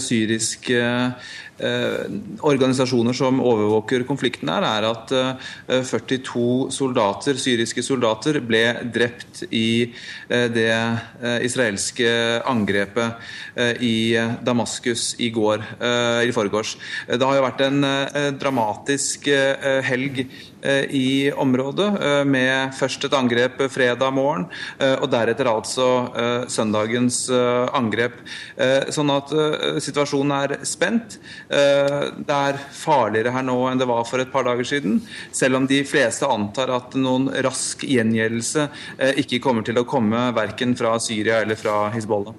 syriske 0.02 0.80
Eh, 0.80 1.49
organisasjoner 1.60 3.14
som 3.14 3.41
overvåker 3.43 4.05
konflikten 4.07 4.51
her, 4.51 4.64
er 4.64 4.88
at 4.88 5.14
42 5.68 6.43
eh, 6.43 6.72
soldater, 6.74 7.39
syriske 7.39 7.84
soldater 7.84 8.39
ble 8.45 8.64
drept 8.93 9.43
i 9.49 9.91
eh, 10.30 10.47
det 10.53 10.72
israelske 11.43 12.10
angrepet 12.47 13.20
i 13.84 14.16
Damaskus 14.45 15.16
i 15.20 15.30
går, 15.34 15.64
i 16.24 16.32
forgårs. 16.34 16.76
Det 17.07 17.26
har 17.26 17.36
jo 17.38 17.43
vært 17.43 17.64
en 17.66 17.86
dramatisk 18.39 19.28
helg 19.86 20.22
i 20.95 21.32
området, 21.32 21.89
med 22.28 22.76
først 22.78 23.07
et 23.07 23.16
angrep 23.18 23.62
fredag 23.72 24.14
morgen, 24.16 24.47
og 24.80 25.07
deretter 25.12 25.49
altså 25.51 25.89
søndagens 26.51 27.22
angrep. 27.76 28.20
Sånn 28.95 29.14
at 29.16 29.34
situasjonen 29.84 30.36
er 30.39 30.55
spent. 30.68 31.20
Eh, 31.50 32.04
det 32.28 32.36
er 32.36 32.60
farligere 32.78 33.34
her 33.34 33.45
nå 33.45 33.56
enn 33.72 33.80
det 33.82 33.88
var 33.89 34.04
for 34.06 34.22
et 34.22 34.30
par 34.30 34.45
dager 34.45 34.68
siden, 34.70 35.00
selv 35.34 35.58
om 35.58 35.66
de 35.70 35.80
fleste 35.88 36.28
antar 36.30 36.70
at 36.76 36.93
noen 37.00 37.26
rask 37.45 37.86
gjengjeldelse 37.88 38.68
eh, 39.00 39.24
ikke 39.24 39.41
kommer 39.41 39.66
til 39.66 39.82
å 39.82 39.88
komme 39.89 40.28
verken 40.38 40.78
fra 40.78 40.93
Syria 41.02 41.41
eller 41.41 41.58
fra 41.58 41.88
Hizbollah. 41.95 42.38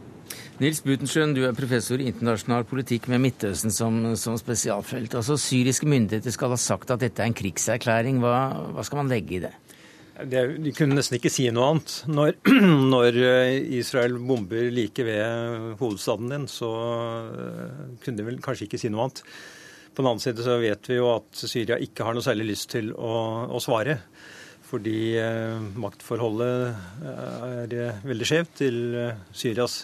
Nils 0.60 0.82
Butensjøen, 0.84 1.32
du 1.32 1.40
er 1.48 1.56
professor 1.56 1.98
i 1.98 2.06
internasjonal 2.10 2.66
politikk 2.68 3.08
med 3.10 3.22
Midtøsten 3.24 3.72
som, 3.72 3.96
som, 4.20 4.36
spesialfelt. 4.36 5.16
Altså, 5.16 5.38
Syriske 5.40 5.88
myndigheter 5.88 6.34
skal 6.36 6.52
ha 6.52 6.58
sagt 6.60 6.92
at 6.92 7.00
dette 7.00 7.24
er 7.24 7.30
en 7.30 7.36
krigserklæring. 7.38 8.20
Hva, 8.20 8.34
hva 8.76 8.84
skal 8.84 9.00
man 9.00 9.08
legge 9.10 9.38
i 9.38 9.42
det? 9.46 9.54
Det, 10.28 10.40
de 10.64 10.72
kunne 10.76 10.96
nesten 10.98 11.16
ikke 11.18 11.32
si 11.32 11.46
noe 11.54 11.68
annet. 11.72 11.94
Når, 12.10 12.34
når, 12.94 13.18
eh, 13.24 13.56
Israel 13.78 14.18
bomber 14.18 14.68
like 14.74 15.04
ved 15.06 15.76
hovedstaden 15.80 16.32
din, 16.32 16.46
så 16.50 16.70
eh, 17.30 17.80
kunne 18.02 18.20
de 18.20 18.26
vel 18.26 18.40
kanskje 18.44 18.68
ikke 18.68 18.80
si 18.80 18.90
noe 18.92 19.06
annet. 19.06 19.22
På 19.90 20.02
den 20.02 20.10
annen 20.10 20.22
side 20.22 20.44
så 20.46 20.58
vet 20.62 20.90
vi 20.90 20.98
jo 20.98 21.08
at 21.14 21.42
Syria 21.42 21.78
ikke 21.82 22.06
har 22.06 22.16
noe 22.16 22.24
særlig 22.24 22.52
lyst 22.52 22.70
til 22.74 22.92
å, 22.94 23.14
å 23.50 23.62
svare. 23.62 24.00
Fordi 24.70 24.98
eh, 25.18 25.70
maktforholdet 25.82 27.06
er 27.14 27.76
eh, 27.76 28.04
veldig 28.06 28.28
skjevt 28.28 28.56
til 28.62 28.80
Syrias 29.34 29.82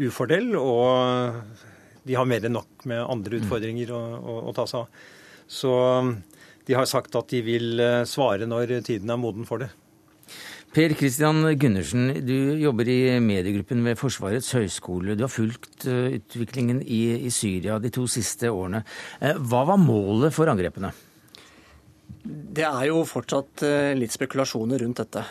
ufordel. 0.00 0.54
Og 0.60 2.04
de 2.06 2.18
har 2.18 2.28
mer 2.28 2.44
enn 2.48 2.56
nok 2.58 2.86
med 2.90 3.02
andre 3.04 3.38
mm. 3.38 3.42
utfordringer 3.44 3.94
å, 3.94 4.02
å, 4.18 4.38
å 4.50 4.54
ta 4.56 4.68
seg 4.70 4.84
av. 4.84 5.08
Så 5.52 5.72
de 6.72 6.80
har 6.80 6.88
sagt 6.88 7.16
at 7.18 7.28
de 7.32 7.42
vil 7.44 7.80
eh, 7.82 8.02
svare 8.08 8.48
når 8.48 8.78
tiden 8.86 9.12
er 9.12 9.20
moden 9.20 9.44
for 9.48 9.62
det. 9.62 9.68
Per 10.72 10.94
Christian 10.96 11.44
Gundersen, 11.60 12.14
du 12.24 12.56
jobber 12.56 12.88
i 12.88 13.18
mediegruppen 13.20 13.82
ved 13.84 13.98
Forsvarets 14.00 14.48
høgskole. 14.56 15.18
Du 15.18 15.26
har 15.26 15.32
fulgt 15.32 15.84
eh, 15.84 16.16
utviklingen 16.16 16.80
i, 16.80 17.02
i, 17.28 17.32
Syria 17.34 17.76
de 17.82 17.92
to 17.92 18.06
siste 18.08 18.48
årene. 18.48 18.80
Eh, 19.20 19.36
hva 19.36 19.66
var 19.68 19.82
målet 19.82 20.32
for 20.32 20.48
angrepene? 20.48 20.94
Det 22.22 22.64
er 22.64 22.86
jo 22.86 23.02
fortsatt 23.08 23.64
litt 23.98 24.12
spekulasjoner 24.14 24.78
rundt 24.84 25.00
dette. 25.00 25.24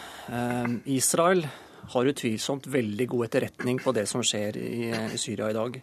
Israel 0.92 1.46
har 1.94 2.10
utvilsomt 2.12 2.68
veldig 2.68 3.06
god 3.14 3.30
etterretning 3.30 3.80
på 3.80 3.94
det 3.96 4.04
som 4.12 4.26
skjer 4.26 4.58
i, 4.60 4.90
i 4.92 5.20
Syria 5.22 5.48
i 5.54 5.56
dag. 5.56 5.78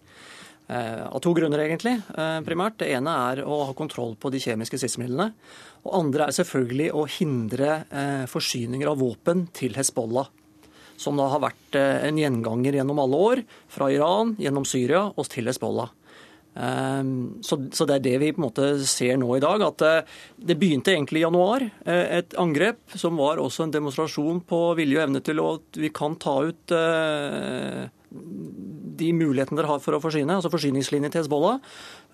Eh, 0.69 1.07
av 1.07 1.21
to 1.25 1.33
grunner, 1.33 1.59
egentlig, 1.65 1.95
eh, 2.13 2.41
primært. 2.45 2.77
Det 2.77 2.91
ene 2.93 3.09
er 3.09 3.41
å 3.41 3.65
ha 3.65 3.73
kontroll 3.73 4.17
på 4.21 4.31
de 4.31 4.39
kjemiske 4.39 4.77
stridsmidlene. 4.77 5.33
Og 5.87 5.95
andre 5.97 6.27
er 6.29 6.37
selvfølgelig 6.37 6.89
å 6.93 7.07
hindre 7.09 7.71
eh, 7.89 8.27
forsyninger 8.29 8.91
av 8.91 8.99
våpen 9.01 9.47
til 9.57 9.73
Hezbollah. 9.73 10.29
Som 10.99 11.17
da 11.17 11.29
har 11.31 11.41
vært 11.41 11.79
en 11.79 12.17
gjenganger 12.19 12.75
gjennom 12.75 12.99
alle 12.99 13.17
år, 13.17 13.43
fra 13.71 13.87
Iran, 13.89 14.35
gjennom 14.37 14.67
Syria 14.67 15.07
og 15.07 15.29
til 15.31 15.47
Hezbollah. 15.47 15.93
Så, 16.59 17.85
det 17.87 17.95
er 17.95 18.03
det 18.03 18.15
vi 18.19 18.33
på 18.35 18.41
en 18.41 18.47
måte 18.49 18.65
ser 18.83 19.15
nå 19.17 19.29
i 19.37 19.39
dag. 19.39 19.63
At 19.63 20.09
det 20.35 20.57
begynte 20.59 20.91
egentlig 20.91 21.21
i 21.21 21.23
januar. 21.23 21.63
Et 21.87 22.35
angrep 22.35 22.99
som 22.99 23.15
var 23.15 23.39
også 23.39 23.69
en 23.69 23.77
demonstrasjon 23.77 24.43
på 24.43 24.75
vilje 24.75 24.99
og 24.99 25.05
evne 25.05 25.23
til 25.23 25.39
at 25.45 25.79
vi 25.79 25.93
kan 25.95 26.19
ta 26.19 26.35
ut 26.51 26.75
de 28.09 29.11
mulighetene 29.15 29.61
dere 29.61 29.71
har 29.73 29.83
for 29.85 29.97
å 29.97 30.03
forsyne, 30.03 30.39
altså 30.39 30.53
forsyningslinjen 30.53 31.13
til 31.13 31.23
Hezbollah. 31.23 31.61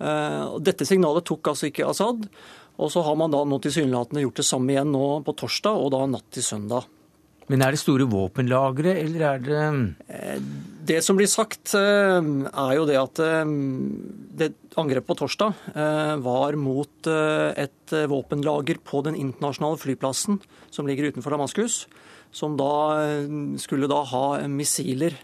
Eh, 0.03 0.43
dette 0.65 0.87
signalet 0.89 1.27
tok 1.27 1.53
altså 1.53 1.71
ikke 1.71 1.89
Assad. 1.89 2.27
Og 2.75 2.91
så 2.91 3.05
har 3.07 3.15
man 3.19 3.31
da 3.31 3.45
nå 3.47 3.61
tilsynelatende 3.63 4.25
gjort 4.25 4.43
det 4.43 4.49
samme 4.49 4.75
igjen 4.75 4.91
nå 4.91 5.07
på 5.25 5.37
torsdag, 5.39 5.79
og 5.79 5.93
da 5.95 6.05
natt 6.11 6.27
til 6.35 6.47
søndag. 6.47 6.91
Men 7.45 7.61
er 7.61 7.75
det 7.75 7.83
store 7.83 8.07
våpenlagre, 8.09 8.95
eller 9.03 9.25
er 9.29 9.43
det 9.45 9.65
eh, 10.09 10.39
Det 10.85 10.99
som 11.05 11.17
blir 11.17 11.29
sagt, 11.31 11.75
eh, 11.79 12.19
er 12.19 12.73
jo 12.77 12.87
det 12.89 12.99
at 12.99 13.21
det 14.35 14.51
angrepet 14.75 15.07
på 15.07 15.17
torsdag 15.23 15.55
var 16.25 16.57
mot 16.59 17.07
et 17.07 17.95
våpenlager 18.11 18.81
på 18.83 19.05
den 19.07 19.15
internasjonale 19.15 19.79
flyplassen 19.79 20.41
som 20.75 20.89
ligger 20.89 21.13
utenfor 21.13 21.37
Damaskus, 21.37 21.85
som 22.35 22.59
da 22.59 22.99
skulle 23.63 23.87
da 23.87 24.01
ha 24.11 24.25
missiler 24.51 25.15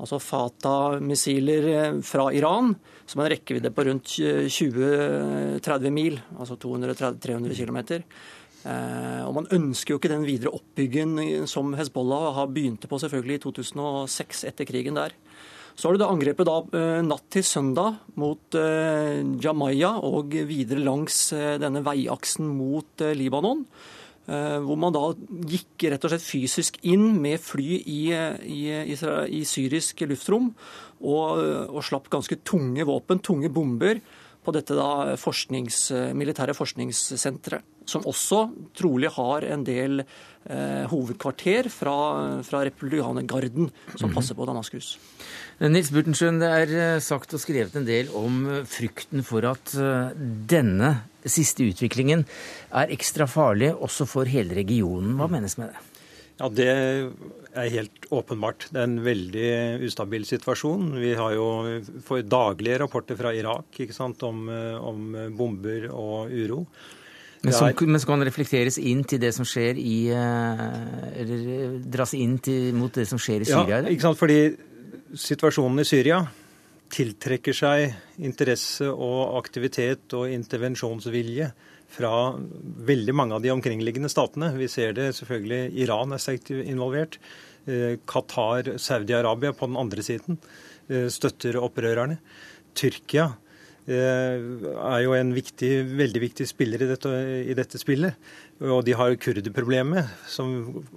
altså 0.00 0.18
Fata-missiler 0.22 1.68
eh, 1.72 1.98
fra 2.06 2.28
Iran, 2.34 2.74
som 3.06 3.20
har 3.20 3.28
en 3.28 3.34
rekkevidde 3.36 3.72
på 3.74 3.86
rundt 3.88 4.14
20-30 4.16 5.94
mil, 5.94 6.18
altså 6.38 6.56
200-300 6.60 7.56
km. 7.58 7.80
Eh, 8.62 9.22
og 9.26 9.34
Man 9.38 9.50
ønsker 9.52 9.94
jo 9.94 10.00
ikke 10.00 10.12
den 10.12 10.26
videre 10.26 10.54
oppbyggen 10.54 11.46
som 11.50 11.74
Hezbollah 11.78 12.32
har 12.38 12.52
begynte 12.52 12.90
på 12.90 13.00
selvfølgelig 13.02 13.40
i 13.40 13.44
2006, 13.46 14.44
etter 14.50 14.68
krigen 14.68 14.98
der. 14.98 15.16
Så 15.72 15.88
har 15.88 15.96
du 15.96 16.02
det 16.02 16.10
angrepet 16.10 16.48
da 16.48 16.58
eh, 16.76 17.00
natt 17.06 17.26
til 17.32 17.46
søndag 17.46 17.96
mot 18.20 18.58
Jamaya 19.42 19.94
og 20.04 20.34
videre 20.48 20.84
langs 20.84 21.30
denne 21.32 21.84
veiaksen 21.84 22.50
mot 22.58 23.04
Libanon. 23.16 23.64
Eh, 24.30 24.58
hvor 24.62 24.78
man 24.78 24.94
da 24.94 25.08
gikk 25.50 25.88
rett 25.90 26.04
og 26.06 26.12
slett 26.12 26.24
fysisk 26.24 26.76
inn 26.86 27.16
med 27.22 27.42
fly 27.42 27.80
i, 27.80 28.02
i, 28.46 28.60
i 28.94 29.42
syrisk 29.48 30.04
luftrom 30.06 30.52
og, 31.02 31.40
og, 31.66 31.80
slapp 31.82 32.06
ganske 32.12 32.38
tunge 32.46 32.86
våpen, 32.86 33.18
tunge 33.18 33.50
bomber, 33.50 33.98
på 34.42 34.50
dette 34.54 34.74
da 34.74 35.14
forsknings, 35.22 35.92
militære 36.18 36.54
forskningssenteret. 36.58 37.62
Som 37.86 38.06
også 38.06 38.44
trolig 38.78 39.10
har 39.14 39.42
en 39.46 39.64
del 39.66 40.02
eh, 40.02 40.84
hovedkvarter 40.90 41.68
fra, 41.70 41.94
fra 42.46 42.62
republikanergarden 42.66 43.70
som 43.96 44.10
mhm. 44.10 44.14
passer 44.16 44.38
på 44.38 44.46
Damaskus. 44.46 44.96
Nils 45.62 45.92
Burtensjøen, 45.94 46.40
det 46.42 46.50
er 46.50 46.74
eh, 46.74 47.00
sagt 47.02 47.34
og 47.36 47.42
skrevet 47.42 47.74
en 47.78 47.86
del 47.86 48.10
om 48.18 48.42
eh, 48.50 48.62
frykten 48.66 49.26
for 49.26 49.46
at 49.50 49.74
eh, 49.78 50.14
denne 50.50 50.94
siste 51.30 51.66
utviklingen 51.70 52.24
er 52.74 52.92
ekstra 52.94 53.28
farlig 53.30 53.72
også 53.74 54.06
for 54.10 54.30
hele 54.30 54.56
regionen. 54.58 55.14
Hva 55.18 55.28
menes 55.30 55.58
med 55.60 55.72
det? 55.72 55.88
Ja, 56.40 56.48
Det 56.48 56.68
er 57.52 57.68
helt 57.70 58.06
åpenbart. 58.10 58.66
Det 58.72 58.80
er 58.80 58.88
en 58.88 59.04
veldig 59.04 59.84
ustabil 59.86 60.24
situasjon. 60.26 60.96
Vi 60.98 61.12
har 61.14 61.34
jo 61.36 61.46
får 62.02 62.24
daglige 62.26 62.80
rapporter 62.82 63.18
fra 63.18 63.34
Irak 63.36 63.78
sant, 63.92 64.22
om, 64.22 64.48
om, 64.48 65.14
bomber 65.36 65.90
og 65.92 66.32
uro. 66.32 66.64
Men, 67.42 67.52
som, 67.52 67.70
men 67.86 67.98
så 68.00 68.06
kan 68.06 68.22
reflekteres 68.22 68.78
inn 68.78 69.02
til 69.04 69.18
det 69.18 69.32
som 69.34 69.42
skjer 69.42 69.74
i 69.74 69.96
Eller 70.14 71.80
dras 71.90 72.12
inn 72.14 72.36
til, 72.38 72.70
mot 72.74 72.94
det 72.94 73.08
som 73.10 73.18
skjer 73.18 73.42
i 73.42 73.48
Syria? 73.50 73.80
Ja, 73.82 73.88
ikke 73.90 74.06
sant, 74.06 74.18
fordi 74.18 74.54
situasjonen 75.18 75.82
i 75.82 75.86
Syria 75.86 76.22
tiltrekker 76.92 77.56
seg 77.56 77.94
interesse 78.22 78.88
og 78.90 79.38
aktivitet 79.38 80.12
og 80.16 80.32
intervensjonsvilje 80.32 81.48
fra 81.92 82.12
veldig 82.88 83.14
mange 83.16 83.36
av 83.36 83.44
de 83.44 83.52
omkringliggende 83.52 84.10
statene. 84.12 84.52
Vi 84.56 84.68
ser 84.70 84.94
det 84.96 85.10
selvfølgelig. 85.18 85.72
Iran 85.84 86.14
er 86.14 86.22
sterkt 86.22 86.52
involvert. 86.54 87.18
Eh, 87.66 87.98
Qatar, 88.08 88.74
Saudi-Arabia 88.80 89.52
på 89.56 89.68
den 89.68 89.78
andre 89.80 90.04
siden 90.04 90.38
eh, 90.88 91.08
støtter 91.12 91.60
opprørerne. 91.60 92.18
Tyrkia 92.76 93.32
er 93.90 95.00
jo 95.02 95.14
en 95.16 95.32
viktig, 95.34 95.70
veldig 95.98 96.22
viktig 96.22 96.46
spiller 96.46 96.84
i 96.84 96.88
dette, 96.92 97.12
i 97.50 97.56
dette 97.58 97.80
spillet. 97.80 98.14
Og 98.62 98.84
de 98.86 98.94
har 98.94 99.16
kurderproblemet, 99.18 100.10
som 100.30 100.52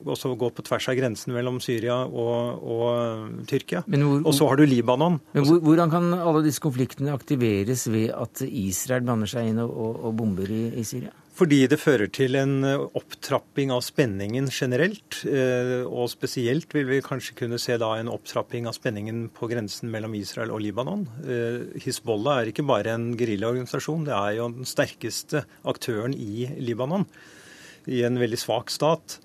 også 0.05 0.35
går 0.37 0.53
på 0.53 0.65
tvers 0.67 0.89
av 0.91 0.97
grensen 0.99 1.33
mellom 1.33 1.57
Syria 1.63 2.03
og, 2.05 2.61
og 2.61 3.45
Tyrkia. 3.49 3.81
og 4.21 4.31
så 4.37 4.51
har 4.51 4.61
du 4.61 4.67
Libanon. 4.69 5.19
Men 5.33 5.47
hvor, 5.49 5.63
Hvordan 5.65 5.93
kan 5.93 6.13
alle 6.13 6.45
disse 6.45 6.61
konfliktene 6.61 7.15
aktiveres 7.15 7.87
ved 7.89 8.13
at 8.13 8.45
Israel 8.45 9.07
blander 9.07 9.31
seg 9.31 9.49
inn 9.49 9.63
og, 9.65 9.73
og 10.05 10.13
bomber 10.19 10.51
i, 10.51 10.67
i 10.77 10.85
Syria? 10.85 11.15
Fordi 11.35 11.65
det 11.67 11.81
fører 11.81 12.07
til 12.15 12.37
en 12.39 12.63
opptrapping 12.63 13.73
av 13.75 13.81
spenningen 13.83 14.47
generelt. 14.47 15.17
Eh, 15.27 15.83
og 15.83 16.07
spesielt 16.13 16.71
vil 16.71 16.87
vi 16.87 17.01
kanskje 17.03 17.35
kunne 17.41 17.59
se 17.59 17.75
da 17.81 17.89
en 17.97 18.11
opptrapping 18.11 18.69
av 18.69 18.77
spenningen 18.77 19.25
på 19.35 19.49
grensen 19.51 19.91
mellom 19.91 20.15
Israel 20.15 20.53
og 20.55 20.63
Libanon. 20.63 21.03
Eh, 21.27 21.81
Hizbollah 21.83 22.39
er 22.39 22.51
ikke 22.53 22.63
bare 22.67 22.93
en 22.95 23.09
geriljaorganisasjon, 23.19 24.05
det 24.07 24.15
er 24.15 24.37
jo 24.37 24.47
den 24.53 24.69
sterkeste 24.69 25.43
aktøren 25.67 26.15
i 26.15 26.47
Libanon 26.63 27.03
i 27.91 27.99
en 28.07 28.19
veldig 28.21 28.39
svak 28.39 28.71
stat. 28.71 29.19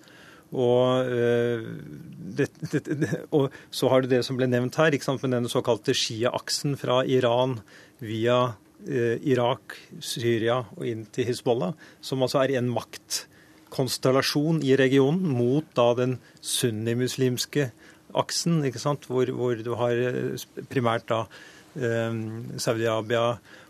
Og, 0.51 1.07
det, 1.07 2.49
det, 2.73 2.81
det, 2.91 3.11
og, 3.31 3.55
så 3.71 3.87
har 3.93 4.03
du 4.03 4.09
det 4.11 4.25
som 4.27 4.35
ble 4.35 4.49
nevnt 4.51 4.81
her, 4.83 4.97
med 5.23 5.31
den 5.31 5.47
såkalte 5.49 5.95
Shia-aksen 5.95 6.75
fra 6.81 7.05
Iran 7.07 7.61
via 8.03 8.41
øh, 8.51 8.70
Irak, 8.87 9.76
Syria 10.01 10.62
og 10.76 10.87
inn 10.89 11.05
til 11.12 11.28
Hizbollah, 11.28 11.74
som 12.01 12.22
altså 12.24 12.41
er 12.43 12.57
en 12.59 12.70
maktkonstellasjon 12.72 14.62
i 14.64 14.76
regionen 14.81 15.35
mot 15.37 15.66
da 15.76 15.91
den 15.99 16.18
sunnimuslimske 16.41 17.70
aksen, 18.16 18.64
ikke 18.66 18.83
sant, 18.83 19.07
hvor, 19.07 19.31
hvor 19.37 19.55
du 19.55 19.74
har 19.78 19.95
øh, 19.95 20.39
primært 20.72 21.07
da 21.12 21.24
Saudi-Arabia 21.70 23.24
Eh, 23.31 23.61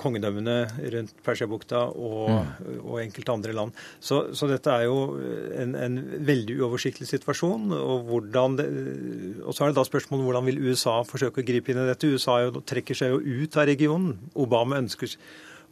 kongedømmene 0.00 0.56
rundt 0.94 1.16
Persiabukta 1.24 1.82
og, 1.92 2.30
mm. 2.30 2.78
og, 2.82 3.00
enkelte 3.02 3.34
andre 3.34 3.56
land. 3.56 3.82
Så, 4.00 4.22
så 4.36 4.48
dette 4.50 4.72
er 4.72 4.86
jo 4.86 5.16
en, 5.56 5.74
en, 5.78 5.98
veldig 6.26 6.58
uoversiktlig 6.60 7.08
situasjon. 7.10 7.74
Og, 7.76 8.30
det, 8.30 8.68
og, 9.44 9.52
så 9.52 9.66
er 9.66 9.72
det 9.72 9.78
da 9.80 9.86
spørsmålet 9.88 10.28
hvordan 10.28 10.48
vil 10.50 10.62
USA 10.68 11.00
forsøke 11.06 11.42
å 11.42 11.48
gripe 11.48 11.72
inn 11.72 11.82
i 11.82 11.88
dette. 11.90 12.10
USA 12.10 12.40
jo, 12.46 12.62
trekker 12.66 12.98
seg 12.98 13.14
jo 13.14 13.42
ut 13.42 13.60
av 13.60 13.68
regionen. 13.70 14.16
Obama 14.38 14.80
ønsker 14.82 15.18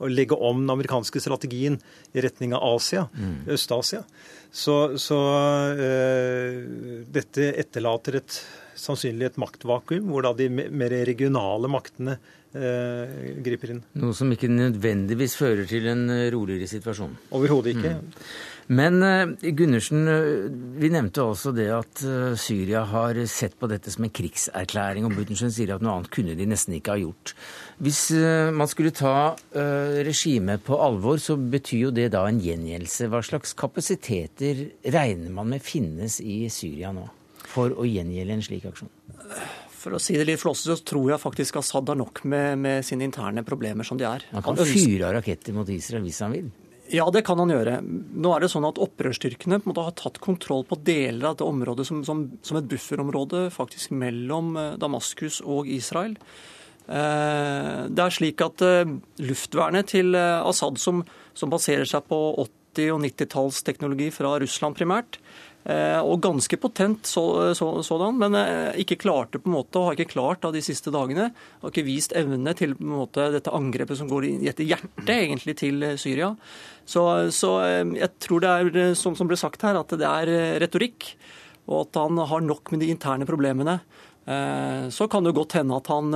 å 0.02 0.10
legge 0.10 0.36
om 0.36 0.62
den 0.62 0.72
amerikanske 0.74 1.22
strategien 1.22 1.78
i 2.14 2.22
retning 2.24 2.54
av 2.56 2.64
Asia, 2.74 3.06
mm. 3.14 3.36
Øst-Asia. 3.54 4.02
Så, 4.54 4.98
så 5.02 5.18
øh, 5.74 6.58
dette 7.14 7.50
etterlater 7.62 8.20
et, 8.20 8.38
sannsynlig 8.84 9.32
et 9.32 9.40
maktvakuum, 9.40 10.08
hvor 10.12 10.26
da 10.26 10.34
de 10.36 10.48
mer 10.52 10.94
regionale 11.08 11.70
maktene 11.72 12.18
eh, 12.54 13.36
griper 13.44 13.74
inn. 13.74 13.84
Noe 14.00 14.16
som 14.16 14.32
ikke 14.32 14.50
nødvendigvis 14.50 15.36
fører 15.38 15.68
til 15.68 15.88
en 15.90 16.08
eh, 16.12 16.26
roligere 16.34 16.70
situasjon? 16.70 17.16
Overhodet 17.36 17.74
ikke. 17.74 17.94
Mm. 17.98 18.28
Men 18.74 19.00
eh, 19.04 19.50
Gundersen, 19.56 20.04
eh, 20.08 20.28
vi 20.80 20.90
nevnte 20.94 21.24
også 21.24 21.52
det 21.56 21.68
at 21.74 22.04
Syria 22.40 22.84
har 22.88 23.18
sett 23.30 23.58
på 23.60 23.68
dette 23.70 23.92
som 23.92 24.06
en 24.06 24.14
krigserklæring, 24.14 25.08
og 25.08 25.16
Buttensen 25.18 25.52
sier 25.54 25.74
at 25.74 25.84
noe 25.84 25.98
annet 25.98 26.12
kunne 26.14 26.36
de 26.38 26.48
nesten 26.48 26.78
ikke 26.78 26.94
ha 26.94 27.02
gjort. 27.02 27.34
Hvis 27.84 28.06
man 28.54 28.68
skulle 28.70 28.94
ta 28.94 29.34
regimet 30.06 30.62
på 30.64 30.78
alvor, 30.78 31.18
så 31.18 31.34
betyr 31.36 31.88
jo 31.88 31.90
det 31.94 32.12
da 32.14 32.22
en 32.28 32.38
gjengjeldelse. 32.40 33.10
Hva 33.10 33.20
slags 33.26 33.52
kapasiteter 33.58 34.62
regner 34.94 35.34
man 35.34 35.50
med 35.50 35.64
finnes 35.64 36.20
i 36.22 36.44
Syria 36.54 36.94
nå 36.94 37.08
for 37.54 37.74
å 37.78 37.86
gjengjelde 37.88 38.36
en 38.36 38.44
slik 38.44 38.66
aksjon? 38.70 38.90
For 39.84 39.96
å 39.96 40.00
si 40.00 40.16
det 40.16 40.26
litt 40.28 40.40
flåsete, 40.40 40.78
så 40.78 40.88
tror 40.88 41.12
jeg 41.12 41.20
faktisk 41.20 41.58
Assad 41.60 41.90
har 41.92 41.98
nok 42.00 42.22
med, 42.30 42.58
med, 42.60 42.84
sine 42.86 43.04
interne 43.06 43.44
problemer 43.46 43.86
som 43.86 44.00
de 44.00 44.06
er. 44.08 44.24
Han 44.32 44.44
kan 44.44 44.60
fyre 44.64 45.10
av 45.10 45.18
raketter 45.18 45.56
mot 45.56 45.68
Israel 45.68 46.06
hvis 46.06 46.22
han 46.24 46.32
vil? 46.36 46.52
Ja, 46.92 47.06
det 47.12 47.22
kan 47.24 47.40
han 47.40 47.52
gjøre. 47.52 47.78
Nå 47.84 48.32
er 48.34 48.44
det 48.44 48.50
sånn 48.52 48.66
at 48.68 48.80
Opprørsstyrkene 48.82 49.58
på 49.60 49.66
en 49.66 49.72
måte 49.72 49.84
har 49.86 49.94
tatt 49.96 50.20
kontroll 50.24 50.66
på 50.68 50.76
deler 50.84 51.30
av 51.30 51.38
det 51.40 51.46
området 51.46 51.86
som, 51.88 52.02
som, 52.04 52.26
som 52.44 52.58
et 52.60 52.68
bufferområde 52.68 53.46
faktisk 53.52 53.94
mellom 53.96 54.52
eh, 54.60 54.74
Damaskus 54.80 55.40
og 55.40 55.70
Israel. 55.72 56.16
Eh, 56.84 57.78
det 57.88 58.04
er 58.04 58.16
slik 58.18 58.44
at 58.44 58.64
eh, 58.64 58.92
luftvernet 59.24 59.94
til 59.94 60.12
Assad, 60.16 60.80
som, 60.80 61.00
som 61.32 61.52
baserer 61.52 61.88
seg 61.88 62.04
på 62.10 62.20
80- 62.74 62.92
og 62.92 63.00
90-tallsteknologi 63.06 64.10
fra 64.12 64.36
Russland 64.42 64.76
primært, 64.76 65.20
og 66.04 66.18
ganske 66.20 66.58
potent 66.60 67.08
så, 67.08 67.54
så, 67.56 67.70
sådan, 67.86 68.18
men 68.20 68.36
eh, 68.36 68.80
ikke 68.82 68.98
klarte 69.00 69.40
på 69.40 69.48
en 69.48 69.56
måte, 69.56 69.80
og 69.80 69.86
har 69.86 69.96
ikke 69.96 70.12
klart 70.12 70.42
da 70.44 70.50
de 70.52 70.60
siste 70.64 70.92
dagene, 70.92 71.30
har 71.62 71.72
ikke 71.72 71.86
vist 71.86 72.12
evne 72.16 72.52
til 72.58 72.76
på 72.76 72.84
en 72.84 72.96
måte 72.98 73.30
dette 73.32 73.52
angrepet 73.54 73.96
som 73.96 74.10
går 74.10 74.28
i 74.28 74.34
etter 74.50 74.68
hjertet 74.68 75.14
egentlig 75.14 75.56
til 75.62 75.86
eh, 75.86 75.96
Syria. 76.00 76.34
Så, 76.84 77.06
så 77.32 77.54
jeg 77.96 78.10
tror 78.20 78.44
det 78.44 78.50
er, 78.52 78.80
som, 78.98 79.16
som 79.16 79.30
ble 79.30 79.38
sagt 79.40 79.64
her, 79.64 79.78
at 79.80 79.94
det 79.96 80.04
er 80.04 80.60
retorikk, 80.60 81.14
og 81.64 81.86
at 81.86 81.96
han 81.96 82.20
har 82.28 82.44
nok 82.44 82.74
med 82.74 82.84
de 82.84 82.90
interne 82.92 83.24
problemene. 83.24 83.78
Så 84.24 85.04
kan 85.12 85.26
det 85.26 85.34
godt 85.36 85.52
hende 85.58 85.76
at 85.76 85.88
han 85.92 86.14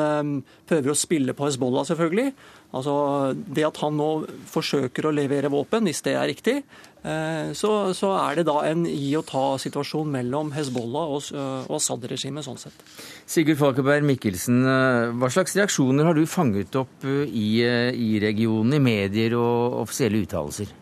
prøver 0.64 0.94
å 0.94 0.96
spille 0.96 1.34
på 1.36 1.44
Hezbollah, 1.44 1.84
selvfølgelig. 1.84 2.30
Altså, 2.72 2.94
Det 3.36 3.66
at 3.68 3.80
han 3.82 3.98
nå 4.00 4.09
forsøker 4.48 5.09
å 5.09 5.12
levere 5.12 5.50
våpen, 5.52 5.84
hvis 5.84 6.00
det 6.06 6.14
er 6.16 6.30
riktig, 6.30 6.56
Eh, 7.02 7.52
så, 7.54 7.70
så, 7.94 8.11
er 8.18 8.40
det 8.40 8.48
da 8.48 8.56
en 8.66 8.82
gi 8.88 9.12
og 9.18 9.26
ta-situasjon 9.28 10.11
mellom 10.11 10.50
Hezbollah 10.54 11.14
og, 11.14 11.28
og 11.68 11.76
Assad-regimet. 11.78 12.46
sånn 12.46 12.59
sett. 12.59 12.82
Sigurd 13.28 13.61
Falkeberg 13.61 14.06
Mikkelsen, 14.06 14.61
eh, 14.66 15.14
hva 15.14 15.30
slags 15.32 15.54
reaksjoner 15.59 16.09
har 16.09 16.18
du 16.18 16.24
fanget 16.26 16.74
opp 16.80 17.06
eh, 17.06 17.24
i, 17.30 17.48
i 17.62 18.18
regionen, 18.22 18.76
i 18.80 18.82
medier 18.82 19.38
og 19.38 19.84
offisielle 19.84 20.24
uttalelser? 20.26 20.74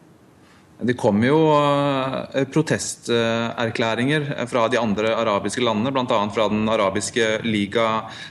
Det 0.77 0.93
kom 1.01 1.22
jo 1.24 1.39
protesterklæringer 2.53 4.27
fra 4.51 4.66
de 4.68 4.77
andre 4.77 5.14
arabiske 5.16 5.64
landene, 5.64 5.89
bl.a. 5.95 6.18
fra 6.35 6.49
Den 6.53 6.68
arabiske 6.68 7.41
liga, 7.49 7.87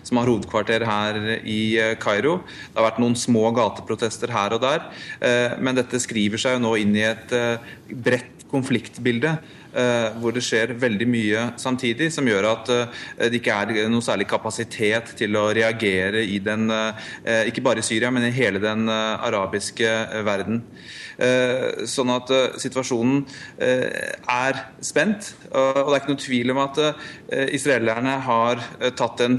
som 0.06 0.22
har 0.22 0.30
hovedkvarter 0.30 0.86
her 0.86 1.18
i 1.42 1.74
eh, 1.82 1.96
Kairo. 1.98 2.38
Det 2.46 2.78
har 2.78 2.92
vært 2.92 3.02
noen 3.02 3.18
små 3.18 3.50
gateprotester 3.56 4.30
her 4.36 4.54
og 4.54 4.62
der, 4.62 4.86
eh, 5.26 5.58
men 5.58 5.80
dette 5.80 5.98
skriver 6.04 6.42
seg 6.42 6.60
jo 6.60 6.66
nå 6.68 6.76
inn 6.84 6.94
i 6.94 7.08
et 7.10 7.34
bredt 7.90 8.46
konfliktbilde 8.52 9.40
hvor 10.22 10.32
det 10.36 10.44
skjer 10.46 10.72
veldig 10.80 11.08
mye 11.12 11.42
samtidig, 11.60 12.08
som 12.14 12.28
gjør 12.28 12.48
at 12.48 12.70
det 13.20 13.42
ikke 13.42 13.56
er 13.56 13.90
noe 13.92 14.04
særlig 14.06 14.28
kapasitet 14.30 15.12
til 15.20 15.36
å 15.36 15.50
reagere 15.56 16.24
i 16.24 16.38
den, 16.44 16.70
ikke 17.50 17.64
bare 17.66 17.84
i 17.84 17.88
Syria, 17.88 18.12
men 18.14 18.28
i 18.30 18.36
hele 18.36 18.62
den 18.64 18.88
arabiske 18.90 19.92
verden. 20.24 20.62
Eh, 21.16 21.86
sånn 21.88 22.12
at 22.12 22.32
eh, 22.36 22.56
situasjonen 22.60 23.22
eh, 23.64 24.16
er 24.32 24.60
spent. 24.84 25.32
Og 25.56 25.88
det 25.88 25.94
er 25.94 26.02
ikke 26.02 26.12
noe 26.12 26.20
tvil 26.26 26.52
om 26.52 26.60
at 26.66 26.80
israelerne 27.56 28.18
har 28.26 28.60
tatt 28.98 29.22
en, 29.24 29.38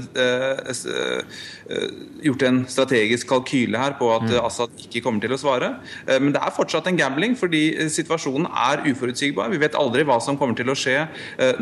gjort 2.25 2.45
en 2.47 2.57
strategisk 2.71 3.29
kalkyle 3.29 3.77
her 3.77 3.93
på 3.99 4.09
at 4.15 4.25
mm. 4.25 4.33
Assad 4.41 4.73
ikke 4.81 5.03
kommer 5.05 5.21
til 5.21 5.35
å 5.35 5.39
svare. 5.39 5.69
Men 6.09 6.33
det 6.33 6.41
er 6.41 6.55
fortsatt 6.55 6.89
en 6.89 6.97
gambling, 6.97 7.37
fordi 7.37 7.61
situasjonen 7.93 8.49
er 8.49 8.81
uforutsigbar. 8.87 9.51
Vi 9.53 9.61
vet 9.61 9.77
aldri 9.77 10.07
hva 10.09 10.17
som 10.23 10.26
kommer 10.35 10.57
til 10.57 10.67
å 10.67 10.75
skje 10.75 10.97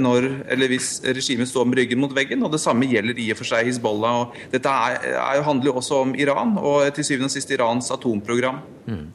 når, 0.02 0.28
eller 0.50 0.72
hvis 0.72 1.04
regimet 1.06 1.50
står 1.52 1.68
med 1.70 1.78
ryggen 1.82 2.02
mot 2.02 2.16
veggen. 2.16 2.42
og 2.44 2.54
Det 2.56 2.62
samme 2.64 2.90
gjelder 2.90 3.20
i 3.22 3.28
og 3.34 3.38
for 3.38 3.50
seg 3.52 3.70
Hizbollah. 3.70 4.22
og 4.24 4.54
Dette 4.54 4.72
er, 4.72 4.98
er, 5.14 5.44
handler 5.46 5.70
jo 5.70 5.76
også 5.82 6.02
om 6.08 6.16
Iran, 6.18 6.56
og 6.58 6.88
til 6.96 7.06
syvende 7.06 7.30
og 7.30 7.36
sist 7.36 7.52
Irans 7.54 7.92
atomprogram. 7.94 8.64
Mm. 8.88 9.06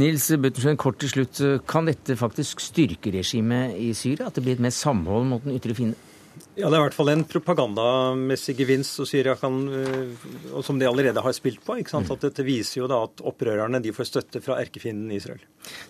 Nils 0.00 0.28
Buttenschøn, 0.34 0.80
kort 0.80 1.00
til 1.00 1.12
slutt. 1.14 1.40
Kan 1.68 1.88
dette 1.88 2.18
faktisk 2.18 2.60
styrke 2.64 3.14
regimet 3.14 3.78
i 3.78 3.94
Syria? 3.96 4.28
At 4.28 4.36
det 4.36 4.44
blir 4.44 4.58
et 4.58 4.66
mer 4.68 4.74
samhold 4.74 5.28
mot 5.30 5.44
den 5.44 5.56
ytre 5.56 5.76
fiende? 5.78 6.07
Ja, 6.58 6.66
Det 6.66 6.74
er 6.74 6.80
i 6.80 6.86
hvert 6.88 6.96
fall 6.96 7.10
en 7.12 7.20
propagandamessig 7.22 8.56
gevinst 8.58 8.98
og 8.98 9.06
Syria 9.06 9.36
kan, 9.38 9.60
eh, 9.70 10.24
og 10.50 10.64
som 10.66 10.78
de 10.78 10.88
allerede 10.88 11.22
har 11.22 11.32
spilt 11.32 11.62
på. 11.64 11.78
ikke 11.78 11.90
sant? 11.90 12.08
Mm. 12.08 12.12
At 12.16 12.20
Dette 12.26 12.42
viser 12.42 12.80
jo 12.80 12.88
da 12.90 13.04
at 13.04 13.22
opprørerne 13.22 13.80
de 13.80 13.92
får 13.94 14.08
støtte 14.10 14.42
fra 14.42 14.58
erkefienden 14.58 15.12
Israel. 15.14 15.38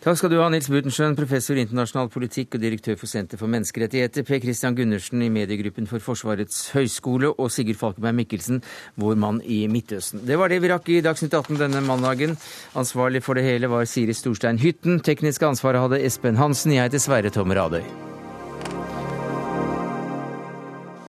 Takk 0.04 0.18
skal 0.18 0.28
du 0.30 0.36
ha, 0.42 0.48
Nils 0.50 0.68
Butenschøn, 0.68 1.16
professor 1.16 1.56
i 1.56 1.64
internasjonal 1.64 2.10
politikk 2.12 2.58
og 2.58 2.60
direktør 2.60 2.98
for 2.98 3.08
Senter 3.08 3.40
for 3.40 3.48
menneskerettigheter, 3.48 4.26
Per 4.28 4.40
Christian 4.40 4.76
Gundersen 4.76 5.22
i 5.22 5.30
mediegruppen 5.30 5.88
for 5.88 6.04
Forsvarets 6.04 6.70
høgskole 6.74 7.32
og 7.32 7.48
Sigurd 7.50 7.80
Falkenberg 7.80 8.18
Mikkelsen, 8.20 8.60
vår 8.96 9.16
mann 9.16 9.40
i 9.44 9.66
Midtøsten. 9.72 10.20
Det 10.26 10.36
var 10.36 10.52
det 10.52 10.60
vi 10.60 10.68
rakk 10.68 10.92
i 10.92 11.00
Dagsnytt 11.00 11.32
18 11.32 11.56
denne 11.56 11.80
mandagen. 11.80 12.36
Ansvarlig 12.76 13.22
for 13.24 13.40
det 13.40 13.44
hele 13.48 13.72
var 13.72 13.88
Siri 13.88 14.12
Storstein 14.12 14.60
Hytten. 14.60 15.00
Tekniske 15.00 15.48
ansvaret 15.48 15.80
hadde 15.80 16.04
Espen 16.04 16.36
Hansen. 16.36 16.76
Jeg 16.76 16.90
heter 16.90 17.00
Sverre 17.00 17.32
Tom 17.32 17.56
Radøy. 17.56 18.17